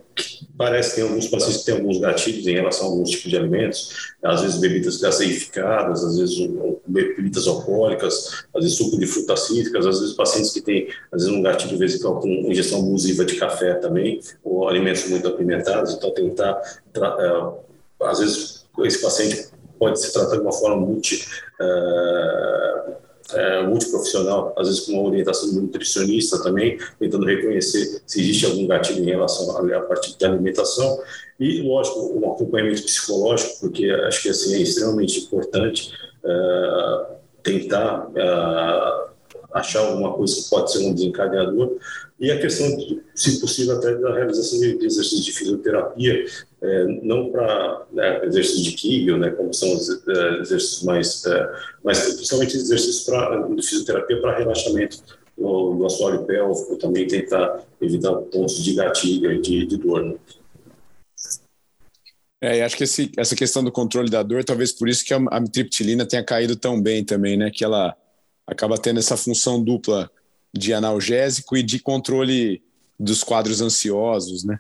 parece 0.58 0.90
que 0.90 0.96
tem 0.96 1.04
alguns 1.04 1.28
pacientes 1.28 1.58
que 1.60 1.66
têm 1.66 1.76
alguns 1.76 2.00
gatilhos 2.00 2.48
em 2.48 2.56
relação 2.56 2.88
a 2.88 2.90
alguns 2.90 3.12
tipos 3.12 3.30
de 3.30 3.38
alimentos, 3.38 4.14
às 4.24 4.42
vezes 4.42 4.58
bebidas 4.58 4.98
gaseificadas, 4.98 6.04
às 6.04 6.18
vezes 6.18 6.50
bebidas 6.88 7.48
alcoólicas, 7.48 8.46
às 8.54 8.64
vezes 8.64 8.78
suco 8.78 8.98
de 8.98 9.06
frutas 9.06 9.42
cítricas, 9.42 9.86
às 9.86 10.00
vezes 10.00 10.16
pacientes 10.16 10.52
que 10.52 10.62
têm, 10.62 10.88
às 11.12 11.24
vezes, 11.24 11.36
um 11.36 11.42
gatilho 11.42 11.78
vesical 11.78 12.20
com 12.20 12.28
injeção 12.28 12.80
abusiva 12.80 13.24
de 13.24 13.36
café 13.36 13.76
também, 13.76 14.20
ou 14.44 14.68
alimentos 14.68 15.08
muito 15.08 15.28
apimentados, 15.28 15.94
então 15.94 16.12
tentar, 16.12 16.60
é, 16.96 18.06
às 18.06 18.20
vezes, 18.20 18.66
esse 18.80 19.02
paciente 19.02 19.50
pode 19.78 20.00
se 20.00 20.12
tratar 20.12 20.38
de 20.38 20.42
uma 20.42 20.52
forma 20.52 20.78
multi, 20.78 21.28
uh, 21.62 23.07
é, 23.34 23.64
multiprofissional, 23.64 24.54
às 24.58 24.68
vezes 24.68 24.86
com 24.86 24.94
uma 24.94 25.10
orientação 25.10 25.50
de 25.50 25.60
nutricionista 25.60 26.42
também, 26.42 26.78
tentando 27.00 27.26
reconhecer 27.26 28.02
se 28.06 28.22
existe 28.22 28.46
algum 28.46 28.68
gatilho 28.68 29.04
em 29.04 29.08
relação 29.08 29.58
à, 29.58 29.82
parte 29.82 30.18
de 30.18 30.26
alimentação. 30.26 31.00
E, 31.40 31.62
lógico, 31.62 32.00
um 32.18 32.32
acompanhamento 32.32 32.84
psicológico, 32.84 33.60
porque 33.60 33.90
acho 33.90 34.24
que 34.24 34.30
assim 34.30 34.56
é 34.56 34.62
extremamente 34.62 35.20
importante 35.20 35.92
é, 36.24 37.06
tentar 37.44 38.10
é, 38.16 39.08
achar 39.54 39.80
alguma 39.80 40.14
coisa 40.14 40.36
que 40.36 40.50
pode 40.50 40.72
ser 40.72 40.86
um 40.86 40.94
desencadeador 40.94 41.78
e 42.20 42.32
a 42.32 42.40
questão, 42.40 42.68
se 43.14 43.40
possível, 43.40 43.78
até 43.78 43.96
da 43.96 44.14
realização 44.16 44.60
de 44.60 44.84
exercícios 44.84 45.24
de 45.24 45.32
fisioterapia, 45.32 46.26
é, 46.62 46.84
não 47.04 47.30
para 47.30 47.86
né, 47.92 48.26
exercícios 48.26 48.64
de 48.64 48.72
Kegel, 48.72 49.18
né, 49.20 49.30
como 49.30 49.54
são 49.54 49.72
os 49.74 49.88
é, 49.90 50.40
exercícios 50.40 50.84
mais, 50.84 51.24
é, 51.26 51.50
mas 51.84 52.16
principalmente 52.16 52.58
exercícios 52.58 53.04
pra, 53.04 53.48
de 53.48 53.62
fisioterapia 53.62 54.20
para 54.20 54.38
relaxamento 54.40 55.04
do 55.38 55.86
assoalho 55.86 56.26
pélvico, 56.26 56.78
também 56.78 57.06
tentar 57.06 57.64
evitar 57.80 58.16
pontos 58.16 58.64
de 58.64 58.74
gatilho 58.74 59.32
e 59.34 59.40
de, 59.40 59.68
de 59.68 59.78
dor. 59.78 60.04
Né? 60.04 60.16
É, 62.42 62.64
acho 62.64 62.76
que 62.76 62.84
esse, 62.84 63.12
essa 63.16 63.36
questão 63.36 63.64
do 63.64 63.72
controle 63.72 64.10
da 64.10 64.24
dor, 64.24 64.44
talvez 64.44 64.72
por 64.72 64.90
isso 64.90 65.06
que 65.06 65.14
a, 65.14 65.18
a 65.30 65.40
mitriptilina 65.40 66.08
tenha 66.08 66.24
caído 66.24 66.56
tão 66.56 66.82
bem 66.82 67.04
também, 67.04 67.38
né? 67.38 67.52
Que 67.54 67.64
ela 67.64 67.96
acaba 68.48 68.78
tendo 68.78 69.00
essa 69.00 69.18
função 69.18 69.64
dupla 69.64 70.10
de 70.54 70.74
analgésico 70.74 71.56
e 71.58 71.64
de 71.64 71.80
controle 71.80 72.64
dos 73.00 73.24
quadros 73.24 73.62
ansiosos, 73.62 74.44
né? 74.44 74.58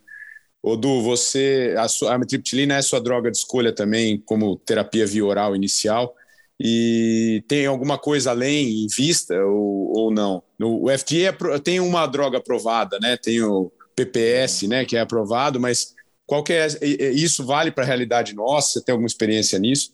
Odu, 0.62 1.02
você, 1.02 1.76
a, 1.78 1.88
sua, 1.88 2.14
a 2.14 2.18
mitriptilina 2.18 2.76
é 2.76 2.82
sua 2.82 3.00
droga 3.00 3.32
de 3.32 3.38
escolha 3.38 3.74
também 3.74 4.22
como 4.26 4.58
terapia 4.58 5.06
via 5.06 5.26
oral 5.26 5.56
inicial 5.56 6.14
e 6.60 7.44
tem 7.48 7.66
alguma 7.66 7.98
coisa 7.98 8.32
além 8.32 8.84
em 8.84 8.88
vista 8.88 9.36
ou, 9.46 9.98
ou 9.98 10.12
não? 10.12 10.44
O 10.60 10.90
FDA 10.90 11.36
é, 11.54 11.60
tem 11.60 11.80
uma 11.80 12.06
droga 12.08 12.40
aprovada, 12.40 12.98
né? 13.00 13.16
Tem 13.16 13.42
o 13.42 13.72
PPS, 13.96 14.68
né, 14.68 14.86
que 14.86 14.96
é 14.96 15.00
aprovado, 15.00 15.60
mas 15.60 15.96
qual 16.26 16.44
que 16.44 16.54
é 16.54 16.68
isso 17.12 17.44
vale 17.44 17.72
para 17.72 17.84
a 17.84 17.88
realidade 17.88 18.36
nossa? 18.36 18.74
Você 18.74 18.86
tem 18.86 18.94
alguma 18.94 19.08
experiência 19.08 19.58
nisso? 19.58 19.92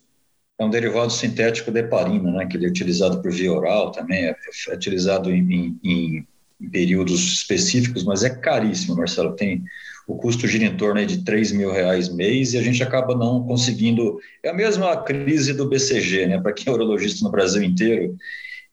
É 0.59 0.65
um 0.65 0.69
derivado 0.69 1.11
sintético 1.11 1.71
de 1.71 1.79
heparina, 1.79 2.31
né, 2.31 2.45
que 2.45 2.57
ele 2.57 2.65
é 2.65 2.69
utilizado 2.69 3.21
por 3.21 3.31
via 3.31 3.51
oral 3.51 3.91
também, 3.91 4.25
é, 4.25 4.35
é 4.69 4.73
utilizado 4.73 5.31
em, 5.31 5.53
em, 5.53 5.79
em, 5.83 6.69
períodos 6.69 7.33
específicos, 7.33 8.03
mas 8.03 8.23
é 8.23 8.29
caríssimo, 8.29 8.95
Marcelo. 8.95 9.35
Tem 9.35 9.63
o 10.07 10.15
custo 10.15 10.47
gira 10.47 10.65
em 10.65 10.77
torno 10.77 11.05
de 11.05 11.23
3 11.23 11.51
mil 11.51 11.71
reais 11.71 12.07
mês 12.07 12.53
e 12.53 12.57
a 12.57 12.61
gente 12.61 12.81
acaba 12.83 13.15
não 13.15 13.43
conseguindo. 13.43 14.19
É 14.41 14.49
a 14.49 14.53
mesma 14.53 14.95
crise 15.03 15.53
do 15.53 15.67
BCG, 15.67 16.27
né? 16.27 16.39
Para 16.39 16.53
quem 16.53 16.71
é 16.71 16.73
urologista 16.73 17.25
no 17.25 17.31
Brasil 17.31 17.63
inteiro 17.63 18.15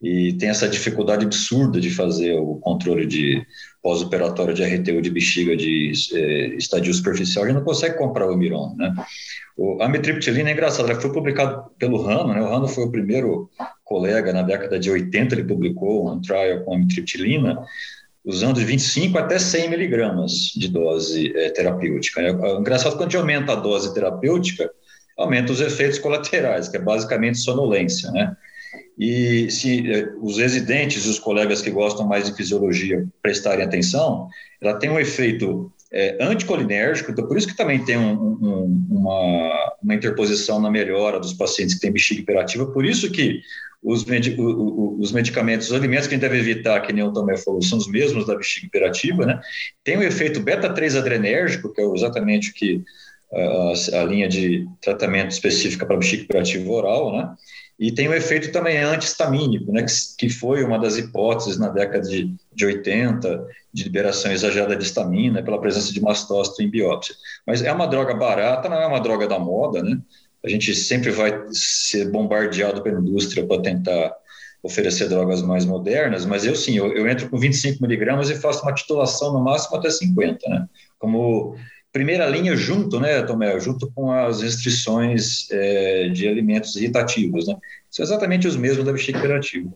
e 0.03 0.33
tem 0.35 0.49
essa 0.49 0.68
dificuldade 0.68 1.26
absurda 1.26 1.81
de 1.81 1.91
fazer 1.91 2.35
o 2.35 2.57
controle 2.57 3.07
de 3.07 3.45
pós-operatório 3.83 4.55
de 4.55 4.62
RTU 4.62 5.01
de 5.01 5.11
bexiga 5.11 5.57
de 5.57 5.93
eh, 6.12 6.55
estadio 6.57 6.93
superficial, 6.93 7.45
a 7.45 7.49
gente 7.49 7.57
não 7.57 7.64
consegue 7.64 7.97
comprar 7.97 8.31
o 8.31 8.37
Miron, 8.37 8.74
né? 8.76 8.95
O, 9.57 9.81
a 9.81 9.87
amitriptilina 9.87 10.51
é 10.51 10.53
engraçado, 10.53 10.91
ela 10.91 11.01
foi 11.01 11.12
publicado 11.12 11.70
pelo 11.78 12.03
Rano, 12.03 12.35
né? 12.35 12.43
O 12.43 12.49
Rano 12.49 12.68
foi 12.68 12.85
o 12.85 12.91
primeiro 12.91 13.51
colega 13.85 14.33
na 14.33 14.43
década 14.43 14.78
de 14.78 14.91
80, 14.91 15.35
ele 15.35 15.45
publicou 15.45 16.12
um 16.12 16.20
trial 16.20 16.61
com 16.61 16.74
amitriptilina, 16.74 17.59
usando 18.24 18.57
de 18.57 18.64
25 18.64 19.18
até 19.18 19.39
100 19.39 19.70
miligramas 19.70 20.53
de 20.55 20.68
dose 20.68 21.33
é, 21.37 21.51
terapêutica. 21.51 22.20
Né? 22.20 22.31
Engraçado, 22.59 22.93
quando 22.93 23.03
a 23.03 23.05
gente 23.05 23.16
aumenta 23.16 23.53
a 23.53 23.57
dose 23.57 23.95
terapêutica, 23.95 24.70
aumenta 25.18 25.53
os 25.53 25.61
efeitos 25.61 25.99
colaterais, 25.99 26.68
que 26.68 26.76
é 26.76 26.81
basicamente 26.81 27.39
sonolência, 27.39 28.11
né? 28.11 28.37
E 29.01 29.51
se 29.51 29.90
eh, 29.90 30.12
os 30.20 30.36
residentes 30.36 31.07
e 31.07 31.09
os 31.09 31.18
colegas 31.18 31.62
que 31.62 31.70
gostam 31.70 32.07
mais 32.07 32.26
de 32.26 32.36
fisiologia 32.36 33.09
prestarem 33.22 33.64
atenção, 33.64 34.28
ela 34.61 34.78
tem 34.78 34.90
um 34.90 35.01
efeito 35.01 35.72
é, 35.90 36.22
anticolinérgico, 36.22 37.11
então 37.11 37.26
por 37.26 37.38
isso 37.38 37.48
que 37.48 37.57
também 37.57 37.82
tem 37.82 37.96
um, 37.96 38.12
um, 38.12 38.86
uma, 38.90 39.74
uma, 39.82 39.94
interposição 39.94 40.61
na 40.61 40.70
melhora 40.70 41.18
dos 41.18 41.32
pacientes 41.32 41.74
que 41.74 41.80
têm 41.80 41.90
bexiga 41.90 42.20
hiperativa, 42.20 42.66
por 42.66 42.84
isso 42.84 43.11
que 43.11 43.40
os, 43.82 44.05
os 44.98 45.12
medicamentos, 45.12 45.68
os 45.68 45.72
alimentos 45.72 46.07
que 46.07 46.14
a 46.14 46.18
gente 46.18 46.28
deve 46.28 46.38
evitar, 46.38 46.80
que 46.82 46.92
nem 46.92 47.03
o 47.03 47.11
Tomé 47.11 47.38
falou, 47.38 47.62
são 47.62 47.78
os 47.78 47.88
mesmos 47.88 48.26
da 48.26 48.36
bexiga 48.36 48.66
hiperativa, 48.66 49.24
né? 49.24 49.40
Tem 49.82 49.96
o 49.96 50.03
efeito 50.03 50.40
beta-3 50.40 50.98
adrenérgico, 50.98 51.72
que 51.72 51.80
é 51.80 51.84
exatamente 51.86 52.51
o 52.51 52.53
que 52.53 52.84
a, 53.32 54.01
a 54.01 54.05
linha 54.05 54.28
de 54.28 54.66
tratamento 54.82 55.30
específica 55.30 55.86
para 55.86 55.96
bexiga 55.96 56.24
hiperativa 56.24 56.70
oral, 56.70 57.16
né? 57.16 57.34
E 57.81 57.91
tem 57.91 58.07
o 58.07 58.14
efeito 58.14 58.53
também 58.53 58.76
antihistamínico, 58.76 59.72
né, 59.72 59.83
que, 59.83 59.93
que 60.18 60.28
foi 60.28 60.62
uma 60.62 60.78
das 60.78 60.99
hipóteses 60.99 61.59
na 61.59 61.70
década 61.70 62.07
de, 62.07 62.31
de 62.53 62.66
80, 62.66 63.47
de 63.72 63.85
liberação 63.85 64.31
exagerada 64.31 64.76
de 64.76 64.85
histamina 64.85 65.43
pela 65.43 65.59
presença 65.59 65.91
de 65.91 65.99
mastócito 65.99 66.62
em 66.62 66.68
biópsia. 66.68 67.14
Mas 67.47 67.62
é 67.62 67.72
uma 67.72 67.87
droga 67.87 68.12
barata, 68.12 68.68
não 68.68 68.76
é 68.76 68.87
uma 68.87 69.01
droga 69.01 69.26
da 69.26 69.39
moda, 69.39 69.83
né? 69.83 69.99
A 70.45 70.49
gente 70.51 70.74
sempre 70.74 71.11
vai 71.11 71.33
ser 71.53 72.11
bombardeado 72.11 72.83
pela 72.83 73.01
indústria 73.01 73.47
para 73.47 73.62
tentar 73.62 74.14
oferecer 74.62 75.09
drogas 75.09 75.41
mais 75.41 75.64
modernas, 75.64 76.26
mas 76.26 76.45
eu 76.45 76.55
sim, 76.55 76.76
eu, 76.76 76.95
eu 76.95 77.09
entro 77.09 77.31
com 77.31 77.39
25 77.39 77.81
miligramas 77.81 78.28
e 78.28 78.35
faço 78.35 78.62
uma 78.62 78.74
titulação 78.74 79.33
no 79.33 79.41
máximo 79.43 79.78
até 79.78 79.89
50, 79.89 80.47
né? 80.51 80.68
Como 80.99 81.57
primeira 81.93 82.26
linha 82.26 82.57
junto, 82.57 83.01
né, 83.01 83.22
Tomé, 83.22 83.59
junto 83.59 83.91
com 83.93 84.12
as 84.12 84.43
restrições 84.43 85.51
é, 85.51 86.09
de 86.09 86.28
alimentos 86.28 86.76
irritativos, 86.76 87.49
né? 87.49 87.57
São 87.91 88.05
exatamente 88.05 88.47
os 88.47 88.57
mesmos 88.57 88.84
da 88.84 88.93
bexiga 88.93 89.18
hiperativa. 89.18 89.68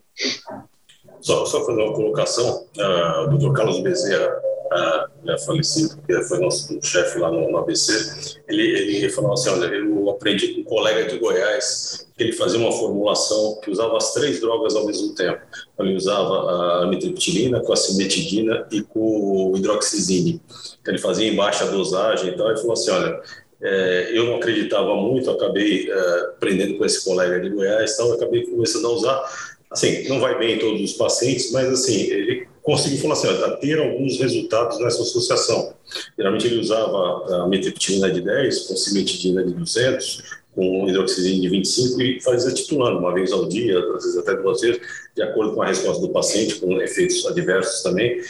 Só, 1.21 1.45
só 1.47 1.65
fazer 1.67 1.83
uma 1.83 1.95
colocação, 1.95 2.67
uh, 2.77 3.37
Dr. 3.37 3.53
Carlos 3.53 3.83
Bezerra, 3.83 4.31
uh, 4.75 5.31
é 5.31 5.39
falecido, 5.39 5.97
que 6.07 6.23
foi 6.23 6.39
nosso 6.41 6.79
chefe 6.83 7.19
lá 7.19 7.31
no, 7.31 7.51
no, 7.51 7.59
ABC, 7.59 8.41
ele, 8.49 8.63
ele 8.63 9.09
falou 9.11 9.33
assim, 9.33 9.51
olha, 9.51 9.67
eu 9.67 10.11
aprendi 10.11 10.55
com 10.55 10.61
um 10.61 10.65
colega 10.65 11.09
de 11.09 11.19
Goiás 11.19 12.07
que 12.17 12.23
ele 12.23 12.33
fazia 12.33 12.61
uma 12.61 12.73
formulação 12.73 13.61
que 13.61 13.71
usava 13.71 13.97
as 13.97 14.13
três 14.13 14.41
drogas 14.41 14.77
ao 14.77 14.87
mesmo 14.87 15.15
tempo. 15.15 15.41
Ele 15.81 15.97
usava 15.97 16.83
a 16.83 16.87
mitriptilina 16.87 17.61
com 17.61 17.73
a 17.73 17.77
cimetidina 17.77 18.69
e 18.71 18.83
com 18.83 19.51
o 19.51 19.57
hidroxizine. 19.57 20.41
Ele 20.87 20.99
fazia 20.99 21.27
em 21.27 21.35
baixa 21.35 21.67
dosagem 21.67 22.31
e 22.31 22.37
tal, 22.37 22.53
e 22.53 22.57
falou 22.57 22.75
assim, 22.75 22.91
olha, 22.93 23.21
é, 23.61 24.11
eu 24.13 24.27
não 24.27 24.37
acreditava 24.37 24.95
muito, 24.95 25.31
acabei 25.31 25.91
é, 25.91 26.21
aprendendo 26.37 26.79
com 26.79 26.85
esse 26.85 27.05
colega 27.05 27.41
de 27.41 27.49
Goiás, 27.49 27.95
então 27.95 28.13
acabei 28.13 28.47
começando 28.47 28.87
a 28.87 28.91
usar 28.91 29.55
assim, 29.71 30.09
não 30.09 30.21
vai 30.21 30.39
bem 30.39 30.55
em 30.55 30.59
todos 30.59 30.81
os 30.81 30.93
pacientes, 30.93 31.51
mas 31.51 31.69
assim, 31.69 32.03
ele 32.03 32.47
conseguiu 32.65 32.99
falar 32.99 33.13
assim, 33.13 33.29
ó, 33.29 33.51
ter 33.57 33.79
alguns 33.79 34.19
resultados 34.19 34.81
nessa 34.81 35.03
associação. 35.03 35.75
Geralmente 36.19 36.47
ele 36.47 36.59
usava 36.59 37.45
a 37.45 37.47
metriptilina 37.47 38.11
de 38.11 38.23
10 38.23 38.61
com 38.67 38.75
cimetidina 38.75 39.45
de 39.45 39.53
200, 39.53 40.23
com 40.55 40.89
hidroxizina 40.89 41.43
de 41.43 41.49
25 41.49 42.01
e 42.01 42.21
fazia 42.23 42.53
titulando 42.55 42.99
uma 42.99 43.13
vez 43.13 43.33
ao 43.33 43.47
dia, 43.47 43.79
às 43.79 44.05
vezes 44.05 44.17
até 44.17 44.35
duas 44.35 44.63
vezes, 44.63 44.81
de 45.15 45.23
acordo 45.23 45.53
com 45.53 45.63
a 45.63 45.67
resposta 45.67 46.01
do 46.01 46.09
paciente, 46.09 46.57
com 46.57 46.81
efeitos 46.81 47.27
adversos 47.27 47.83
também. 47.83 48.21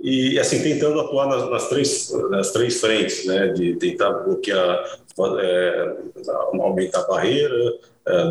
e 0.00 0.38
assim 0.38 0.62
tentando 0.62 0.98
atuar 0.98 1.28
nas, 1.28 1.50
nas, 1.50 1.68
três 1.68 2.10
nas 2.30 2.50
três 2.50 2.80
frentes, 2.80 3.26
né, 3.26 3.48
de 3.48 3.74
tentar 3.74 4.10
bloquear, 4.10 5.00
é, 5.38 5.96
aumentar 6.58 7.00
a 7.00 7.08
barreira 7.08 7.78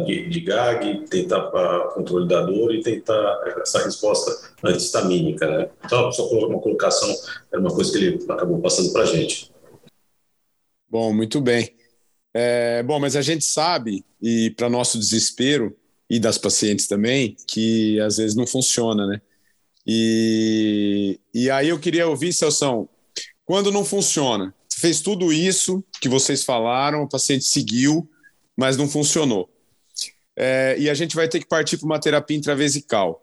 de, 0.06 0.30
de 0.30 0.40
gag, 0.42 1.06
tentar 1.10 1.50
controle 1.94 2.28
da 2.28 2.42
dor 2.42 2.74
e 2.74 2.82
tentar 2.82 3.42
essa 3.62 3.84
resposta 3.84 4.52
antihistamínica, 4.64 5.48
né. 5.48 5.70
Então 5.86 6.12
só 6.12 6.28
uma 6.30 6.60
colocação 6.60 7.14
era 7.52 7.62
uma 7.62 7.74
coisa 7.74 7.92
que 7.92 7.98
ele 7.98 8.26
acabou 8.30 8.60
passando 8.60 8.92
para 8.92 9.04
a 9.04 9.06
gente. 9.06 9.52
Bom, 10.90 11.14
muito 11.14 11.40
bem. 11.40 11.74
É, 12.34 12.84
bom, 12.84 13.00
mas 13.00 13.16
a 13.16 13.22
gente 13.22 13.46
sabe 13.46 14.06
e 14.22 14.52
para 14.52 14.70
nosso 14.70 14.98
desespero 14.98 15.76
e 16.10 16.20
das 16.20 16.38
pacientes 16.38 16.88
também 16.88 17.36
que 17.48 18.00
às 18.02 18.18
vezes 18.18 18.36
não 18.36 18.46
funciona, 18.46 19.08
né? 19.08 19.22
E, 19.86 21.20
e 21.34 21.50
aí 21.50 21.70
eu 21.70 21.80
queria 21.80 22.08
ouvir, 22.08 22.32
Celção, 22.34 22.88
quando 23.46 23.72
não 23.72 23.84
funciona, 23.84 24.54
fez 24.78 25.02
tudo 25.02 25.34
isso 25.34 25.84
que 26.02 26.08
vocês 26.08 26.44
falaram, 26.44 27.04
o 27.04 27.10
paciente 27.10 27.46
seguiu, 27.46 28.10
mas 28.56 28.78
não 28.78 28.88
funcionou. 28.88 29.51
É, 30.36 30.76
e 30.80 30.90
a 30.90 30.94
gente 30.94 31.16
vai 31.16 31.28
ter 31.28 31.40
que 31.40 31.48
partir 31.48 31.78
para 31.78 31.86
uma 31.86 32.00
terapia 32.00 32.38
intravesical. 32.38 33.22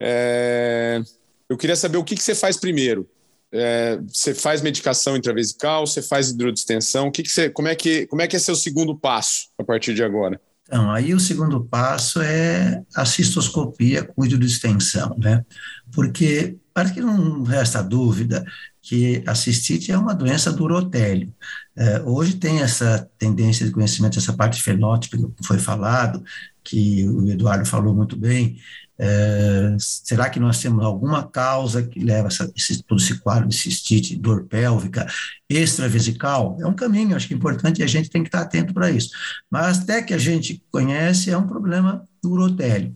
É, 0.00 1.00
eu 1.48 1.56
queria 1.56 1.76
saber 1.76 1.98
o 1.98 2.04
que, 2.04 2.14
que 2.14 2.22
você 2.22 2.34
faz 2.34 2.56
primeiro. 2.56 3.08
É, 3.52 3.98
você 4.06 4.34
faz 4.34 4.60
medicação 4.60 5.16
intravesical, 5.16 5.86
você 5.86 6.02
faz 6.02 6.30
hidrodistensão, 6.30 7.08
o 7.08 7.12
que, 7.12 7.22
que 7.22 7.30
você, 7.30 7.48
como, 7.48 7.68
é 7.68 7.74
que, 7.74 8.06
como 8.06 8.20
é 8.20 8.26
que 8.26 8.36
é 8.36 8.38
seu 8.38 8.56
segundo 8.56 8.96
passo 8.98 9.48
a 9.56 9.64
partir 9.64 9.94
de 9.94 10.02
agora? 10.02 10.40
Então, 10.62 10.90
aí 10.90 11.14
o 11.14 11.20
segundo 11.20 11.64
passo 11.64 12.20
é 12.20 12.82
a 12.94 13.04
cistoscopia 13.04 14.02
com 14.02 14.24
hidrodistensão, 14.24 15.16
né? 15.16 15.44
Porque 15.92 16.56
para 16.74 16.90
que 16.90 17.00
não 17.00 17.44
resta 17.44 17.82
dúvida 17.82 18.44
que 18.82 19.22
a 19.26 19.34
cistite 19.34 19.92
é 19.92 19.98
uma 19.98 20.14
doença 20.14 20.52
do 20.52 20.64
urotélio. 20.64 21.32
É, 21.76 22.00
hoje 22.02 22.34
tem 22.36 22.60
essa 22.60 23.08
tendência 23.18 23.66
de 23.66 23.72
conhecimento, 23.72 24.18
essa 24.18 24.32
parte 24.32 24.62
fenótipa 24.62 25.16
que 25.16 25.46
foi 25.46 25.58
falado, 25.58 26.24
que 26.64 27.06
o 27.08 27.28
Eduardo 27.28 27.66
falou 27.66 27.94
muito 27.94 28.16
bem, 28.16 28.58
é, 28.98 29.76
será 29.78 30.30
que 30.30 30.40
nós 30.40 30.60
temos 30.60 30.82
alguma 30.84 31.22
causa 31.28 31.82
que 31.82 32.00
leva 32.00 32.28
essa, 32.28 32.50
esse, 32.56 32.82
todo 32.82 32.98
esse 33.00 33.18
quadro 33.18 33.46
de 33.46 33.54
cistite, 33.54 34.16
dor 34.16 34.44
pélvica, 34.46 35.06
extravesical? 35.48 36.56
É 36.60 36.66
um 36.66 36.74
caminho, 36.74 37.14
acho 37.14 37.28
que 37.28 37.34
é 37.34 37.36
importante 37.36 37.80
e 37.80 37.84
a 37.84 37.86
gente 37.86 38.08
tem 38.08 38.22
que 38.22 38.28
estar 38.28 38.40
atento 38.40 38.72
para 38.72 38.90
isso. 38.90 39.10
Mas 39.50 39.80
até 39.80 40.02
que 40.02 40.14
a 40.14 40.18
gente 40.18 40.62
conhece, 40.72 41.30
é 41.30 41.36
um 41.36 41.46
problema 41.46 42.02
urotélio. 42.24 42.94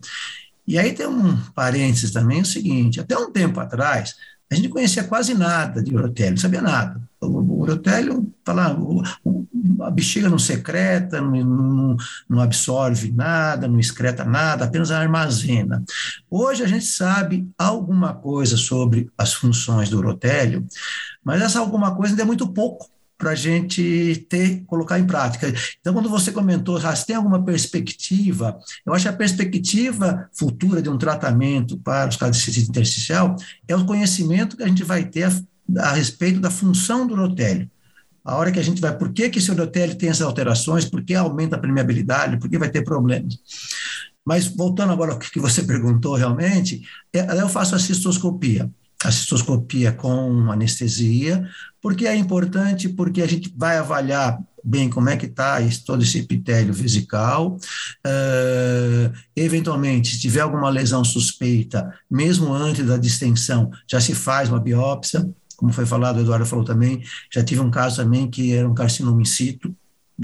E 0.67 0.77
aí 0.77 0.93
tem 0.93 1.07
um 1.07 1.37
parênteses 1.53 2.11
também, 2.11 2.41
o 2.41 2.45
seguinte, 2.45 2.99
até 2.99 3.17
um 3.17 3.31
tempo 3.31 3.59
atrás, 3.59 4.15
a 4.51 4.55
gente 4.55 4.69
conhecia 4.69 5.03
quase 5.03 5.33
nada 5.33 5.83
de 5.83 5.93
urotélio, 5.93 6.31
não 6.31 6.37
sabia 6.37 6.61
nada. 6.61 7.10
O 7.21 7.61
urotélio, 7.61 8.33
fala, 8.43 8.75
a 9.81 9.91
bexiga 9.91 10.27
não 10.27 10.39
secreta, 10.39 11.21
não, 11.21 11.31
não, 11.31 11.97
não, 12.27 12.39
absorve 12.41 13.11
nada, 13.11 13.67
não 13.67 13.79
excreta 13.79 14.25
nada, 14.25 14.65
apenas 14.65 14.89
armazena. 14.89 15.83
Hoje 16.29 16.63
a 16.63 16.67
gente 16.67 16.85
sabe 16.85 17.47
alguma 17.55 18.15
coisa 18.15 18.57
sobre 18.57 19.11
as 19.15 19.33
funções 19.33 19.87
do 19.87 19.99
urotélio, 19.99 20.65
mas 21.23 21.41
essa 21.43 21.59
alguma 21.59 21.95
coisa 21.95 22.13
ainda 22.13 22.23
é 22.23 22.25
muito 22.25 22.47
pouco 22.47 22.89
para 23.21 23.31
a 23.31 23.35
gente 23.35 24.25
ter, 24.27 24.63
colocar 24.65 24.97
em 24.97 25.05
prática. 25.05 25.53
Então, 25.79 25.93
quando 25.93 26.09
você 26.09 26.31
comentou, 26.31 26.77
ah, 26.77 26.95
se 26.95 27.05
tem 27.05 27.15
alguma 27.15 27.45
perspectiva, 27.45 28.59
eu 28.83 28.95
acho 28.95 29.03
que 29.03 29.09
a 29.09 29.13
perspectiva 29.13 30.27
futura 30.33 30.81
de 30.81 30.89
um 30.89 30.97
tratamento 30.97 31.77
para 31.77 32.09
os 32.09 32.17
casos 32.17 32.41
de 32.41 32.61
intersticial 32.61 33.35
é 33.67 33.75
o 33.75 33.85
conhecimento 33.85 34.57
que 34.57 34.63
a 34.63 34.67
gente 34.67 34.83
vai 34.83 35.05
ter 35.05 35.31
a, 35.77 35.93
respeito 35.93 36.39
da 36.39 36.49
função 36.49 37.05
do 37.05 37.13
urotélio. 37.13 37.69
A 38.23 38.35
hora 38.35 38.51
que 38.51 38.59
a 38.59 38.63
gente 38.63 38.79
vai, 38.79 38.95
por 38.95 39.11
que, 39.11 39.29
que 39.29 39.39
esse 39.39 39.51
urotélio 39.51 39.95
tem 39.95 40.09
essas 40.09 40.25
alterações, 40.25 40.85
por 40.85 41.03
que 41.03 41.15
aumenta 41.15 41.55
a 41.55 41.59
permeabilidade, 41.59 42.37
por 42.37 42.49
que 42.49 42.57
vai 42.57 42.69
ter 42.69 42.83
problemas. 42.83 43.39
Mas 44.23 44.47
voltando 44.47 44.93
agora 44.93 45.13
ao 45.13 45.19
que 45.19 45.39
você 45.39 45.63
perguntou 45.63 46.15
realmente, 46.15 46.81
é, 47.13 47.41
eu 47.41 47.49
faço 47.49 47.75
a 47.75 47.79
cistoscopia 47.79 48.69
a 49.03 49.11
cistoscopia 49.11 49.91
com 49.91 50.51
anestesia, 50.51 51.47
porque 51.81 52.05
é 52.05 52.15
importante, 52.15 52.87
porque 52.87 53.21
a 53.21 53.27
gente 53.27 53.51
vai 53.55 53.77
avaliar 53.77 54.39
bem 54.63 54.89
como 54.89 55.09
é 55.09 55.17
que 55.17 55.25
está 55.25 55.57
todo 55.85 56.03
esse 56.03 56.19
epitélio 56.19 56.71
vesical, 56.71 57.57
uh, 58.05 59.13
eventualmente, 59.35 60.11
se 60.11 60.19
tiver 60.19 60.41
alguma 60.41 60.69
lesão 60.69 61.03
suspeita, 61.03 61.91
mesmo 62.09 62.53
antes 62.53 62.85
da 62.85 62.97
distensão, 62.97 63.71
já 63.87 63.99
se 63.99 64.13
faz 64.13 64.49
uma 64.49 64.59
biópsia, 64.59 65.27
como 65.61 65.71
foi 65.71 65.85
falado, 65.85 66.17
o 66.17 66.21
Eduardo 66.21 66.43
falou 66.43 66.65
também, 66.65 67.03
já 67.31 67.43
tive 67.43 67.61
um 67.61 67.69
caso 67.69 67.97
também 67.97 68.27
que 68.27 68.51
era 68.51 68.67
um 68.67 68.73
carcinoma 68.73 69.21
in 69.21 69.25
situ, 69.25 69.73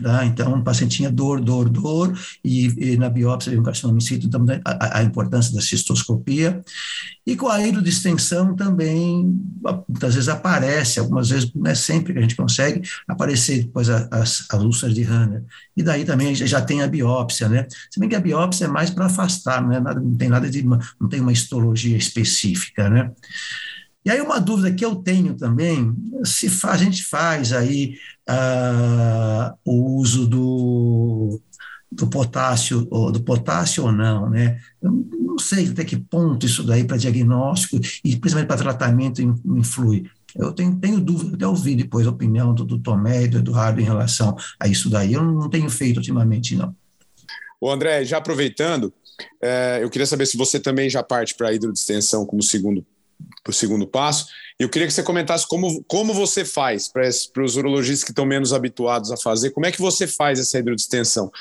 Tá? 0.01 0.25
Então, 0.25 0.53
o 0.53 0.63
paciente 0.63 0.97
tinha 0.97 1.11
dor, 1.11 1.41
dor, 1.41 1.69
dor, 1.69 2.17
e, 2.43 2.91
e 2.91 2.97
na 2.97 3.09
biópsia 3.09 3.49
veio 3.49 3.61
um 3.61 3.65
carcinoma 3.65 3.97
in 3.97 4.01
situ, 4.01 4.27
então, 4.27 4.45
a, 4.63 4.99
a, 4.99 5.03
importância 5.03 5.53
da 5.53 5.61
cistoscopia. 5.61 6.63
E 7.25 7.35
com 7.35 7.47
a 7.47 7.65
hidrodistensão 7.65 8.55
também, 8.55 9.41
muitas 9.87 10.13
vezes 10.13 10.29
aparece, 10.29 10.99
algumas 10.99 11.29
vezes, 11.29 11.51
não 11.53 11.71
é 11.71 11.75
sempre 11.75 12.13
que 12.13 12.19
a 12.19 12.21
gente 12.21 12.35
consegue, 12.35 12.87
aparecer 13.07 13.63
depois 13.63 13.89
as, 13.89 14.45
as 14.49 14.61
úlceras 14.61 14.93
de 14.93 15.03
Hanner. 15.03 15.43
E 15.75 15.81
daí 15.81 16.05
também 16.05 16.35
já 16.35 16.61
tem 16.61 16.83
a 16.83 16.87
biópsia, 16.87 17.49
né? 17.49 17.65
Se 17.89 17.99
bem 17.99 18.07
que 18.07 18.15
a 18.15 18.21
biópsia 18.21 18.65
é 18.65 18.67
mais 18.67 18.89
para 18.89 19.05
afastar, 19.05 19.61
não, 19.61 19.73
é 19.73 19.79
nada, 19.79 19.99
não 19.99 20.15
tem 20.15 20.29
nada 20.29 20.49
de, 20.49 20.61
uma, 20.61 20.79
não 20.99 21.09
tem 21.09 21.21
uma 21.21 21.31
histologia 21.31 21.97
específica, 21.97 22.89
né? 22.89 23.11
E 24.05 24.09
aí 24.09 24.21
uma 24.21 24.39
dúvida 24.39 24.73
que 24.73 24.85
eu 24.85 24.95
tenho 24.95 25.35
também, 25.35 25.93
se 26.23 26.49
a 26.63 26.77
gente 26.77 27.03
faz 27.03 27.51
aí 27.51 27.97
uh, 28.29 29.57
o 29.65 29.97
uso 29.97 30.25
do, 30.27 31.41
do 31.91 32.07
potássio, 32.07 32.85
do 32.85 33.21
potássio 33.21 33.83
ou 33.83 33.91
não, 33.91 34.29
né? 34.29 34.59
Eu 34.81 34.91
não 34.91 35.37
sei 35.37 35.67
até 35.69 35.83
que 35.83 35.97
ponto 35.97 36.45
isso 36.45 36.63
daí 36.63 36.83
para 36.83 36.97
diagnóstico 36.97 37.77
e 38.03 38.15
principalmente 38.15 38.47
para 38.47 38.57
tratamento 38.57 39.21
influi. 39.21 40.09
Eu 40.35 40.53
tenho, 40.53 40.75
tenho 40.75 40.99
dúvida, 40.99 41.35
até 41.35 41.47
ouvi 41.47 41.75
depois 41.75 42.05
a 42.05 42.11
opinião 42.11 42.53
do, 42.53 42.63
do 42.63 42.79
Tomé 42.79 43.23
e 43.23 43.27
do 43.27 43.39
Eduardo 43.39 43.81
em 43.81 43.85
relação 43.85 44.35
a 44.59 44.67
isso 44.67 44.89
daí. 44.89 45.13
Eu 45.13 45.23
não 45.23 45.49
tenho 45.49 45.69
feito 45.69 45.97
ultimamente, 45.97 46.55
não. 46.55 46.75
O 47.59 47.71
André, 47.71 48.05
já 48.05 48.17
aproveitando, 48.17 48.93
é, 49.41 49.79
eu 49.81 49.89
queria 49.89 50.05
saber 50.05 50.27
se 50.27 50.37
você 50.37 50.59
também 50.59 50.89
já 50.89 51.01
parte 51.01 51.33
para 51.35 51.49
a 51.49 51.53
hidrodistensão 51.53 52.25
como 52.25 52.43
segundo 52.43 52.85
para 53.47 53.51
o 53.51 53.53
segundo 53.53 53.87
passo. 53.87 54.27
Eu 54.59 54.67
queria 54.67 54.87
que 54.87 54.93
você 54.93 55.03
comentasse 55.03 55.47
como, 55.47 55.81
como 55.85 56.13
você 56.13 56.43
faz 56.43 56.89
para 56.89 57.43
os 57.43 57.55
urologistas 57.55 58.03
que 58.03 58.11
estão 58.11 58.25
menos 58.25 58.51
habituados 58.51 59.11
a 59.11 59.17
fazer, 59.17 59.51
como 59.51 59.65
é 59.65 59.71
que 59.71 59.79
você 59.79 60.05
faz 60.05 60.39
essa 60.39 60.59
hidrodistensão? 60.59 61.31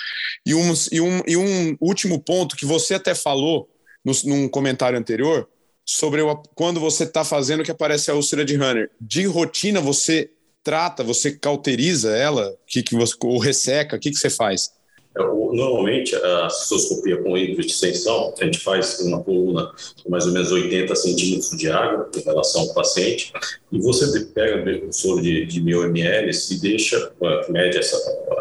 E 0.45 0.55
um, 0.55 0.73
e 0.93 1.01
um, 1.01 1.23
e 1.27 1.37
um 1.37 1.77
último 1.81 2.21
ponto 2.21 2.57
que 2.57 2.65
você 2.65 2.95
até 2.95 3.15
falou 3.15 3.69
no, 4.05 4.13
num 4.25 4.49
comentário 4.49 4.99
anterior, 4.99 5.49
sobre 5.85 6.21
o, 6.21 6.37
quando 6.55 6.79
você 6.79 7.05
está 7.05 7.25
fazendo 7.25 7.65
que 7.65 7.71
aparece 7.71 8.11
a 8.11 8.15
úlcera 8.15 8.45
de 8.45 8.57
Hunter. 8.57 8.91
De 9.01 9.25
rotina, 9.27 9.81
você 9.81 10.31
trata, 10.63 11.03
você 11.03 11.33
cauteriza 11.33 12.17
ela, 12.17 12.57
que, 12.67 12.83
que 12.83 12.95
você, 12.95 13.15
ou 13.23 13.39
resseca, 13.39 13.97
o 13.97 14.01
que, 14.01 14.11
que 14.11 14.17
você 14.17 14.31
faz? 14.31 14.71
É, 15.17 15.23
normalmente, 15.23 16.15
a 16.15 16.51
cistoscopia 16.51 17.17
com 17.23 17.37
hidrodistensão, 17.37 18.35
a 18.39 18.45
gente 18.45 18.59
faz 18.61 19.01
uma 19.01 19.23
coluna 19.23 19.71
com 20.03 20.11
mais 20.11 20.27
ou 20.27 20.33
menos 20.33 20.53
80 20.53 20.95
centímetros 20.95 21.51
de 21.57 21.71
água 21.71 22.09
em 22.15 22.21
relação 22.21 22.63
ao 22.63 22.75
paciente, 22.75 23.33
e 23.73 23.81
você 23.81 24.21
pega 24.27 24.87
o 24.87 24.93
soro 24.93 25.23
de, 25.23 25.47
de 25.47 25.61
1000 25.61 25.85
ml 25.85 26.31
e 26.51 26.61
deixa, 26.61 27.13
mede 27.49 27.79
essa, 27.79 27.97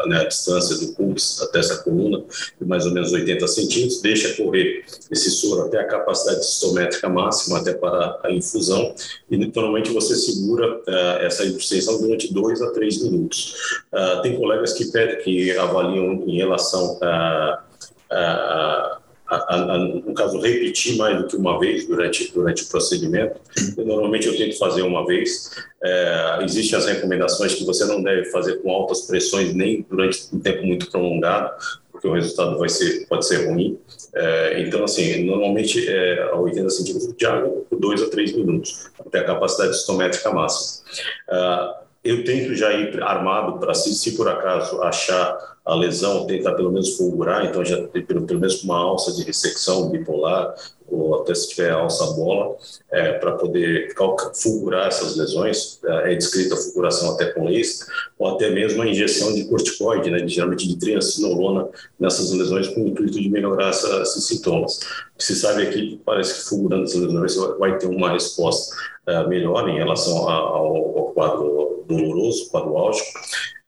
né, 0.06 0.20
a 0.20 0.24
distância 0.24 0.76
do 0.76 0.92
pulso 0.94 1.42
até 1.44 1.60
essa 1.60 1.82
coluna, 1.82 2.22
de 2.60 2.66
mais 2.66 2.84
ou 2.84 2.92
menos 2.92 3.12
80 3.12 3.46
centímetros, 3.48 4.02
deixa 4.02 4.34
correr 4.34 4.84
esse 5.10 5.30
soro 5.30 5.66
até 5.66 5.80
a 5.80 5.84
capacidade 5.84 6.44
cistométrica 6.44 7.08
máxima, 7.08 7.58
até 7.58 7.72
para 7.72 8.20
a 8.22 8.30
infusão, 8.30 8.94
e 9.30 9.36
normalmente 9.36 9.90
você 9.90 10.14
segura 10.14 10.76
uh, 10.76 11.24
essa 11.24 11.44
hidrodistensão 11.44 12.00
durante 12.00 12.32
2 12.32 12.62
a 12.62 12.70
3 12.70 13.02
minutos. 13.02 13.54
Uh, 13.92 14.22
tem 14.22 14.36
colegas 14.36 14.72
que, 14.74 14.86
pedem, 14.92 15.18
que 15.22 15.56
avaliam 15.56 16.24
em 16.26 16.36
relação 16.36 16.65
relação 16.66 16.98
a, 17.02 17.62
a, 18.10 18.98
a, 19.28 19.54
a, 19.54 19.78
no 19.78 20.14
caso, 20.14 20.40
repetir 20.40 20.96
mais 20.96 21.18
do 21.18 21.26
que 21.26 21.36
uma 21.36 21.58
vez 21.58 21.86
durante, 21.86 22.32
durante 22.32 22.64
o 22.64 22.68
procedimento. 22.68 23.40
Normalmente 23.76 24.26
eu 24.26 24.36
tento 24.36 24.58
fazer 24.58 24.82
uma 24.82 25.06
vez. 25.06 25.50
É, 25.82 26.38
existem 26.42 26.78
as 26.78 26.86
recomendações 26.86 27.54
que 27.54 27.64
você 27.64 27.84
não 27.84 28.02
deve 28.02 28.26
fazer 28.26 28.56
com 28.56 28.70
altas 28.70 29.02
pressões 29.02 29.54
nem 29.54 29.84
durante 29.88 30.28
um 30.32 30.40
tempo 30.40 30.64
muito 30.64 30.90
prolongado, 30.90 31.52
porque 31.90 32.08
o 32.08 32.12
resultado 32.12 32.58
vai 32.58 32.68
ser, 32.68 33.06
pode 33.08 33.26
ser 33.26 33.48
ruim. 33.48 33.78
É, 34.14 34.62
então, 34.62 34.84
assim, 34.84 35.24
normalmente 35.24 35.86
é 35.88 36.22
a 36.22 36.36
80 36.36 36.70
centímetros 36.70 37.16
de 37.16 37.26
água 37.26 37.64
por 37.68 37.78
2 37.78 38.02
a 38.02 38.10
3 38.10 38.32
minutos, 38.32 38.90
até 38.98 39.20
a 39.20 39.24
capacidade 39.24 39.72
estométrica 39.72 40.30
máxima. 40.32 40.84
É, 41.28 41.86
eu 42.04 42.22
tento 42.22 42.54
já 42.54 42.72
ir 42.72 43.02
armado 43.02 43.58
para, 43.58 43.74
se, 43.74 43.92
se 43.92 44.16
por 44.16 44.28
acaso 44.28 44.80
achar 44.80 45.55
a 45.66 45.74
lesão, 45.74 46.26
tentar 46.26 46.54
pelo 46.54 46.70
menos 46.70 46.96
fulgurar, 46.96 47.44
então 47.44 47.64
já 47.64 47.76
pelo, 47.88 48.22
pelo 48.22 48.40
menos 48.40 48.62
uma 48.62 48.78
alça 48.78 49.12
de 49.12 49.24
ressecção 49.24 49.90
bipolar, 49.90 50.54
ou 50.88 51.20
até 51.20 51.34
se 51.34 51.48
tiver 51.48 51.72
alça 51.72 52.06
bola, 52.12 52.56
é, 52.92 53.14
para 53.14 53.32
poder 53.32 53.92
fulgurar 54.40 54.86
essas 54.86 55.16
lesões, 55.16 55.80
é, 55.84 56.12
é 56.12 56.14
descrita 56.14 56.54
a 56.54 56.56
fulguração 56.56 57.12
até 57.12 57.26
com 57.32 57.46
laser, 57.46 57.84
ou 58.16 58.28
até 58.28 58.48
mesmo 58.50 58.80
a 58.80 58.86
injeção 58.86 59.34
de 59.34 59.44
corticoide, 59.46 60.08
né, 60.08 60.26
geralmente 60.28 60.68
de 60.68 60.76
triancinolona, 60.76 61.68
nessas 61.98 62.30
lesões 62.30 62.68
com 62.68 62.82
o 62.82 62.86
intuito 62.86 63.20
de 63.20 63.28
melhorar 63.28 63.70
essa, 63.70 64.02
esses 64.02 64.24
sintomas. 64.24 64.78
O 65.14 65.18
que 65.18 65.24
se 65.24 65.34
sabe 65.34 65.62
aqui, 65.62 66.00
parece 66.04 66.34
que 66.34 66.48
fulgurando 66.48 66.84
essas 66.84 67.00
lesões 67.00 67.34
vai 67.58 67.76
ter 67.76 67.88
uma 67.88 68.12
resposta 68.12 68.72
uh, 69.08 69.28
melhor 69.28 69.68
em 69.68 69.78
relação 69.78 70.28
ao, 70.28 70.98
ao, 70.98 71.12
quadro 71.12 71.84
doloroso, 71.88 72.50
quadro 72.50 72.76
álgico, 72.76 73.08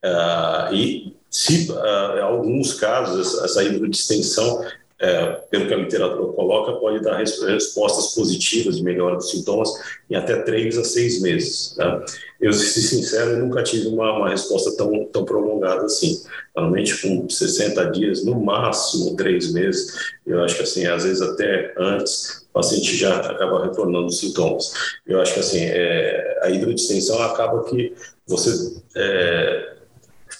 uh, 0.04 0.74
e 0.74 1.16
se 1.30 1.70
uh, 1.70 2.22
alguns 2.22 2.74
casos 2.74 3.42
essa, 3.42 3.62
hidrodistensão 3.62 4.64
é, 5.00 5.26
pelo 5.48 5.68
que 5.68 5.74
a 5.74 5.76
literatura 5.76 6.32
coloca, 6.32 6.72
pode 6.72 7.00
dar 7.04 7.16
respostas 7.16 8.14
positivas 8.14 8.78
de 8.78 8.82
melhora 8.82 9.14
dos 9.14 9.30
sintomas 9.30 9.70
em 10.10 10.16
até 10.16 10.42
três 10.42 10.76
a 10.76 10.82
seis 10.82 11.22
meses. 11.22 11.74
Tá? 11.76 12.04
Eu, 12.40 12.52
se 12.52 12.82
sincero, 12.82 13.36
nunca 13.36 13.62
tive 13.62 13.86
uma, 13.86 14.16
uma, 14.16 14.28
resposta 14.28 14.76
tão, 14.76 15.04
tão 15.06 15.24
prolongada 15.24 15.84
assim. 15.84 16.20
Normalmente, 16.56 17.00
com 17.00 17.28
60 17.30 17.84
dias, 17.92 18.24
no 18.24 18.40
máximo 18.40 19.14
três 19.14 19.52
meses, 19.52 19.94
eu 20.26 20.42
acho 20.42 20.56
que, 20.56 20.62
assim, 20.64 20.84
às 20.86 21.04
vezes 21.04 21.22
até 21.22 21.74
antes, 21.78 22.46
o 22.50 22.52
paciente 22.54 22.96
já 22.96 23.18
acaba 23.18 23.64
retornando 23.66 24.06
os 24.06 24.18
sintomas. 24.18 24.72
Eu 25.06 25.20
acho 25.20 25.34
que, 25.34 25.40
assim, 25.40 25.60
é, 25.60 26.40
a 26.42 26.50
hidrodistensão 26.50 27.22
acaba 27.22 27.62
que 27.62 27.94
você. 28.26 28.80
É, 28.96 29.77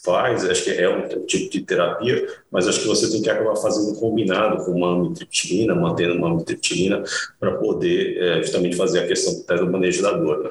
faz, 0.09 0.43
acho 0.45 0.65
que 0.65 0.71
é 0.71 0.89
um 0.89 1.27
tipo 1.27 1.51
de 1.51 1.61
terapia, 1.61 2.27
mas 2.51 2.67
acho 2.67 2.81
que 2.81 2.87
você 2.87 3.11
tem 3.11 3.21
que 3.21 3.29
acabar 3.29 3.55
fazendo 3.57 3.95
combinado 4.01 4.65
com 4.65 4.73
uma 4.73 4.95
amitriptilina, 4.95 5.75
mantendo 5.75 6.15
uma 6.15 6.31
amitriptilina, 6.31 7.05
para 7.39 7.53
poder 7.59 8.17
é, 8.17 8.43
justamente 8.43 8.75
fazer 8.75 9.01
a 9.01 9.07
questão 9.07 9.45
do 9.47 9.71
manejo 9.71 10.01
da 10.01 10.13
dor. 10.13 10.45
Né? 10.45 10.51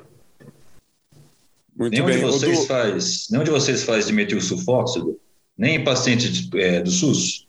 Muito 1.76 1.92
nenhum 1.92 2.06
bem. 2.06 2.18
De 2.18 2.22
vocês 2.22 2.60
do... 2.60 2.66
faz, 2.68 3.28
nenhum 3.32 3.44
de 3.44 3.52
vocês 3.52 3.84
faz 3.84 4.06
dimetilsulfóxido? 4.06 5.20
Nem 5.58 5.78
em 5.78 5.84
pacientes 5.84 6.48
é, 6.54 6.82
do 6.82 6.92
SUS? 6.92 7.48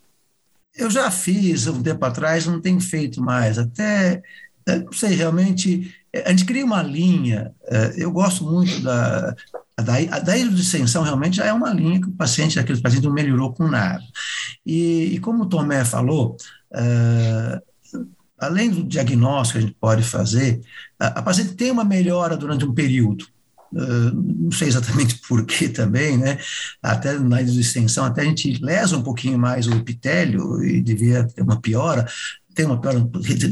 Eu 0.75 0.89
já 0.89 1.11
fiz 1.11 1.67
um 1.67 1.83
tempo 1.83 2.03
atrás, 2.03 2.47
não 2.47 2.59
tenho 2.59 2.81
feito 2.81 3.21
mais. 3.21 3.59
Até, 3.59 4.23
não 4.67 4.91
sei, 4.93 5.11
realmente, 5.11 5.93
a 6.25 6.31
gente 6.31 6.45
cria 6.45 6.65
uma 6.65 6.81
linha. 6.81 7.53
É, 7.67 7.93
eu 7.97 8.11
gosto 8.11 8.43
muito 8.43 8.81
da, 8.81 9.35
a 9.79 9.81
da, 9.81 9.93
a 9.93 10.19
da 10.19 10.37
hidrodissensão 10.37 11.03
realmente 11.03 11.37
já 11.37 11.45
é 11.45 11.53
uma 11.53 11.73
linha 11.73 12.01
que 12.01 12.09
o 12.09 12.11
paciente, 12.11 12.59
aquele 12.59 12.81
paciente 12.81 13.05
não 13.05 13.13
melhorou 13.13 13.53
com 13.53 13.67
nada. 13.67 14.03
E, 14.65 15.15
e 15.15 15.19
como 15.19 15.43
o 15.43 15.45
Tomé 15.45 15.85
falou, 15.85 16.35
uh, 16.73 17.99
além 18.37 18.69
do 18.69 18.83
diagnóstico 18.83 19.57
que 19.57 19.63
a 19.63 19.67
gente 19.67 19.77
pode 19.79 20.03
fazer, 20.03 20.61
a, 20.99 21.07
a 21.07 21.21
paciente 21.21 21.53
tem 21.53 21.71
uma 21.71 21.85
melhora 21.85 22.35
durante 22.35 22.65
um 22.65 22.73
período. 22.73 23.25
Uh, 23.71 24.11
não 24.13 24.51
sei 24.51 24.67
exatamente 24.67 25.15
por 25.27 25.45
que 25.45 25.69
também, 25.69 26.17
né? 26.17 26.37
Até 26.83 27.17
na 27.17 27.41
extensão, 27.41 28.03
até 28.03 28.21
a 28.21 28.25
gente 28.25 28.61
lesa 28.61 28.97
um 28.97 29.03
pouquinho 29.03 29.39
mais 29.39 29.65
o 29.65 29.73
epitélio 29.73 30.61
e 30.61 30.81
devia 30.81 31.23
ter 31.23 31.41
uma 31.41 31.61
piora, 31.61 32.05
tem 32.53 32.65
uma 32.65 32.81
piora 32.81 32.99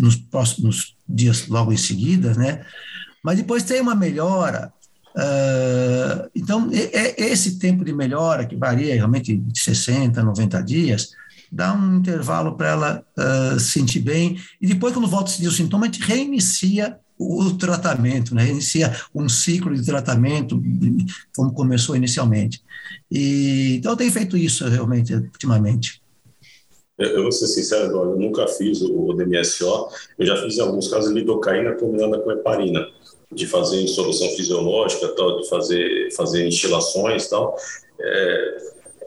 nos 0.02 0.18
próximos 0.18 0.98
dias 1.08 1.48
logo 1.48 1.72
em 1.72 1.78
seguida, 1.78 2.34
né? 2.34 2.66
Mas 3.24 3.38
depois 3.38 3.64
tem 3.64 3.80
uma 3.80 3.96
melhora 3.96 4.74
Uh, 5.18 6.30
então, 6.36 6.70
é, 6.72 7.20
esse 7.24 7.58
tempo 7.58 7.84
de 7.84 7.92
melhora, 7.92 8.46
que 8.46 8.56
varia 8.56 8.94
realmente 8.94 9.36
de 9.36 9.60
60, 9.60 10.22
90 10.22 10.62
dias, 10.62 11.12
dá 11.52 11.74
um 11.74 11.98
intervalo 11.98 12.56
para 12.56 12.70
ela 12.70 13.06
uh, 13.18 13.60
sentir 13.60 14.00
bem, 14.00 14.40
e 14.62 14.68
depois, 14.68 14.94
quando 14.94 15.08
volta 15.08 15.32
a 15.32 15.34
sentir 15.34 15.48
o 15.48 15.52
sintoma, 15.52 15.88
a 15.88 15.92
gente 15.92 16.04
reinicia 16.04 17.00
o 17.18 17.52
tratamento, 17.54 18.36
né? 18.36 18.44
reinicia 18.44 18.96
um 19.16 19.28
ciclo 19.28 19.74
de 19.74 19.84
tratamento, 19.84 20.62
como 21.36 21.52
começou 21.52 21.96
inicialmente. 21.96 22.62
E, 23.10 23.78
então, 23.78 23.94
eu 23.94 23.98
tenho 23.98 24.12
feito 24.12 24.38
isso 24.38 24.68
realmente, 24.68 25.16
ultimamente. 25.16 26.00
Eu 26.96 27.24
vou 27.24 27.32
ser 27.32 27.48
sincero, 27.48 27.92
eu 27.92 28.20
nunca 28.20 28.48
fiz 28.48 28.82
o 28.82 29.14
DMSO, 29.14 29.88
eu 30.20 30.28
já 30.28 30.38
fiz 30.44 30.60
alguns 30.60 30.88
casos 30.88 31.12
lidocaína 31.12 31.74
combinada 31.74 32.20
com 32.20 32.32
heparina 32.32 32.88
de 33.32 33.46
fazer 33.46 33.88
solução 33.88 34.30
fisiológica, 34.30 35.08
tal, 35.10 35.42
de 35.42 35.50
fazer, 35.50 36.12
fazer 36.16 36.48
instilações 36.48 37.28
tal. 37.28 37.58
É, 38.00 38.58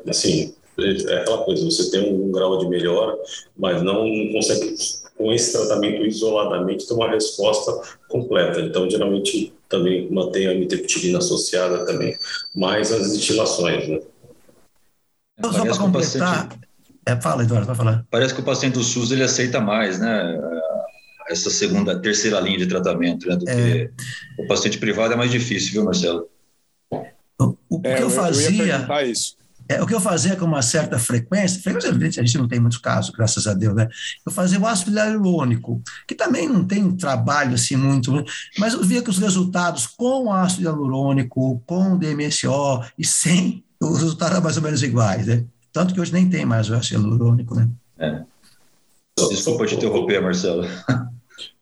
assim, 0.09 0.55
é 0.79 1.15
aquela 1.19 1.45
coisa, 1.45 1.65
você 1.65 1.91
tem 1.91 2.13
um, 2.13 2.27
um 2.27 2.33
grau 2.33 2.59
de 2.59 2.69
melhora, 2.69 3.19
mas 3.57 3.83
não 3.83 4.05
consegue, 4.33 4.75
com 5.17 5.33
esse 5.33 5.53
tratamento 5.53 6.07
isoladamente, 6.07 6.87
ter 6.87 6.95
uma 6.95 7.11
resposta 7.11 7.81
completa. 8.09 8.61
Então, 8.61 8.89
geralmente, 8.89 9.53
também 9.69 10.11
mantém 10.11 10.47
a 10.49 10.55
mitriptilina 10.55 11.19
associada 11.19 11.85
também, 11.87 12.17
mais 12.55 12.93
as 12.93 13.15
instilações, 13.15 13.89
né? 13.89 14.01
Então, 15.39 15.53
só 15.53 15.63
para 15.63 15.79
completar... 15.79 16.49
Paciente... 16.49 16.71
É, 17.07 17.19
fala, 17.19 17.43
Eduardo, 17.43 17.67
vai 17.67 17.75
falar. 17.75 18.07
Parece 18.11 18.35
que 18.35 18.41
o 18.41 18.45
paciente 18.45 18.75
do 18.75 18.85
SUS, 18.85 19.11
ele 19.11 19.23
aceita 19.23 19.59
mais, 19.59 19.99
né? 19.99 20.39
Essa 21.31 21.49
segunda, 21.49 21.99
terceira 21.99 22.41
linha 22.41 22.59
de 22.59 22.67
tratamento, 22.67 23.29
né, 23.29 23.37
do 23.37 23.49
é. 23.49 23.55
que 23.55 24.43
o 24.43 24.47
paciente 24.47 24.79
privado 24.79 25.15
é 25.15 25.17
mais 25.17 25.31
difícil, 25.31 25.73
viu, 25.73 25.85
Marcelo? 25.85 26.29
O, 27.39 27.57
o 27.69 27.81
é, 27.85 27.97
que 27.97 28.03
eu 28.03 28.11
fazia. 28.11 28.87
Eu 28.89 29.11
isso. 29.11 29.37
É, 29.69 29.81
o 29.81 29.87
que 29.87 29.95
eu 29.95 30.01
fazia 30.01 30.35
com 30.35 30.45
uma 30.45 30.63
certa 30.63 30.99
frequência, 30.99 31.63
frequência 31.63 32.21
a 32.21 32.27
gente 32.27 32.37
não 32.37 32.49
tem 32.49 32.59
muitos 32.59 32.79
casos, 32.79 33.11
graças 33.11 33.47
a 33.47 33.55
Deus, 33.55 33.73
né? 33.77 33.89
Eu 34.27 34.33
fazia 34.33 34.59
o 34.59 34.67
ácido 34.67 34.91
hialurônico, 34.91 35.81
que 36.09 36.15
também 36.17 36.49
não 36.49 36.65
tem 36.65 36.91
trabalho 36.97 37.55
assim 37.55 37.77
muito, 37.77 38.11
né? 38.11 38.25
mas 38.59 38.75
eu 38.75 38.83
via 38.83 39.01
que 39.01 39.11
os 39.11 39.19
resultados 39.19 39.87
com 39.87 40.33
ácido 40.33 40.65
hialurônico, 40.65 41.63
com 41.65 41.97
DMSO 41.97 42.83
e 42.99 43.07
sem, 43.07 43.63
os 43.81 44.01
resultados 44.01 44.33
eram 44.33 44.43
mais 44.43 44.57
ou 44.57 44.63
menos 44.65 44.83
iguais, 44.83 45.27
né? 45.27 45.45
Tanto 45.73 45.95
que 45.95 46.01
hoje 46.01 46.13
nem 46.13 46.29
tem 46.29 46.45
mais 46.45 46.69
o 46.69 46.75
ácido 46.75 47.03
hialurônico, 47.03 47.55
né? 47.55 47.69
É. 48.01 48.25
Desculpa 49.29 49.67
te 49.67 49.77
interromper, 49.77 50.21
Marcelo. 50.21 50.67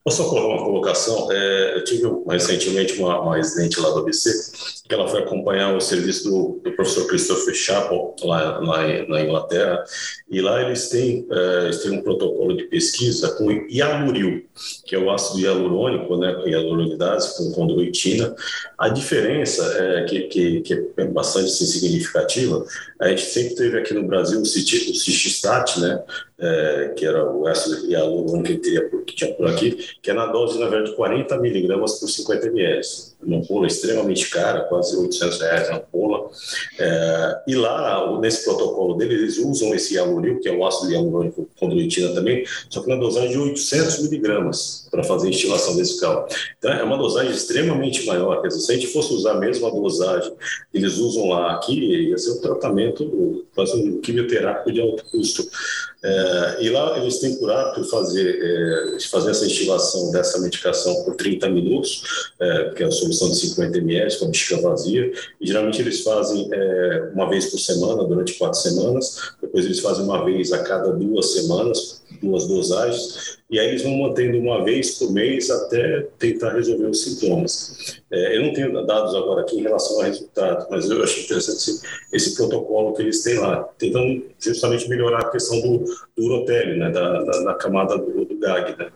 Posso 0.09 0.23
só 0.23 0.29
colocar 0.31 0.55
uma 0.55 0.65
colocação? 0.65 1.31
É, 1.31 1.77
eu 1.77 1.85
tive 1.85 2.09
recentemente 2.27 2.95
uma, 2.95 3.21
uma 3.21 3.37
residente 3.37 3.79
lá 3.79 3.91
do 3.91 3.99
ABC, 3.99 4.31
que 4.89 4.95
ela 4.95 5.07
foi 5.07 5.21
acompanhar 5.21 5.77
o 5.77 5.81
serviço 5.83 6.31
do, 6.31 6.61
do 6.65 6.73
professor 6.73 7.07
Christopher 7.07 7.55
Chappell, 7.55 8.17
lá, 8.23 8.59
na 9.07 9.21
Inglaterra, 9.21 9.85
e 10.31 10.41
lá 10.41 10.63
eles 10.63 10.89
têm, 10.89 11.27
é, 11.31 11.65
eles 11.65 11.83
têm 11.83 11.93
um 11.93 12.03
protocolo 12.03 12.57
de 12.57 12.65
pesquisa 12.65 13.33
com 13.33 13.51
hialuril, 13.69 14.47
que 14.87 14.95
é 14.95 14.99
o 14.99 15.11
ácido 15.11 15.41
hialurônico, 15.41 16.17
né, 16.17 16.33
com 16.33 16.49
hialuronidase, 16.49 17.37
com 17.37 17.53
condroitina. 17.53 18.35
A 18.79 18.89
diferença 18.89 19.63
é 19.79 20.05
que, 20.05 20.21
que, 20.23 20.61
que 20.63 20.87
é 20.97 21.05
bastante 21.05 21.51
significativa. 21.51 22.65
A 22.99 23.09
gente 23.09 23.27
sempre 23.27 23.57
teve 23.57 23.79
aqui 23.79 23.93
no 23.93 24.05
Brasil 24.05 24.41
o 24.41 24.47
Cististat, 24.47 25.79
né, 25.81 26.03
é, 26.41 26.93
que 26.97 27.05
era 27.05 27.29
o 27.31 27.47
ácido 27.49 27.91
hialurônico 27.91 28.45
que, 28.45 28.57
teria, 28.59 28.89
que 29.07 29.15
tinha 29.15 29.35
por 29.35 29.47
aqui, 29.49 29.77
que 30.01 30.11
é 30.11 30.15
na 30.15 30.27
dose, 30.27 30.59
na 30.59 30.69
verdade, 30.69 30.91
de 30.91 30.97
40 30.97 31.37
miligramas 31.39 31.99
por 31.99 32.09
50 32.09 32.47
ml. 32.47 32.81
Uma 33.21 33.39
ampola 33.39 33.67
extremamente 33.67 34.31
cara, 34.31 34.61
quase 34.61 34.97
800 34.97 35.41
reais 35.41 35.69
a 35.69 35.77
ampola. 35.77 36.31
É, 36.79 37.41
e 37.49 37.55
lá, 37.57 38.19
nesse 38.21 38.45
protocolo 38.45 38.95
dele, 38.95 39.15
eles 39.15 39.39
usam 39.39 39.75
esse 39.75 39.95
hialuril, 39.95 40.39
que 40.39 40.49
é 40.49 40.53
o 40.53 40.65
ácido 40.65 40.93
hialurônico 40.93 41.49
condroitina 41.59 42.15
também, 42.15 42.45
só 42.71 42.81
que 42.81 42.89
na 42.89 42.97
dosagem 42.97 43.31
de 43.31 43.39
800 43.39 44.03
miligramas 44.03 44.87
para 44.91 45.03
fazer 45.03 45.27
a 45.27 45.31
instilação 45.31 45.77
vesical. 45.77 46.29
Então, 46.59 46.73
é 46.73 46.83
uma 46.85 46.97
dosagem 46.97 47.33
extremamente 47.33 48.07
maior. 48.07 48.41
Quer 48.41 48.49
dizer, 48.49 48.61
se 48.61 48.73
a 48.73 48.75
gente 48.77 48.87
fosse 48.89 49.13
usar 49.13 49.33
a 49.33 49.39
mesma 49.41 49.71
dosagem 49.71 50.33
que 50.71 50.79
eles 50.79 50.99
usam 50.99 51.29
lá 51.29 51.55
aqui, 51.55 52.09
ia 52.09 52.19
ser 52.19 52.33
um 52.33 52.41
tratamento, 52.41 53.45
quase 53.55 53.75
um 53.77 54.01
quimioterápico 54.01 54.71
de 54.71 54.81
alto 54.81 55.05
custo. 55.11 55.43
É, 56.03 56.59
e 56.61 56.71
lá 56.71 56.97
eles 56.99 57.19
têm 57.19 57.35
por 57.37 57.51
hábito 57.51 57.83
fazer, 57.91 58.39
é, 58.41 59.01
fazer 59.11 59.33
essa 59.33 59.45
instilação 59.45 60.13
dessa 60.13 60.39
medicação 60.41 61.03
por 61.03 61.17
30 61.17 61.49
minutos, 61.49 62.31
é, 62.39 62.71
que 62.71 62.83
é 62.85 62.87
a 62.87 62.91
solução 62.91 63.31
de 63.31 63.37
50 63.37 63.79
ml 63.79 64.17
com 64.19 64.27
bexiga 64.27 64.61
vazia, 64.61 65.13
e 65.41 65.47
geralmente 65.47 65.81
eles 65.81 66.03
fazem 66.03 66.49
é, 66.53 67.11
uma 67.13 67.29
vez 67.29 67.47
por 67.47 67.59
semana, 67.59 68.05
durante 68.05 68.35
quatro 68.35 68.61
semanas, 68.61 69.33
depois 69.43 69.65
eles 69.65 69.81
fazem 69.81 70.05
uma 70.05 70.25
vez 70.25 70.53
a 70.53 70.63
cada 70.63 70.93
duas 70.93 71.33
semanas, 71.33 71.98
duas 72.21 72.47
dosagens, 72.47 73.39
e 73.51 73.59
aí 73.59 73.69
eles 73.69 73.83
vão 73.83 73.97
mantendo 73.99 74.39
uma 74.39 74.65
vez 74.65 74.99
por 74.99 75.13
mês 75.13 75.51
até 75.51 76.07
tentar 76.19 76.55
resolver 76.55 76.87
os 76.87 77.03
sintomas. 77.03 78.01
É, 78.11 78.37
eu 78.37 78.43
não 78.43 78.53
tenho 78.53 78.87
dados 78.87 79.15
agora 79.15 79.43
aqui 79.43 79.59
em 79.59 79.63
relação 79.63 79.97
ao 79.97 80.03
resultado, 80.03 80.67
mas 80.71 80.89
eu 80.91 81.03
achei 81.03 81.25
interessante 81.25 81.57
esse, 81.57 81.83
esse 82.13 82.35
protocolo 82.35 82.95
que 82.95 83.03
eles 83.03 83.23
têm 83.23 83.39
lá, 83.39 83.63
tentando 83.79 84.25
justamente 84.39 84.89
melhorar 84.89 85.21
a 85.21 85.31
questão 85.31 85.61
do, 85.61 85.85
do 86.17 86.25
urotélio, 86.25 86.79
né, 86.79 86.91
da, 86.91 87.23
da, 87.23 87.45
da 87.45 87.55
camada 87.55 87.97
do, 87.97 88.25
do 88.25 88.39
GAG, 88.39 88.77
né. 88.79 88.91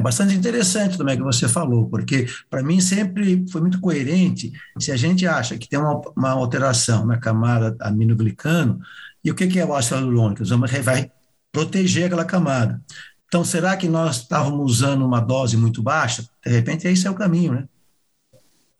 bastante 0.00 0.34
interessante 0.34 0.98
também 0.98 1.16
que 1.16 1.22
você 1.22 1.48
falou, 1.48 1.88
porque 1.88 2.26
para 2.50 2.62
mim 2.62 2.80
sempre 2.80 3.44
foi 3.50 3.60
muito 3.60 3.80
coerente 3.80 4.52
se 4.78 4.92
a 4.92 4.96
gente 4.96 5.26
acha 5.26 5.56
que 5.56 5.68
tem 5.68 5.78
uma, 5.78 6.00
uma 6.14 6.30
alteração 6.30 7.06
na 7.06 7.16
camada 7.16 7.74
aminoglicano, 7.80 8.80
e 9.24 9.30
o 9.30 9.34
que, 9.34 9.46
que 9.46 9.58
é 9.58 9.64
o 9.64 9.74
ácido 9.74 10.00
hialurônico? 10.00 10.44
Vai 10.82 11.10
proteger 11.54 12.06
aquela 12.06 12.24
camada. 12.24 12.82
Então, 13.28 13.44
será 13.44 13.76
que 13.76 13.88
nós 13.88 14.16
estávamos 14.16 14.72
usando 14.72 15.06
uma 15.06 15.20
dose 15.20 15.56
muito 15.56 15.80
baixa? 15.80 16.24
De 16.44 16.50
repente, 16.50 16.86
esse 16.88 17.06
é 17.06 17.10
o 17.10 17.14
caminho, 17.14 17.52
né? 17.52 17.68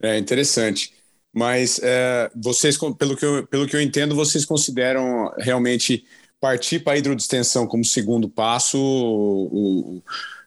É 0.01 0.17
interessante. 0.17 0.93
Mas 1.33 1.79
é, 1.81 2.29
vocês, 2.35 2.77
pelo 2.97 3.15
que, 3.15 3.25
eu, 3.25 3.47
pelo 3.47 3.65
que 3.65 3.75
eu 3.75 3.81
entendo, 3.81 4.13
vocês 4.13 4.45
consideram 4.45 5.33
realmente 5.37 6.05
partir 6.39 6.79
para 6.79 6.93
a 6.93 6.97
hidrodistensão 6.97 7.65
como 7.65 7.83
segundo 7.83 8.29
passo 8.29 8.77
o, 8.77 9.97
o, 9.97 10.03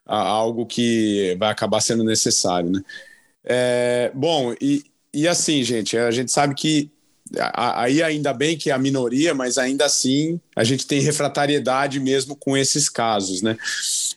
a, 0.06 0.18
algo 0.18 0.66
que 0.66 1.34
vai 1.38 1.50
acabar 1.50 1.80
sendo 1.80 2.04
necessário, 2.04 2.70
né? 2.70 2.82
É, 3.42 4.12
bom, 4.14 4.54
e, 4.60 4.84
e 5.12 5.26
assim, 5.26 5.62
gente, 5.62 5.96
a 5.96 6.10
gente 6.10 6.30
sabe 6.30 6.54
que 6.54 6.90
aí 7.54 8.02
ainda 8.02 8.32
bem 8.32 8.56
que 8.56 8.70
é 8.70 8.72
a 8.72 8.78
minoria, 8.78 9.34
mas 9.34 9.58
ainda 9.58 9.84
assim 9.84 10.40
a 10.56 10.64
gente 10.64 10.86
tem 10.86 11.00
refratariedade 11.00 12.00
mesmo 12.00 12.34
com 12.36 12.56
esses 12.56 12.88
casos, 12.88 13.42
né? 13.42 13.56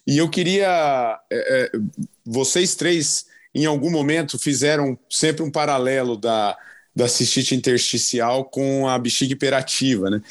E 0.06 0.18
eu 0.18 0.30
queria, 0.30 1.20
é, 1.30 1.70
é, 1.76 1.80
vocês 2.26 2.76
três, 2.76 3.26
em 3.54 3.66
algum 3.66 3.90
momento, 3.90 4.40
fizeram 4.40 4.98
sempre 5.10 5.44
um 5.44 5.52
paralelo 5.52 6.18
da, 6.18 6.58
da 6.96 7.08
cistite 7.08 7.56
intersticial 7.56 8.46
com 8.46 8.88
a 8.88 8.98
bexiga 8.98 9.34
hiperativa, 9.34 10.10
né? 10.10 10.22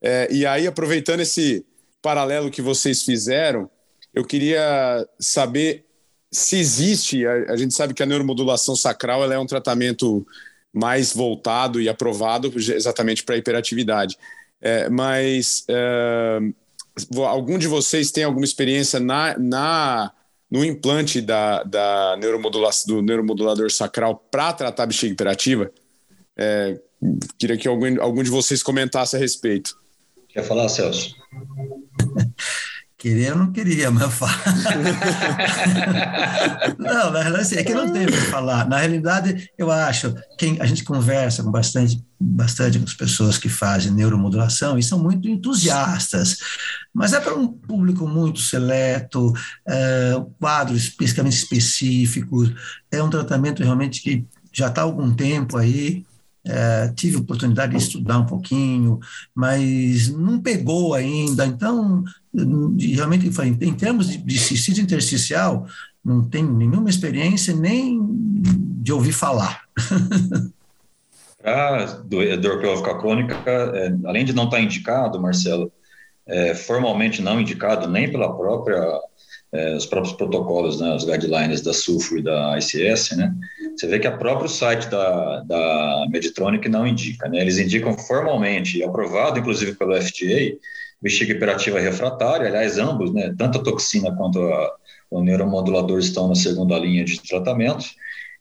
É, 0.00 0.28
e 0.30 0.46
aí, 0.46 0.66
aproveitando 0.66 1.20
esse 1.20 1.64
paralelo 2.02 2.50
que 2.50 2.62
vocês 2.62 3.02
fizeram, 3.02 3.68
eu 4.14 4.24
queria 4.24 5.06
saber 5.18 5.84
se 6.30 6.56
existe, 6.58 7.26
a, 7.26 7.52
a 7.52 7.56
gente 7.56 7.74
sabe 7.74 7.94
que 7.94 8.02
a 8.02 8.06
neuromodulação 8.06 8.76
sacral 8.76 9.24
ela 9.24 9.34
é 9.34 9.38
um 9.38 9.46
tratamento 9.46 10.26
mais 10.76 11.14
voltado 11.14 11.80
e 11.80 11.88
aprovado 11.88 12.52
exatamente 12.54 13.24
para 13.24 13.34
a 13.34 13.38
hiperatividade. 13.38 14.18
É, 14.60 14.90
mas 14.90 15.64
é, 15.68 16.38
algum 17.26 17.56
de 17.56 17.66
vocês 17.66 18.10
tem 18.10 18.24
alguma 18.24 18.44
experiência 18.44 19.00
na, 19.00 19.38
na 19.38 20.12
no 20.50 20.62
implante 20.64 21.20
da, 21.20 21.62
da 21.62 22.16
neuromodulação, 22.20 22.96
do 22.96 23.02
neuromodulador 23.02 23.70
sacral 23.70 24.16
para 24.30 24.52
tratar 24.52 24.82
a 24.82 24.86
bexiga 24.86 25.12
hiperativa? 25.12 25.72
É, 26.36 26.78
queria 27.38 27.56
que 27.56 27.66
algum, 27.66 28.00
algum 28.00 28.22
de 28.22 28.30
vocês 28.30 28.62
comentasse 28.62 29.16
a 29.16 29.18
respeito. 29.18 29.74
Quer 30.28 30.42
falar, 30.42 30.68
Celso? 30.68 31.16
Querer 33.06 33.28
eu 33.28 33.36
não 33.36 33.52
queria, 33.52 33.88
mas 33.88 34.02
eu 34.02 34.10
falo. 34.10 34.32
não, 36.76 37.12
na 37.12 37.22
realidade, 37.22 37.40
assim, 37.40 37.54
é 37.54 37.62
que 37.62 37.72
não 37.72 37.92
tem 37.92 38.04
o 38.04 38.10
que 38.10 38.16
falar. 38.16 38.68
Na 38.68 38.78
realidade, 38.78 39.48
eu 39.56 39.70
acho 39.70 40.12
que 40.36 40.60
a 40.60 40.66
gente 40.66 40.82
conversa 40.82 41.44
com 41.44 41.52
bastante, 41.52 42.04
bastante 42.18 42.80
com 42.80 42.84
as 42.84 42.94
pessoas 42.94 43.38
que 43.38 43.48
fazem 43.48 43.92
neuromodulação 43.92 44.76
e 44.76 44.82
são 44.82 44.98
muito 44.98 45.28
entusiastas, 45.28 46.38
mas 46.92 47.12
é 47.12 47.20
para 47.20 47.36
um 47.36 47.46
público 47.46 48.08
muito 48.08 48.40
seleto, 48.40 49.32
é, 49.68 50.20
quadros 50.40 50.82
especificamente 50.82 51.36
específicos, 51.36 52.52
é 52.90 53.00
um 53.00 53.08
tratamento 53.08 53.62
realmente 53.62 54.02
que 54.02 54.26
já 54.52 54.66
está 54.66 54.80
há 54.80 54.84
algum 54.84 55.14
tempo 55.14 55.56
aí, 55.56 56.04
é, 56.46 56.92
tive 56.94 57.16
oportunidade 57.16 57.72
de 57.72 57.82
estudar 57.82 58.18
um 58.18 58.26
pouquinho, 58.26 59.00
mas 59.34 60.08
não 60.08 60.40
pegou 60.40 60.94
ainda. 60.94 61.44
Então, 61.44 62.04
realmente, 62.78 63.30
em 63.66 63.74
termos 63.74 64.08
de, 64.08 64.18
de 64.18 64.38
cistite 64.38 64.80
intersticial, 64.80 65.66
não 66.04 66.22
tenho 66.22 66.52
nenhuma 66.52 66.88
experiência 66.88 67.54
nem 67.54 68.00
de 68.80 68.92
ouvir 68.92 69.12
falar. 69.12 69.62
A 71.42 71.84
dor 72.04 72.60
pélvica 72.60 72.98
crônica, 72.98 73.34
é, 73.46 73.94
além 74.04 74.24
de 74.24 74.32
não 74.32 74.46
estar 74.46 74.60
indicado, 74.60 75.20
Marcelo, 75.20 75.70
é, 76.26 76.54
formalmente 76.56 77.22
não 77.22 77.40
indicado 77.40 77.86
nem 77.88 78.10
pela 78.10 78.36
própria 78.36 78.82
é, 79.52 79.76
os 79.76 79.86
próprios 79.86 80.14
protocolos, 80.14 80.80
né, 80.80 80.94
os 80.94 81.04
guidelines 81.04 81.60
da 81.60 81.72
SUFO 81.72 82.18
e 82.18 82.22
da 82.22 82.58
ICS, 82.58 83.16
né, 83.16 83.34
você 83.76 83.86
vê 83.86 83.98
que 83.98 84.08
o 84.08 84.18
próprio 84.18 84.48
site 84.48 84.88
da, 84.88 85.40
da 85.40 86.06
Meditronic 86.10 86.68
não 86.68 86.86
indica, 86.86 87.28
né, 87.28 87.40
eles 87.40 87.58
indicam 87.58 87.96
formalmente, 87.96 88.82
aprovado 88.82 89.38
inclusive 89.38 89.74
pelo 89.74 89.94
FDA, 89.94 90.56
bexiga 91.00 91.32
hiperativa 91.32 91.78
refratária, 91.78 92.46
aliás, 92.48 92.78
ambos, 92.78 93.12
né, 93.12 93.34
tanto 93.38 93.58
a 93.58 93.62
toxina 93.62 94.14
quanto 94.16 94.40
a, 94.40 94.74
o 95.10 95.22
neuromodulador 95.22 95.98
estão 95.98 96.28
na 96.28 96.34
segunda 96.34 96.78
linha 96.78 97.04
de 97.04 97.20
tratamento, 97.22 97.86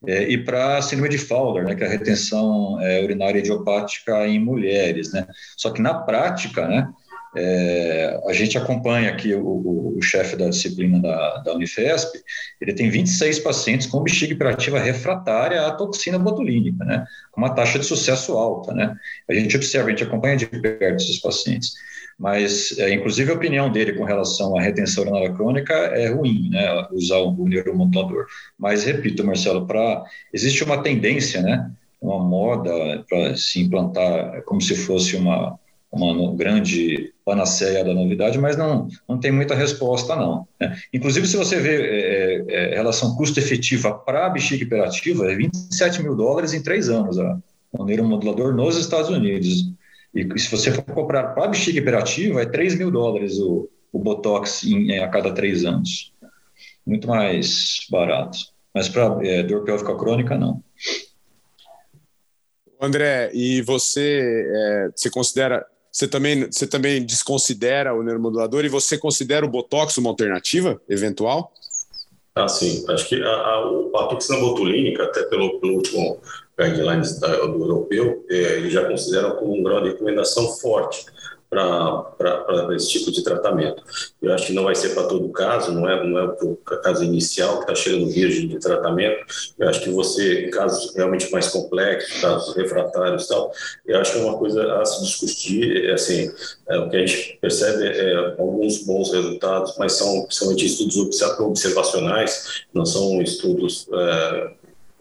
é, 0.08 0.30
e 0.30 0.38
para 0.38 0.82
síndrome 0.82 1.10
de 1.10 1.18
Fowler, 1.18 1.66
né, 1.66 1.76
que 1.76 1.84
é 1.84 1.88
a 1.88 1.90
retenção 1.90 2.80
é, 2.82 3.04
urinária 3.04 3.40
idiopática 3.40 4.28
em 4.28 4.40
mulheres, 4.40 5.12
né, 5.14 5.28
só 5.56 5.70
que 5.70 5.82
na 5.82 5.94
prática, 5.94 6.68
né, 6.68 6.90
é, 7.36 8.22
a 8.28 8.34
gente 8.34 8.58
acompanha 8.58 9.12
aqui 9.12 9.34
o, 9.34 9.46
o, 9.46 9.98
o 9.98 10.02
chefe 10.02 10.36
da 10.36 10.50
disciplina 10.50 11.00
da, 11.02 11.38
da, 11.38 11.54
Unifesp, 11.54 12.18
ele 12.62 12.74
tem 12.74 12.90
26 12.90 13.40
pacientes 13.40 13.88
com 13.88 14.02
bexiga 14.02 14.34
hiperativa 14.34 14.80
refratária 14.80 15.62
à 15.66 15.72
toxina 15.72 16.18
botulínica, 16.18 16.84
né, 16.86 17.06
com 17.32 17.42
uma 17.42 17.54
taxa 17.54 17.78
de 17.78 17.86
sucesso 17.86 18.34
alta. 18.34 18.74
Né. 18.74 18.96
A 19.30 19.34
gente 19.34 19.56
observa, 19.56 19.88
a 19.88 19.92
gente 19.92 20.04
acompanha 20.04 20.38
de 20.38 20.46
perto 20.46 21.04
esses 21.04 21.20
pacientes, 21.20 21.74
mas, 22.18 22.78
é, 22.80 22.94
inclusive, 22.94 23.32
a 23.32 23.36
opinião 23.36 23.70
dele 23.70 23.94
com 23.94 24.06
relação 24.06 24.58
à 24.58 24.62
retenção 24.62 25.04
urinária 25.04 25.34
crônica 25.34 25.74
é 25.74 26.08
ruim, 26.08 26.50
né, 26.50 26.88
usar 26.92 27.18
o, 27.18 27.30
o 27.32 27.48
neuromodulador. 27.48 28.26
Mas, 28.58 28.84
repito, 28.86 29.26
Marcelo, 29.26 29.68
pra, 29.68 30.04
existe 30.34 30.64
uma 30.64 30.82
tendência, 30.82 31.42
né, 31.42 31.70
uma 32.02 32.24
moda 32.24 33.04
para 33.10 33.36
se 33.36 33.62
implantar 33.62 34.42
como 34.44 34.62
se 34.62 34.76
fosse 34.76 35.16
uma 35.16 35.60
uma 35.96 36.36
grande 36.36 37.14
panaceia 37.26 37.84
da 37.84 37.94
novidade, 37.94 38.38
mas 38.38 38.56
não, 38.56 38.88
não 39.10 39.20
tem 39.20 39.32
muita 39.32 39.56
resposta, 39.56 40.16
não. 40.16 40.48
Né? 40.62 40.78
Inclusive, 40.94 41.28
se 41.28 41.36
você 41.36 41.60
vê 41.60 41.82
é, 41.82 42.46
é, 42.48 42.74
é 42.74 42.76
relação 42.76 43.16
custo-efetiva 43.16 43.92
para 43.92 44.28
a 44.28 44.30
bexiga 44.30 44.64
hiperativa, 44.64 45.32
é 45.32 45.36
27 45.36 46.04
mil 46.04 46.16
dólares 46.16 46.54
em 46.54 46.62
três 46.62 46.88
anos, 46.88 47.18
a, 47.18 47.38
o 47.72 47.84
neuromodulador 47.84 48.54
nos 48.54 48.78
Estados 48.78 49.10
Unidos. 49.10 49.74
E 50.14 50.40
se 50.40 50.50
você 50.50 50.72
for 50.72 50.84
comprar 50.84 51.34
para 51.34 51.46
a 51.46 51.48
bexiga 51.48 51.80
hiperativa, 51.80 52.44
é 52.44 52.46
3 52.46 52.76
mil 52.76 52.92
dólares 52.92 53.40
o, 53.40 53.68
o 53.92 54.00
Botox 54.00 54.64
em, 54.64 55.00
a 55.00 55.08
cada 55.10 55.34
três 55.34 55.66
anos. 55.66 56.14
Muito 56.86 57.08
mais 57.08 57.88
barato. 57.90 58.38
Mas 58.74 58.88
para 58.88 59.18
é, 59.28 59.42
dor 59.42 59.64
pélvica 59.64 59.96
crônica, 59.98 60.38
não. 60.38 60.64
André, 62.80 63.32
e 63.34 63.62
você, 63.64 64.46
é, 64.48 64.90
você 64.96 65.10
considera 65.10 65.66
você 65.96 66.10
também, 66.10 66.52
você 66.52 66.68
também 66.68 67.06
desconsidera 67.06 67.94
o 67.94 68.04
neuromodulador 68.04 68.66
e 68.66 68.70
você 68.70 68.98
considera 68.98 69.46
o 69.46 69.50
Botox 69.50 69.98
uma 69.98 70.10
alternativa 70.10 70.82
eventual? 70.90 71.54
Ah, 72.36 72.50
sim. 72.50 72.84
Acho 72.90 73.08
que 73.08 73.16
a, 73.24 73.30
a, 73.30 73.60
a 73.60 74.40
botulínica, 74.42 75.04
até 75.04 75.24
pelo, 75.24 75.58
pelo 75.62 75.76
último 75.76 76.20
guidelines 76.60 77.18
da, 77.18 77.34
do 77.46 77.64
europeu, 77.64 78.26
é, 78.30 78.70
já 78.70 78.84
considera 78.84 79.32
como 79.36 79.58
um 79.58 79.64
grau 79.64 79.82
de 79.84 79.92
recomendação 79.92 80.50
forte 80.58 81.06
para 81.56 82.76
esse 82.76 82.90
tipo 82.90 83.12
de 83.12 83.24
tratamento. 83.24 83.82
Eu 84.22 84.34
acho 84.34 84.48
que 84.48 84.54
não 84.54 84.64
vai 84.64 84.76
ser 84.76 84.90
para 84.90 85.08
todo 85.08 85.30
caso, 85.30 85.72
não 85.72 85.90
é, 85.90 86.08
não 86.08 86.18
é 86.20 86.24
o 86.42 86.56
caso 86.56 87.04
inicial 87.04 87.58
que 87.58 87.72
está 87.72 87.76
chegando 87.76 88.10
virgem 88.10 88.48
de 88.48 88.60
tratamento. 88.60 89.26
Eu 89.58 89.70
acho 89.70 89.82
que 89.82 89.90
você, 89.90 90.50
casos 90.50 90.94
realmente 90.96 91.32
mais 91.32 91.48
complexos, 91.48 92.22
casos 92.22 92.56
refratários 92.56 93.26
e 93.26 93.28
tal, 93.28 93.52
eu 93.86 94.00
acho 94.00 94.14
que 94.14 94.20
é 94.20 94.22
uma 94.22 94.38
coisa 94.38 94.82
a 94.82 94.86
se 94.86 95.04
discutir. 95.04 95.90
É, 95.90 95.94
assim, 95.94 96.32
é, 96.70 96.78
o 96.78 96.90
que 96.90 96.98
a 96.98 97.06
gente 97.06 97.38
percebe 97.42 97.88
é 97.88 98.16
alguns 98.38 98.84
bons 98.84 99.12
resultados, 99.12 99.76
mas 99.78 99.94
são 99.94 100.24
principalmente 100.24 100.66
estudos 100.66 101.22
observacionais, 101.40 102.66
não 102.74 102.86
são 102.86 103.22
estudos. 103.22 103.88
É, 103.94 104.52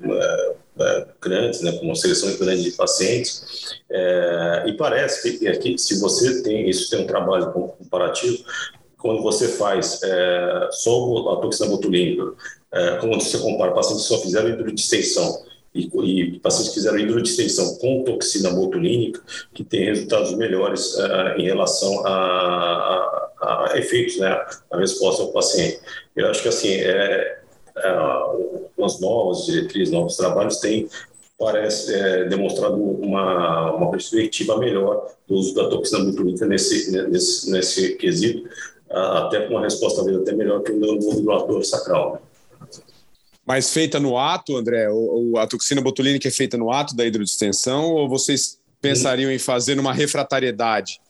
é, 0.03 0.55
é, 0.79 1.07
grandes, 1.21 1.61
né, 1.61 1.73
com 1.73 1.87
uma 1.87 1.95
seleção 1.95 2.35
grande 2.37 2.65
de 2.65 2.73
pacientes, 2.73 3.75
é, 3.91 4.65
e 4.67 4.73
parece 4.73 5.39
que, 5.39 5.53
que, 5.59 5.79
se 5.79 6.01
você 6.01 6.43
tem 6.43 6.69
isso 6.69 6.91
tem 6.91 7.01
um 7.01 7.07
trabalho 7.07 7.53
comparativo, 7.53 8.45
quando 8.99 9.23
você 9.23 9.49
faz 9.49 10.03
é, 10.03 10.69
só 10.73 11.35
a 11.35 11.37
toxina 11.37 11.69
botulínica, 11.69 12.33
é, 12.73 12.97
quando 12.97 13.21
você 13.21 13.39
compara 13.39 13.73
pacientes 13.73 14.05
que 14.05 14.15
só 14.15 14.21
fizeram 14.21 14.49
hidrodistensão 14.49 15.45
e, 15.75 15.91
e 16.03 16.39
pacientes 16.39 16.71
que 16.71 16.77
fizeram 16.77 16.99
hidrodistensão 16.99 17.77
com 17.77 18.03
toxina 18.03 18.51
botulínica, 18.51 19.21
que 19.53 19.63
tem 19.63 19.85
resultados 19.85 20.35
melhores 20.37 20.99
é, 20.99 21.37
em 21.37 21.45
relação 21.45 22.07
a, 22.07 22.11
a, 22.11 23.73
a, 23.73 23.79
efeitos, 23.79 24.17
né, 24.19 24.29
a 24.71 24.79
resposta 24.79 25.23
ao 25.23 25.33
paciente. 25.33 25.81
Eu 26.17 26.31
acho 26.31 26.43
que 26.43 26.49
assim, 26.49 26.73
é, 26.73 27.44
as 27.77 29.01
novas 29.01 29.47
diretrizes, 29.47 29.93
novos 29.93 30.17
trabalhos 30.17 30.59
têm 30.59 30.89
parece 31.39 31.93
é, 31.93 32.25
demonstrado 32.25 32.77
uma, 32.77 33.73
uma 33.73 33.91
perspectiva 33.91 34.57
melhor 34.59 35.11
do 35.27 35.35
uso 35.35 35.55
da 35.55 35.69
toxina 35.69 36.05
botulínica 36.05 36.47
nesse, 36.47 36.91
nesse, 37.09 37.51
nesse 37.51 37.97
quesito, 37.97 38.49
até 38.89 39.41
com 39.47 39.55
uma 39.55 39.63
resposta 39.63 39.97
talvez 39.97 40.19
até 40.19 40.33
melhor 40.33 40.63
que 40.63 40.71
o 40.71 40.79
modulador 40.79 41.65
sacral. 41.65 42.15
Né? 42.15 42.69
Mas 43.45 43.71
feita 43.71 44.01
no 44.01 44.17
ato, 44.17 44.57
André, 44.57 44.89
ou, 44.89 45.37
a 45.37 45.47
toxina 45.47 45.81
botulínica 45.81 46.29
é 46.29 46.31
feita 46.31 46.57
no 46.57 46.71
ato 46.71 46.97
da 46.97 47.05
hidrodistensão 47.05 47.93
ou 47.93 48.09
vocês 48.09 48.59
pensariam 48.81 49.31
em 49.31 49.39
fazer 49.39 49.75
numa 49.75 49.93
refratariedade? 49.93 51.01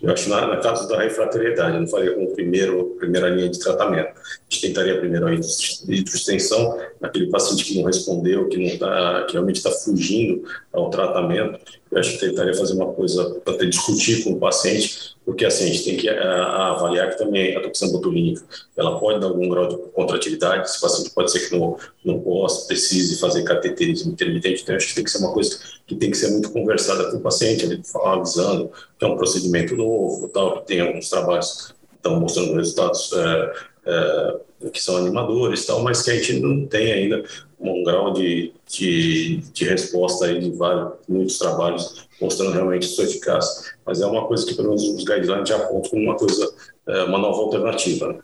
Eu 0.00 0.12
acho 0.12 0.28
na, 0.28 0.46
na 0.46 0.56
caso 0.58 0.88
da 0.88 1.02
refratariedade, 1.02 1.74
eu 1.74 1.80
não 1.80 1.88
faria 1.88 2.14
como 2.14 2.32
primeiro, 2.32 2.96
primeira 2.98 3.28
linha 3.28 3.48
de 3.48 3.58
tratamento. 3.58 4.08
A 4.08 4.20
gente 4.48 4.68
tentaria 4.68 4.98
primeiro 4.98 5.26
a 5.26 5.34
hidroextensão 5.34 6.78
naquele 7.00 7.28
paciente 7.28 7.64
que 7.64 7.76
não 7.76 7.84
respondeu, 7.84 8.48
que 8.48 8.56
não 8.56 8.78
tá, 8.78 9.24
que 9.26 9.32
realmente 9.32 9.56
está 9.56 9.70
fugindo 9.70 10.44
ao 10.72 10.90
tratamento. 10.90 11.58
Eu 11.90 11.98
acho 11.98 12.12
que 12.12 12.26
tentaria 12.26 12.54
fazer 12.54 12.74
uma 12.74 12.92
coisa 12.92 13.40
para 13.44 13.66
discutir 13.66 14.22
com 14.22 14.32
o 14.32 14.38
paciente 14.38 15.16
porque 15.26 15.44
assim, 15.44 15.64
a 15.64 15.66
gente 15.66 15.84
tem 15.84 15.96
que 15.96 16.08
a, 16.08 16.12
eh, 16.12 16.22
a 16.22 16.70
avaliar 16.70 17.10
que 17.10 17.18
também 17.18 17.56
a 17.56 17.60
toxina 17.60 17.90
botulínica, 17.90 18.44
ela 18.76 18.98
pode 19.00 19.18
dar 19.18 19.26
algum 19.26 19.48
grau 19.48 19.68
de 19.68 19.76
contratividade, 19.92 20.68
esse 20.68 20.80
paciente 20.80 21.10
pode 21.10 21.32
ser 21.32 21.48
que 21.48 21.58
não, 21.58 21.76
não 22.04 22.20
possa, 22.20 22.64
precise 22.68 23.18
fazer 23.18 23.42
cateterismo 23.42 24.12
intermitente, 24.12 24.62
então 24.62 24.76
acho 24.76 24.86
que 24.86 24.94
tem 24.94 25.04
que 25.04 25.10
ser 25.10 25.18
uma 25.18 25.32
coisa 25.32 25.58
que 25.86 25.94
tem 25.94 26.10
que 26.10 26.16
ser 26.16 26.30
muito 26.30 26.50
conversada 26.50 27.10
com 27.10 27.18
o 27.18 27.20
paciente, 27.20 27.64
ele 27.64 27.80
avisando 28.04 28.70
que 28.98 29.04
é 29.04 29.08
um 29.08 29.16
procedimento 29.16 29.76
novo, 29.76 30.28
tal, 30.28 30.60
que 30.60 30.66
tem 30.66 30.80
alguns 30.80 31.08
trabalhos 31.08 31.74
que 31.90 31.96
estão 31.96 32.18
mostrando 32.18 32.54
resultados 32.54 33.12
é, 33.12 33.52
é, 33.86 34.68
que 34.72 34.82
são 34.82 34.96
animadores, 34.96 35.64
tal, 35.64 35.82
mas 35.82 36.02
que 36.02 36.10
a 36.10 36.14
gente 36.14 36.40
não 36.40 36.66
tem 36.66 36.92
ainda 36.92 37.24
um 37.58 37.84
grau 37.84 38.12
de, 38.12 38.52
de, 38.68 39.38
de 39.52 39.64
resposta 39.64 40.26
aí 40.26 40.40
de 40.40 40.50
vários, 40.50 40.92
muitos 41.08 41.38
trabalhos 41.38 42.06
mostrando 42.20 42.52
realmente 42.52 42.86
sua 42.86 43.04
eficácia. 43.04 43.72
Mas 43.84 44.00
é 44.00 44.06
uma 44.06 44.26
coisa 44.26 44.44
que, 44.46 44.54
pelo 44.54 44.68
menos, 44.68 44.82
os 44.82 45.04
guidelines 45.04 45.48
já 45.48 45.56
apontam 45.56 45.90
como 45.90 46.02
uma 46.02 46.16
coisa, 46.16 46.52
é, 46.86 47.02
uma 47.04 47.18
nova 47.18 47.42
alternativa. 47.42 48.12
Né? 48.12 48.18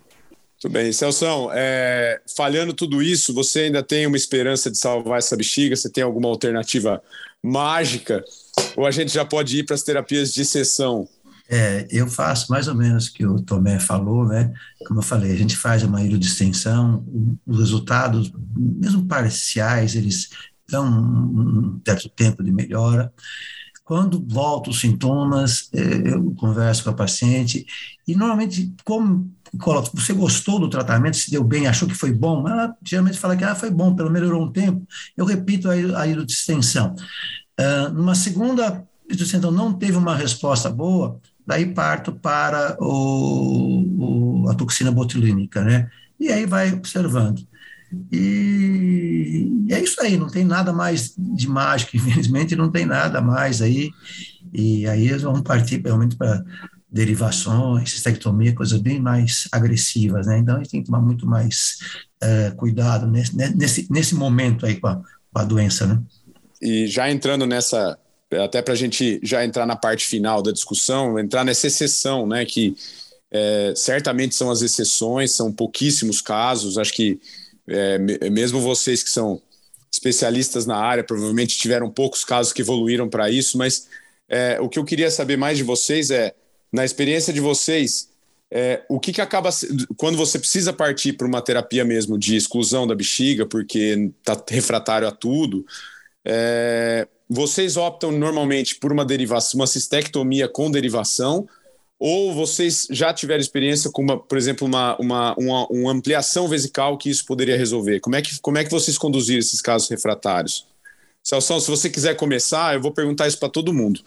Muito 0.63 0.73
bem. 0.75 0.93
Celso, 0.93 1.51
é, 1.53 2.21
falhando 2.37 2.73
tudo 2.73 3.03
isso, 3.03 3.35
você 3.35 3.63
ainda 3.63 3.83
tem 3.83 4.07
uma 4.07 4.17
esperança 4.17 4.71
de 4.71 4.79
salvar 4.79 5.19
essa 5.19 5.37
bexiga? 5.37 5.75
Você 5.75 5.91
tem 5.91 6.05
alguma 6.05 6.29
alternativa 6.29 7.03
mágica? 7.43 8.23
Ou 8.77 8.87
a 8.87 8.93
gente 8.93 9.13
já 9.13 9.25
pode 9.25 9.59
ir 9.59 9.65
para 9.65 9.75
as 9.75 9.83
terapias 9.83 10.33
de 10.33 10.45
sessão? 10.45 11.09
É, 11.49 11.89
eu 11.91 12.07
faço 12.07 12.49
mais 12.49 12.69
ou 12.69 12.77
menos 12.77 13.09
o 13.09 13.13
que 13.13 13.27
o 13.27 13.43
Tomé 13.43 13.81
falou, 13.81 14.25
né? 14.25 14.55
Como 14.87 15.01
eu 15.01 15.05
falei, 15.05 15.33
a 15.33 15.37
gente 15.37 15.57
faz 15.57 15.83
uma 15.83 16.01
hidrodistensão, 16.01 17.05
os 17.45 17.59
resultados, 17.59 18.33
mesmo 18.57 19.05
parciais, 19.07 19.97
eles 19.97 20.31
dão 20.69 20.87
um 20.87 21.81
certo 21.85 22.09
tempo 22.09 22.41
de 22.41 22.53
melhora. 22.53 23.13
Quando 23.83 24.25
voltam 24.29 24.71
os 24.71 24.79
sintomas, 24.79 25.69
é, 25.73 26.15
eu 26.15 26.33
converso 26.37 26.85
com 26.85 26.91
a 26.91 26.95
paciente 26.95 27.67
e 28.07 28.15
normalmente, 28.15 28.73
como 28.85 29.29
você 29.93 30.13
gostou 30.13 30.59
do 30.59 30.69
tratamento, 30.69 31.17
se 31.17 31.31
deu 31.31 31.45
bem, 31.45 31.67
achou 31.67 31.87
que 31.87 31.95
foi 31.95 32.13
bom, 32.13 32.49
ela 32.49 32.75
geralmente 32.83 33.19
fala 33.19 33.37
que 33.37 33.45
ah, 33.45 33.55
foi 33.55 33.71
bom, 33.71 33.95
pelo 33.95 34.11
melhorou 34.11 34.43
um 34.43 34.51
tempo, 34.51 34.87
eu 35.17 35.25
repito 35.25 35.69
a, 35.69 35.73
a 35.73 36.07
hidrodistensão. 36.07 36.95
Uh, 37.61 37.93
numa 37.93 38.15
segunda 38.15 38.83
hidrodistensão 39.09 39.51
não 39.51 39.73
teve 39.73 39.97
uma 39.97 40.17
resposta 40.17 40.71
boa, 40.71 41.21
daí 41.47 41.67
parto 41.67 42.13
para 42.13 42.77
o, 42.81 44.45
o, 44.45 44.51
a 44.51 44.55
toxina 44.55 44.91
botulínica, 44.91 45.63
né? 45.63 45.91
E 46.19 46.29
aí 46.29 46.47
vai 46.47 46.73
observando. 46.73 47.47
E, 48.11 49.67
é 49.71 49.81
isso 49.81 50.01
aí, 50.01 50.17
não 50.17 50.29
tem 50.29 50.45
nada 50.45 50.73
mais 50.73 51.15
de 51.17 51.49
mágico, 51.49 51.95
infelizmente 51.97 52.57
não 52.57 52.71
tem 52.71 52.87
nada 52.87 53.21
mais 53.21 53.61
aí. 53.61 53.91
E 54.53 54.87
aí 54.87 55.09
eles 55.09 55.23
vão 55.23 55.43
partir 55.43 55.83
realmente 55.83 56.17
para 56.17 56.45
derivações, 56.93 57.90
cistectomia, 57.90 58.55
coisas 58.55 58.78
bem 58.78 59.01
mais 59.01 59.49
agressivas, 59.51 60.26
né? 60.26 60.38
Então 60.38 60.57
a 60.57 60.59
gente 60.59 60.70
tem 60.70 60.80
que 60.80 60.86
tomar 60.86 61.01
muito 61.01 61.26
mais 61.26 61.78
uh, 62.22 62.55
cuidado 62.57 63.07
nesse, 63.07 63.34
nesse, 63.34 63.86
nesse 63.90 64.14
momento 64.14 64.66
aí 64.66 64.76
com 64.76 64.88
a, 64.88 64.97
com 64.97 65.38
a 65.38 65.45
doença, 65.45 65.86
né? 65.86 66.03
E 66.61 66.86
já 66.86 67.11
entrando 67.11 67.47
nessa 67.47 67.99
até 68.45 68.62
para 68.62 68.72
a 68.72 68.76
gente 68.76 69.20
já 69.22 69.45
entrar 69.45 69.66
na 69.66 69.76
parte 69.76 70.07
final 70.07 70.40
da 70.43 70.53
discussão, 70.53 71.18
entrar 71.18 71.45
nessa 71.45 71.66
exceção, 71.66 72.26
né, 72.26 72.47
que 72.47 72.74
é, 73.30 73.74
certamente 73.76 74.34
são 74.34 74.51
as 74.51 74.62
exceções, 74.62 75.32
são 75.32 75.53
pouquíssimos 75.53 76.22
casos, 76.22 76.78
acho 76.78 76.95
que 76.95 77.20
é, 77.68 77.99
mesmo 78.30 78.59
vocês 78.59 79.03
que 79.03 79.11
são 79.11 79.38
especialistas 79.93 80.64
na 80.64 80.76
área 80.76 81.05
provavelmente 81.05 81.59
tiveram 81.59 81.90
poucos 81.90 82.24
casos 82.24 82.55
que 82.55 82.62
evoluíram 82.62 83.07
para 83.07 83.30
isso, 83.30 83.59
mas 83.59 83.86
é, 84.28 84.59
o 84.61 84.68
que 84.68 84.78
eu 84.78 84.84
queria 84.84 85.11
saber 85.11 85.36
mais 85.36 85.59
de 85.59 85.64
vocês 85.64 86.11
é, 86.11 86.34
na 86.73 86.85
experiência 86.85 87.33
de 87.33 87.41
vocês, 87.41 88.09
é, 88.51 88.83
o 88.89 89.01
que, 89.01 89.12
que 89.12 89.20
acaba 89.20 89.51
quando 89.97 90.16
você 90.16 90.39
precisa 90.39 90.73
partir 90.73 91.14
para 91.14 91.27
uma 91.27 91.41
terapia 91.41 91.85
mesmo 91.85 92.18
de 92.18 92.37
exclusão 92.37 92.87
da 92.87 92.95
bexiga, 92.95 93.47
porque 93.47 94.12
está 94.18 94.43
refratário 94.49 95.09
a 95.09 95.11
tudo, 95.11 95.64
é, 96.25 97.07
vocês 97.29 97.77
optam 97.77 98.12
normalmente 98.12 98.77
por 98.77 98.93
uma 98.93 99.05
derivação, 99.05 99.61
uma 99.61 99.66
cistectomia 99.66 100.49
com 100.49 100.70
derivação, 100.70 101.49
ou 101.99 102.35
vocês 102.35 102.89
já 102.91 103.14
tiveram 103.14 103.41
experiência 103.41 103.91
com, 103.91 104.03
uma, 104.03 104.18
por 104.18 104.37
exemplo, 104.37 104.66
uma, 104.66 104.97
uma, 104.99 105.35
uma, 105.39 105.66
uma, 105.68 105.93
ampliação 105.93 106.49
vesical 106.49 106.99
que 106.99 107.09
isso 107.09 107.25
poderia 107.25 107.57
resolver? 107.57 108.01
Como 108.01 108.16
é 108.16 108.20
que, 108.23 108.41
como 108.41 108.59
é 108.59 108.64
que 108.64 108.70
vocês 108.70 108.99
conduziram 108.99 109.39
esses 109.39 109.62
casos 109.62 109.89
refratários? 109.89 110.66
Celso, 111.23 111.61
se 111.61 111.70
você 111.70 111.89
quiser 111.89 112.16
começar, 112.16 112.75
eu 112.75 112.83
vou 112.83 112.93
perguntar 112.93 113.29
isso 113.29 113.39
para 113.39 113.49
todo 113.49 113.73
mundo. 113.73 114.01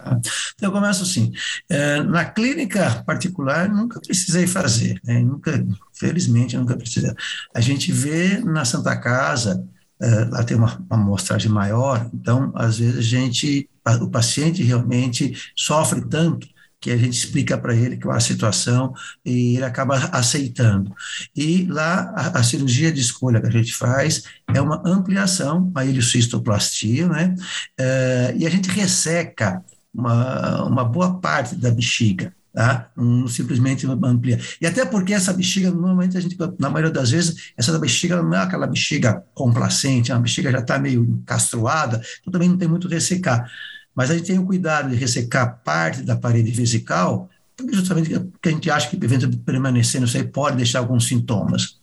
Então, 0.00 0.20
eu 0.60 0.72
começo 0.72 1.02
assim. 1.02 1.32
É, 1.68 2.02
na 2.02 2.24
clínica 2.24 3.02
particular, 3.06 3.68
nunca 3.68 4.00
precisei 4.00 4.46
fazer, 4.46 5.00
né? 5.04 5.20
nunca, 5.20 5.64
felizmente, 5.92 6.56
nunca 6.56 6.76
precisei. 6.76 7.12
A 7.54 7.60
gente 7.60 7.92
vê 7.92 8.38
na 8.38 8.64
Santa 8.64 8.96
Casa 8.96 9.64
é, 10.02 10.24
lá 10.24 10.42
tem 10.42 10.56
uma, 10.56 10.84
amostragem 10.90 11.48
maior, 11.48 12.10
então, 12.12 12.50
às 12.56 12.78
vezes, 12.78 12.98
a 12.98 13.02
gente, 13.02 13.70
o 14.00 14.10
paciente 14.10 14.60
realmente 14.60 15.32
sofre 15.56 16.00
tanto 16.08 16.48
que 16.80 16.90
a 16.90 16.96
gente 16.96 17.16
explica 17.16 17.56
para 17.56 17.76
ele 17.76 17.96
qual 17.96 18.12
é 18.12 18.16
a 18.16 18.20
situação 18.20 18.92
e 19.24 19.54
ele 19.54 19.64
acaba 19.64 19.96
aceitando. 20.10 20.92
E 21.34 21.64
lá, 21.66 22.12
a, 22.16 22.40
a, 22.40 22.42
cirurgia 22.42 22.90
de 22.90 23.00
escolha 23.00 23.40
que 23.40 23.46
a 23.46 23.52
gente 23.52 23.72
faz 23.72 24.24
é 24.52 24.60
uma 24.60 24.82
ampliação, 24.84 25.70
a 25.76 25.84
iliocistoplastia, 25.84 27.06
né? 27.06 27.36
É, 27.78 28.34
e 28.36 28.44
a 28.44 28.50
gente 28.50 28.68
resseca 28.68 29.64
uma, 29.94 30.64
uma 30.64 30.84
boa 30.84 31.20
parte 31.20 31.54
da 31.54 31.70
bexiga 31.70 32.34
tá? 32.52 32.90
não 32.96 33.26
simplesmente 33.26 33.86
amplia. 33.86 34.38
E 34.60 34.66
até 34.66 34.84
porque 34.84 35.14
essa 35.14 35.32
bexiga, 35.32 35.70
normalmente 35.70 36.16
a 36.16 36.20
gente, 36.20 36.36
na 36.58 36.68
maioria 36.68 36.92
das 36.92 37.10
vezes, 37.10 37.52
essa 37.56 37.76
bexiga 37.78 38.22
não 38.22 38.34
é 38.34 38.38
aquela 38.38 38.66
bexiga 38.66 39.24
complacente, 39.34 40.12
a 40.12 40.18
bexiga 40.18 40.50
já 40.50 40.58
está 40.58 40.78
meio 40.78 41.22
castroada, 41.26 42.02
então 42.20 42.32
também 42.32 42.48
não 42.48 42.58
tem 42.58 42.68
muito 42.68 42.88
ressecar. 42.88 43.50
Mas 43.94 44.10
a 44.10 44.14
gente 44.14 44.26
tem 44.26 44.38
o 44.38 44.46
cuidado 44.46 44.90
de 44.90 44.96
ressecar 44.96 45.60
parte 45.64 46.02
da 46.02 46.16
parede 46.16 46.50
vesical, 46.50 47.28
justamente 47.72 48.18
porque 48.18 48.48
a 48.48 48.52
gente 48.52 48.70
acha 48.70 48.88
que, 48.88 48.96
eventualmente, 48.96 49.42
permanecendo 49.44 50.06
isso 50.06 50.16
aí 50.16 50.24
pode 50.24 50.56
deixar 50.56 50.78
alguns 50.78 51.06
sintomas. 51.06 51.80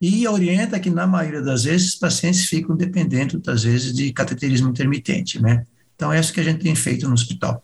E 0.00 0.26
orienta 0.26 0.80
que, 0.80 0.90
na 0.90 1.06
maioria 1.06 1.42
das 1.42 1.64
vezes, 1.64 1.90
os 1.90 1.94
pacientes 1.96 2.46
ficam 2.46 2.76
dependendo, 2.76 3.38
das 3.38 3.64
vezes, 3.64 3.92
de 3.92 4.12
cateterismo 4.12 4.70
intermitente, 4.70 5.40
né? 5.40 5.64
Então, 6.00 6.10
é 6.10 6.18
isso 6.18 6.32
que 6.32 6.40
a 6.40 6.42
gente 6.42 6.62
tem 6.62 6.74
feito 6.74 7.06
no 7.06 7.12
hospital. 7.12 7.62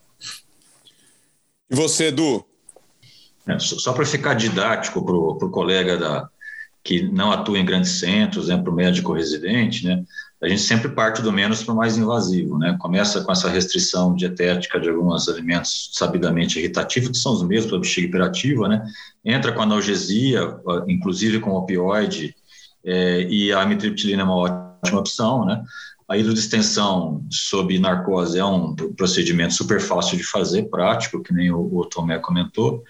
E 1.71 1.75
você, 1.75 2.09
Edu? 2.09 2.45
É, 3.47 3.57
só 3.57 3.91
para 3.93 4.05
ficar 4.05 4.35
didático 4.35 5.03
para 5.03 5.15
o 5.15 5.49
colega 5.49 5.97
da, 5.97 6.29
que 6.83 7.01
não 7.01 7.31
atua 7.31 7.57
em 7.57 7.65
grandes 7.65 7.99
centros, 7.99 8.49
né, 8.49 8.55
para 8.55 8.71
o 8.71 8.75
médico 8.75 9.11
residente, 9.11 9.83
né, 9.87 10.03
a 10.39 10.47
gente 10.47 10.61
sempre 10.61 10.89
parte 10.89 11.19
do 11.23 11.33
menos 11.33 11.63
para 11.63 11.73
o 11.73 11.77
mais 11.77 11.97
invasivo. 11.97 12.59
Né? 12.59 12.77
Começa 12.79 13.23
com 13.23 13.31
essa 13.31 13.49
restrição 13.49 14.13
dietética 14.13 14.79
de 14.79 14.87
alguns 14.87 15.27
alimentos 15.27 15.89
sabidamente 15.93 16.59
irritativos, 16.59 17.09
que 17.09 17.17
são 17.17 17.33
os 17.33 17.41
mesmos 17.41 17.69
para 17.69 17.77
a 17.77 17.81
bexiga 17.81 18.07
hiperativa, 18.07 18.67
né? 18.67 18.85
entra 19.25 19.51
com 19.51 19.63
analgesia, 19.63 20.41
inclusive 20.87 21.39
com 21.39 21.55
opioide, 21.55 22.35
é, 22.85 23.21
e 23.23 23.51
a 23.51 23.63
amitriptilina 23.63 24.21
é 24.21 24.25
uma 24.25 24.35
ótima 24.35 24.99
opção, 24.99 25.43
né? 25.43 25.63
A 26.09 26.17
hidrodistensão 26.17 27.25
sob 27.29 27.77
narcose 27.77 28.39
é 28.39 28.45
um 28.45 28.73
procedimento 28.95 29.53
super 29.53 29.81
fácil 29.81 30.17
de 30.17 30.23
fazer, 30.23 30.69
prático, 30.69 31.21
que 31.21 31.33
nem 31.33 31.51
o, 31.51 31.59
o 31.59 31.85
Tomé 31.85 32.17
comentou. 32.17 32.81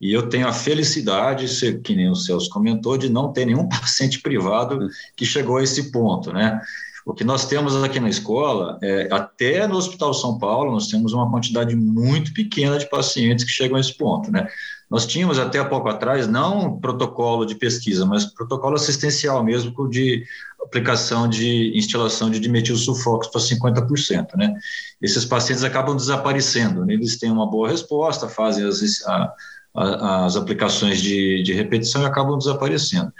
E 0.00 0.12
eu 0.12 0.28
tenho 0.28 0.48
a 0.48 0.52
felicidade, 0.52 1.46
que 1.82 1.94
nem 1.94 2.10
o 2.10 2.14
Celso 2.14 2.48
comentou, 2.48 2.96
de 2.96 3.10
não 3.10 3.32
ter 3.32 3.44
nenhum 3.44 3.68
paciente 3.68 4.20
privado 4.20 4.88
que 5.14 5.26
chegou 5.26 5.58
a 5.58 5.62
esse 5.62 5.92
ponto, 5.92 6.32
né? 6.32 6.58
O 7.04 7.12
que 7.12 7.22
nós 7.22 7.46
temos 7.46 7.76
aqui 7.84 8.00
na 8.00 8.08
escola, 8.08 8.78
é, 8.82 9.08
até 9.12 9.66
no 9.66 9.76
Hospital 9.76 10.14
São 10.14 10.38
Paulo, 10.38 10.72
nós 10.72 10.88
temos 10.88 11.12
uma 11.12 11.30
quantidade 11.30 11.76
muito 11.76 12.32
pequena 12.32 12.78
de 12.78 12.88
pacientes 12.88 13.44
que 13.44 13.50
chegam 13.50 13.76
a 13.76 13.80
esse 13.80 13.94
ponto, 13.94 14.32
né? 14.32 14.48
Nós 14.94 15.06
tínhamos 15.06 15.40
até 15.40 15.58
há 15.58 15.64
pouco 15.64 15.88
atrás, 15.88 16.28
não 16.28 16.78
protocolo 16.78 17.44
de 17.44 17.56
pesquisa, 17.56 18.06
mas 18.06 18.26
protocolo 18.26 18.76
assistencial 18.76 19.42
mesmo, 19.42 19.88
de 19.88 20.24
aplicação 20.64 21.28
de 21.28 21.76
instalação 21.76 22.30
de 22.30 22.38
dimetil 22.38 22.76
sulfox 22.76 23.26
para 23.26 23.40
50%, 23.40 24.36
né? 24.36 24.54
Esses 25.02 25.24
pacientes 25.24 25.64
acabam 25.64 25.96
desaparecendo, 25.96 26.86
né? 26.86 26.94
eles 26.94 27.18
têm 27.18 27.28
uma 27.28 27.50
boa 27.50 27.68
resposta, 27.68 28.28
fazem 28.28 28.64
as, 28.64 29.04
a, 29.04 29.32
a, 29.74 30.24
as 30.26 30.36
aplicações 30.36 31.02
de, 31.02 31.42
de 31.42 31.52
repetição 31.52 32.02
e 32.02 32.06
acabam 32.06 32.38
desaparecendo. 32.38 33.12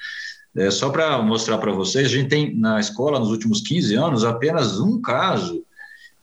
É, 0.57 0.71
só 0.71 0.91
para 0.91 1.21
mostrar 1.23 1.59
para 1.59 1.73
vocês, 1.73 2.07
a 2.07 2.09
gente 2.09 2.29
tem 2.29 2.57
na 2.57 2.79
escola, 2.79 3.19
nos 3.19 3.31
últimos 3.31 3.61
15 3.61 3.97
anos, 3.97 4.25
apenas 4.25 4.79
um 4.79 5.03
caso 5.03 5.64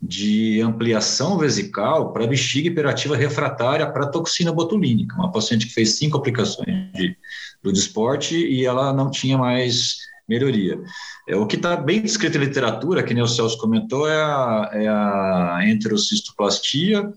de 0.02 0.60
ampliação 0.62 1.38
vesical 1.38 2.12
para 2.12 2.26
bexiga 2.26 2.68
hiperativa 2.68 3.16
refratária 3.16 3.90
para 3.92 4.08
toxina 4.08 4.52
botulínica. 4.52 5.16
Uma 5.16 5.32
paciente 5.32 5.68
que 5.68 5.74
fez 5.74 5.96
cinco 5.96 6.18
aplicações 6.18 6.92
de, 6.94 7.16
do 7.62 7.72
desporte 7.72 8.36
e 8.36 8.66
ela 8.66 8.92
não 8.92 9.12
tinha 9.12 9.38
mais 9.38 9.98
melhoria. 10.28 10.80
É, 11.28 11.36
o 11.36 11.46
que 11.46 11.56
está 11.56 11.76
bem 11.76 12.02
descrito 12.02 12.38
em 12.38 12.42
literatura, 12.42 13.04
que 13.04 13.14
nem 13.14 13.22
o 13.22 13.28
Celso 13.28 13.58
comentou, 13.58 14.08
é 14.08 14.16
a, 14.16 14.70
é 14.74 14.88
a 14.88 15.60
enterocistoplastia, 15.66 17.12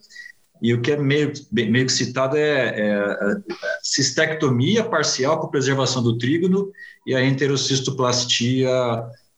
e 0.61 0.73
o 0.73 0.81
que 0.81 0.93
é 0.93 0.97
meio, 0.97 1.33
meio 1.53 1.87
que 1.87 1.93
citado 1.93 2.37
é, 2.37 2.81
é 2.81 2.95
a 2.95 3.37
cistectomia 3.83 4.85
parcial 4.85 5.39
com 5.39 5.49
preservação 5.49 6.03
do 6.03 6.17
trígono 6.17 6.71
e 7.07 7.15
a 7.15 7.25
enterocistoplastia 7.25 8.71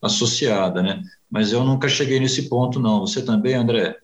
associada, 0.01 0.83
né? 0.83 1.03
Mas 1.37 1.53
eu 1.53 1.63
nunca 1.63 1.87
cheguei 1.87 2.19
nesse 2.19 2.49
ponto, 2.49 2.81
não. 2.81 3.07
Você 3.07 3.21
também, 3.21 3.53
André? 3.53 3.99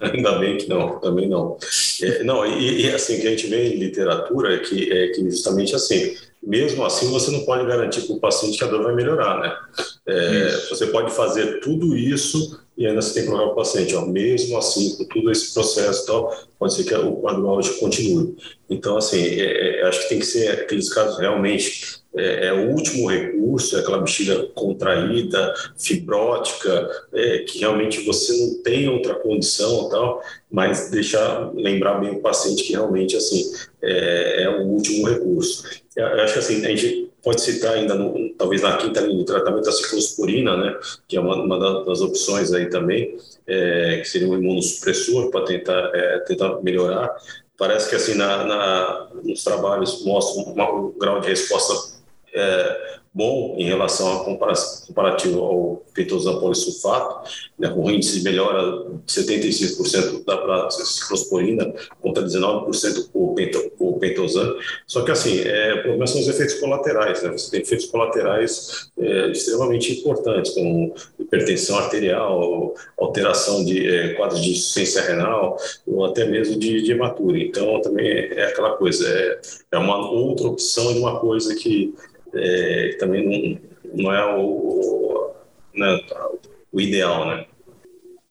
Ainda 0.00 0.40
bem 0.40 0.56
que 0.56 0.68
não, 0.68 0.98
também 0.98 1.28
não. 1.28 1.56
É, 2.02 2.24
não, 2.24 2.44
e, 2.44 2.82
e, 2.82 2.90
assim, 2.90 3.20
que 3.20 3.28
a 3.28 3.30
gente 3.30 3.46
vê 3.46 3.68
em 3.68 3.78
literatura 3.78 4.56
é 4.56 4.58
que, 4.58 4.92
é 4.92 5.08
que 5.10 5.22
justamente 5.30 5.76
assim, 5.76 6.16
mesmo 6.42 6.84
assim 6.84 7.12
você 7.12 7.30
não 7.30 7.44
pode 7.44 7.64
garantir 7.64 8.00
para 8.02 8.16
o 8.16 8.18
paciente 8.18 8.58
que 8.58 8.64
a 8.64 8.66
dor 8.66 8.82
vai 8.82 8.96
melhorar, 8.96 9.38
né? 9.38 9.56
É, 10.04 10.48
você 10.68 10.88
pode 10.88 11.12
fazer 11.12 11.60
tudo 11.60 11.96
isso 11.96 12.60
e 12.76 12.84
ainda 12.88 13.00
você 13.00 13.14
tem 13.14 13.22
que 13.22 13.28
colocar 13.28 13.52
o 13.52 13.54
paciente, 13.54 13.94
ó, 13.94 14.04
mesmo 14.04 14.58
assim, 14.58 14.96
com 14.96 15.04
todo 15.04 15.30
esse 15.30 15.54
processo 15.54 16.02
e 16.02 16.06
tal, 16.06 16.36
pode 16.58 16.74
ser 16.74 16.82
que 16.82 16.94
o 16.94 17.12
quadro 17.18 17.48
áudio 17.48 17.78
continue. 17.78 18.36
Então, 18.68 18.96
assim, 18.96 19.22
é, 19.22 19.80
é, 19.80 19.86
acho 19.86 20.02
que 20.02 20.08
tem 20.08 20.18
que 20.18 20.26
ser 20.26 20.48
aqueles 20.48 20.92
casos 20.92 21.20
realmente 21.20 22.04
é, 22.16 22.46
é, 22.46 22.52
o 22.52 22.70
último 22.70 23.10
recurso, 23.10 23.76
é 23.76 23.80
aquela 23.80 23.98
bexiga 23.98 24.46
contraída, 24.54 25.54
fibrótica, 25.76 26.88
é, 27.12 27.38
que 27.40 27.58
realmente 27.58 28.04
você 28.04 28.36
não 28.36 28.62
tem 28.62 28.88
outra 28.88 29.14
condição 29.14 29.88
tal, 29.90 30.22
mas 30.50 30.90
deixar 30.90 31.52
lembrar 31.54 32.00
bem 32.00 32.10
o 32.10 32.20
paciente 32.20 32.64
que 32.64 32.72
realmente 32.72 33.16
assim 33.16 33.52
é, 33.82 34.44
é 34.44 34.48
o 34.48 34.62
último 34.62 35.06
recurso. 35.06 35.64
Eu 35.94 36.06
acho 36.20 36.34
que 36.34 36.38
assim 36.38 36.64
a 36.64 36.68
gente 36.68 37.10
pode 37.22 37.40
citar 37.40 37.74
ainda 37.74 37.94
no, 37.94 38.30
talvez 38.34 38.62
na 38.62 38.76
quinta 38.76 39.00
linha 39.00 39.18
de 39.18 39.24
tratamento 39.24 39.64
da 39.64 39.72
ciclosporina, 39.72 40.56
né, 40.56 40.78
que 41.08 41.16
é 41.16 41.20
uma, 41.20 41.34
uma 41.34 41.84
das 41.84 42.00
opções 42.00 42.52
aí 42.52 42.66
também, 42.70 43.16
é, 43.46 43.98
que 43.98 44.08
seria 44.08 44.28
um 44.28 44.38
imunossupressor 44.38 45.30
para 45.30 45.44
tentar 45.44 45.90
é, 45.94 46.18
tentar 46.20 46.62
melhorar. 46.62 47.14
Parece 47.58 47.88
que 47.88 47.96
assim 47.96 48.14
na, 48.14 48.44
na 48.44 49.08
nos 49.24 49.42
trabalhos 49.42 50.04
mostra 50.04 50.42
um 50.42 50.92
grau 50.98 51.20
de 51.20 51.28
resposta 51.28 51.95
é, 52.34 52.96
bom 53.16 53.54
em 53.56 53.64
relação 53.64 54.08
ao 54.08 54.24
comparativo 54.24 55.40
ao 55.40 55.82
petosan 55.94 56.38
polissulfato, 56.38 57.30
né, 57.58 57.70
com 57.70 57.90
índice 57.90 58.18
de 58.18 58.24
melhora 58.24 58.90
de 59.06 59.10
75% 59.10 60.22
da 60.22 60.70
ciclosporina 60.70 61.72
contra 62.02 62.22
19% 62.22 63.10
por, 63.10 63.34
por 63.78 63.98
pentosan. 63.98 64.54
Só 64.86 65.02
que 65.02 65.10
assim, 65.10 65.40
é, 65.40 65.72
o 65.72 65.82
problema 65.82 66.06
são 66.06 66.20
os 66.20 66.28
efeitos 66.28 66.56
colaterais. 66.56 67.22
Né? 67.22 67.30
Você 67.30 67.50
tem 67.50 67.62
efeitos 67.62 67.86
colaterais 67.86 68.90
é, 68.98 69.30
extremamente 69.30 69.98
importantes, 69.98 70.52
como 70.52 70.94
hipertensão 71.18 71.78
arterial, 71.78 72.74
alteração 72.98 73.64
de 73.64 73.88
é, 73.88 74.08
quadros 74.12 74.42
de 74.42 74.50
insuficiência 74.50 75.00
renal, 75.00 75.56
ou 75.86 76.04
até 76.04 76.26
mesmo 76.26 76.58
de, 76.58 76.82
de 76.82 76.92
hematura. 76.92 77.38
Então, 77.38 77.80
também 77.80 78.06
é 78.06 78.44
aquela 78.44 78.76
coisa, 78.76 79.08
é, 79.08 79.40
é 79.72 79.78
uma 79.78 80.10
outra 80.10 80.48
opção 80.48 80.92
de 80.92 80.98
uma 80.98 81.18
coisa 81.18 81.54
que 81.54 81.94
é, 82.36 82.96
também 82.98 83.60
não, 83.94 84.04
não 84.04 84.12
é 84.12 84.36
o, 84.36 85.32
né, 85.74 86.00
o 86.72 86.80
ideal, 86.80 87.26
né? 87.26 87.46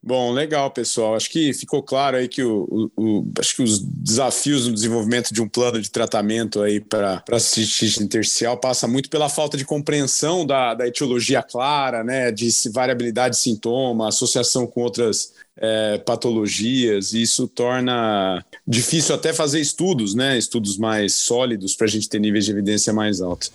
Bom, 0.07 0.31
legal, 0.31 0.69
pessoal. 0.69 1.15
Acho 1.15 1.31
que 1.31 1.51
ficou 1.51 1.81
claro 1.81 2.15
aí 2.15 2.27
que 2.27 2.43
o, 2.43 2.91
o, 2.95 3.03
o 3.03 3.31
acho 3.39 3.55
que 3.55 3.63
os 3.63 3.79
desafios 3.79 4.67
no 4.67 4.73
desenvolvimento 4.73 5.33
de 5.33 5.41
um 5.41 5.49
plano 5.49 5.81
de 5.81 5.89
tratamento 5.89 6.61
aí 6.61 6.79
para 6.79 7.23
cistite 7.39 8.03
intersticial 8.03 8.55
passa 8.55 8.87
muito 8.87 9.09
pela 9.09 9.29
falta 9.29 9.57
de 9.57 9.65
compreensão 9.65 10.45
da, 10.45 10.75
da 10.75 10.87
etiologia 10.87 11.41
clara, 11.41 12.03
né, 12.03 12.31
de 12.31 12.47
variabilidade 12.71 13.33
de 13.35 13.41
sintoma, 13.41 14.07
associação 14.07 14.67
com 14.67 14.81
outras 14.81 15.33
é, 15.57 15.97
patologias, 15.97 17.13
e 17.13 17.23
isso 17.23 17.47
torna 17.47 18.45
difícil 18.67 19.15
até 19.15 19.33
fazer 19.33 19.59
estudos, 19.59 20.13
né, 20.13 20.37
estudos 20.37 20.77
mais 20.77 21.15
sólidos 21.15 21.75
para 21.75 21.85
a 21.85 21.89
gente 21.89 22.07
ter 22.07 22.19
níveis 22.19 22.45
de 22.45 22.51
evidência 22.51 22.93
mais 22.93 23.21
altos. 23.21 23.51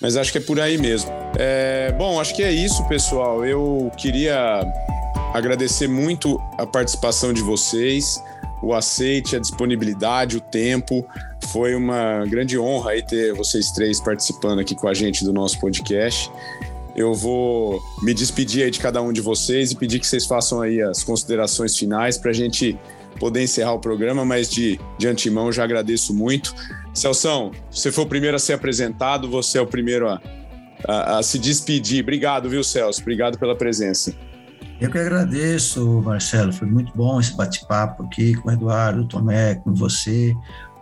Mas 0.00 0.16
acho 0.16 0.32
que 0.32 0.38
é 0.38 0.40
por 0.40 0.58
aí 0.58 0.78
mesmo. 0.78 1.10
É, 1.38 1.92
bom, 1.92 2.20
acho 2.20 2.34
que 2.34 2.42
é 2.42 2.52
isso, 2.52 2.82
pessoal. 2.88 3.44
Eu 3.44 3.90
queria 3.96 4.62
agradecer 5.34 5.88
muito 5.88 6.40
a 6.58 6.66
participação 6.66 7.32
de 7.32 7.42
vocês, 7.42 8.22
o 8.62 8.74
aceite, 8.74 9.36
a 9.36 9.38
disponibilidade, 9.38 10.36
o 10.36 10.40
tempo. 10.40 11.06
Foi 11.52 11.74
uma 11.74 12.24
grande 12.26 12.58
honra 12.58 12.92
aí 12.92 13.02
ter 13.02 13.34
vocês 13.34 13.70
três 13.72 14.00
participando 14.00 14.60
aqui 14.60 14.74
com 14.74 14.88
a 14.88 14.94
gente 14.94 15.24
do 15.24 15.32
nosso 15.32 15.60
podcast. 15.60 16.30
Eu 16.96 17.14
vou 17.14 17.80
me 18.02 18.12
despedir 18.12 18.64
aí 18.64 18.70
de 18.70 18.80
cada 18.80 19.00
um 19.00 19.12
de 19.12 19.20
vocês 19.20 19.70
e 19.70 19.76
pedir 19.76 20.00
que 20.00 20.06
vocês 20.06 20.26
façam 20.26 20.60
aí 20.60 20.82
as 20.82 21.04
considerações 21.04 21.76
finais 21.76 22.18
para 22.18 22.30
a 22.30 22.34
gente 22.34 22.78
poder 23.18 23.42
encerrar 23.42 23.74
o 23.74 23.78
programa, 23.78 24.24
mas 24.24 24.48
de, 24.48 24.80
de 24.98 25.06
antemão 25.06 25.52
já 25.52 25.62
agradeço 25.62 26.14
muito. 26.14 26.54
Celção, 26.92 27.52
você 27.70 27.92
foi 27.92 28.04
o 28.04 28.06
primeiro 28.06 28.36
a 28.36 28.40
ser 28.40 28.54
apresentado, 28.54 29.30
você 29.30 29.58
é 29.58 29.60
o 29.60 29.66
primeiro 29.66 30.08
a, 30.08 30.20
a, 30.86 31.18
a 31.18 31.22
se 31.22 31.38
despedir. 31.38 32.02
Obrigado, 32.02 32.48
viu, 32.48 32.64
Celso? 32.64 33.00
Obrigado 33.00 33.38
pela 33.38 33.56
presença. 33.56 34.14
Eu 34.80 34.90
que 34.90 34.98
agradeço, 34.98 36.00
Marcelo. 36.02 36.52
Foi 36.52 36.66
muito 36.66 36.90
bom 36.96 37.20
esse 37.20 37.36
bate-papo 37.36 38.04
aqui 38.04 38.34
com 38.34 38.48
o 38.48 38.52
Eduardo, 38.52 39.06
Tomé, 39.06 39.54
com 39.56 39.74
você. 39.74 40.34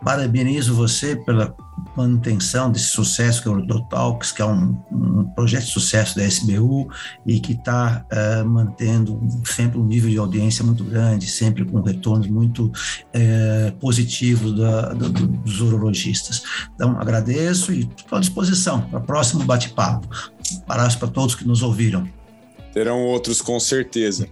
Parabenizo 0.03 0.73
você 0.73 1.15
pela 1.15 1.53
manutenção 1.95 2.71
desse 2.71 2.85
sucesso 2.85 3.41
que 3.41 3.47
é 3.47 3.51
o 3.51 3.55
Rodotalks, 3.55 4.31
que 4.31 4.41
é 4.41 4.45
um, 4.45 4.77
um, 4.91 5.23
projeto 5.35 5.65
de 5.65 5.71
sucesso 5.71 6.15
da 6.15 6.23
SBU 6.23 6.89
e 7.25 7.39
que 7.39 7.53
está 7.53 8.05
uh, 8.05 8.15
eh, 8.15 8.43
mantendo 8.43 9.19
sempre 9.45 9.77
um 9.77 9.85
nível 9.85 10.09
de 10.09 10.17
audiência 10.17 10.63
muito 10.63 10.83
grande, 10.83 11.27
sempre 11.27 11.65
com 11.65 11.81
retornos 11.81 12.27
muito 12.27 12.67
uh, 12.67 13.71
positivos 13.79 14.57
da, 14.57 14.93
dos 14.93 15.61
urologistas. 15.61 16.43
Então, 16.75 16.99
agradeço 16.99 17.73
e 17.73 17.81
estou 17.81 18.17
à 18.17 18.21
disposição 18.21 18.81
para 18.81 18.99
o 18.99 19.03
próximo 19.03 19.43
bate-papo. 19.43 20.07
Abraço 20.67 20.97
para 20.97 21.07
todos 21.09 21.35
que 21.35 21.45
nos 21.45 21.61
ouviram. 21.61 22.07
Terão 22.73 23.01
outros, 23.01 23.41
com 23.41 23.59
certeza. 23.59 24.27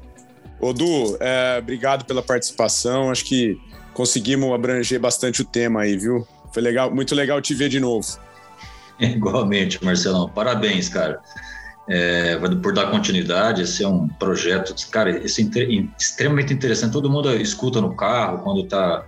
Odu, 0.60 1.18
é, 1.20 1.60
obrigado 1.60 2.06
pela 2.06 2.22
participação. 2.22 3.12
Acho 3.12 3.26
que 3.26 3.58
conseguimos 3.98 4.54
abranger 4.54 5.00
bastante 5.00 5.42
o 5.42 5.46
tema 5.46 5.82
aí, 5.82 5.98
viu? 5.98 6.28
Foi 6.54 6.62
legal, 6.62 6.94
muito 6.94 7.16
legal 7.16 7.42
te 7.42 7.56
ver 7.56 7.68
de 7.68 7.80
novo. 7.80 8.06
Igualmente, 9.02 9.84
Marcelão. 9.84 10.30
Parabéns, 10.30 10.88
cara. 10.88 11.20
É, 11.90 12.38
por 12.62 12.74
dar 12.74 12.92
continuidade, 12.92 13.64
esse 13.64 13.84
é 13.84 13.88
um 13.88 14.08
projeto, 14.08 14.76
cara, 14.92 15.10
esse 15.26 15.42
é 15.42 16.00
extremamente 16.00 16.54
interessante. 16.54 16.92
Todo 16.92 17.10
mundo 17.10 17.34
escuta 17.38 17.82
no 17.82 17.96
carro 17.96 18.40
quando 18.44 18.66
está 18.66 19.04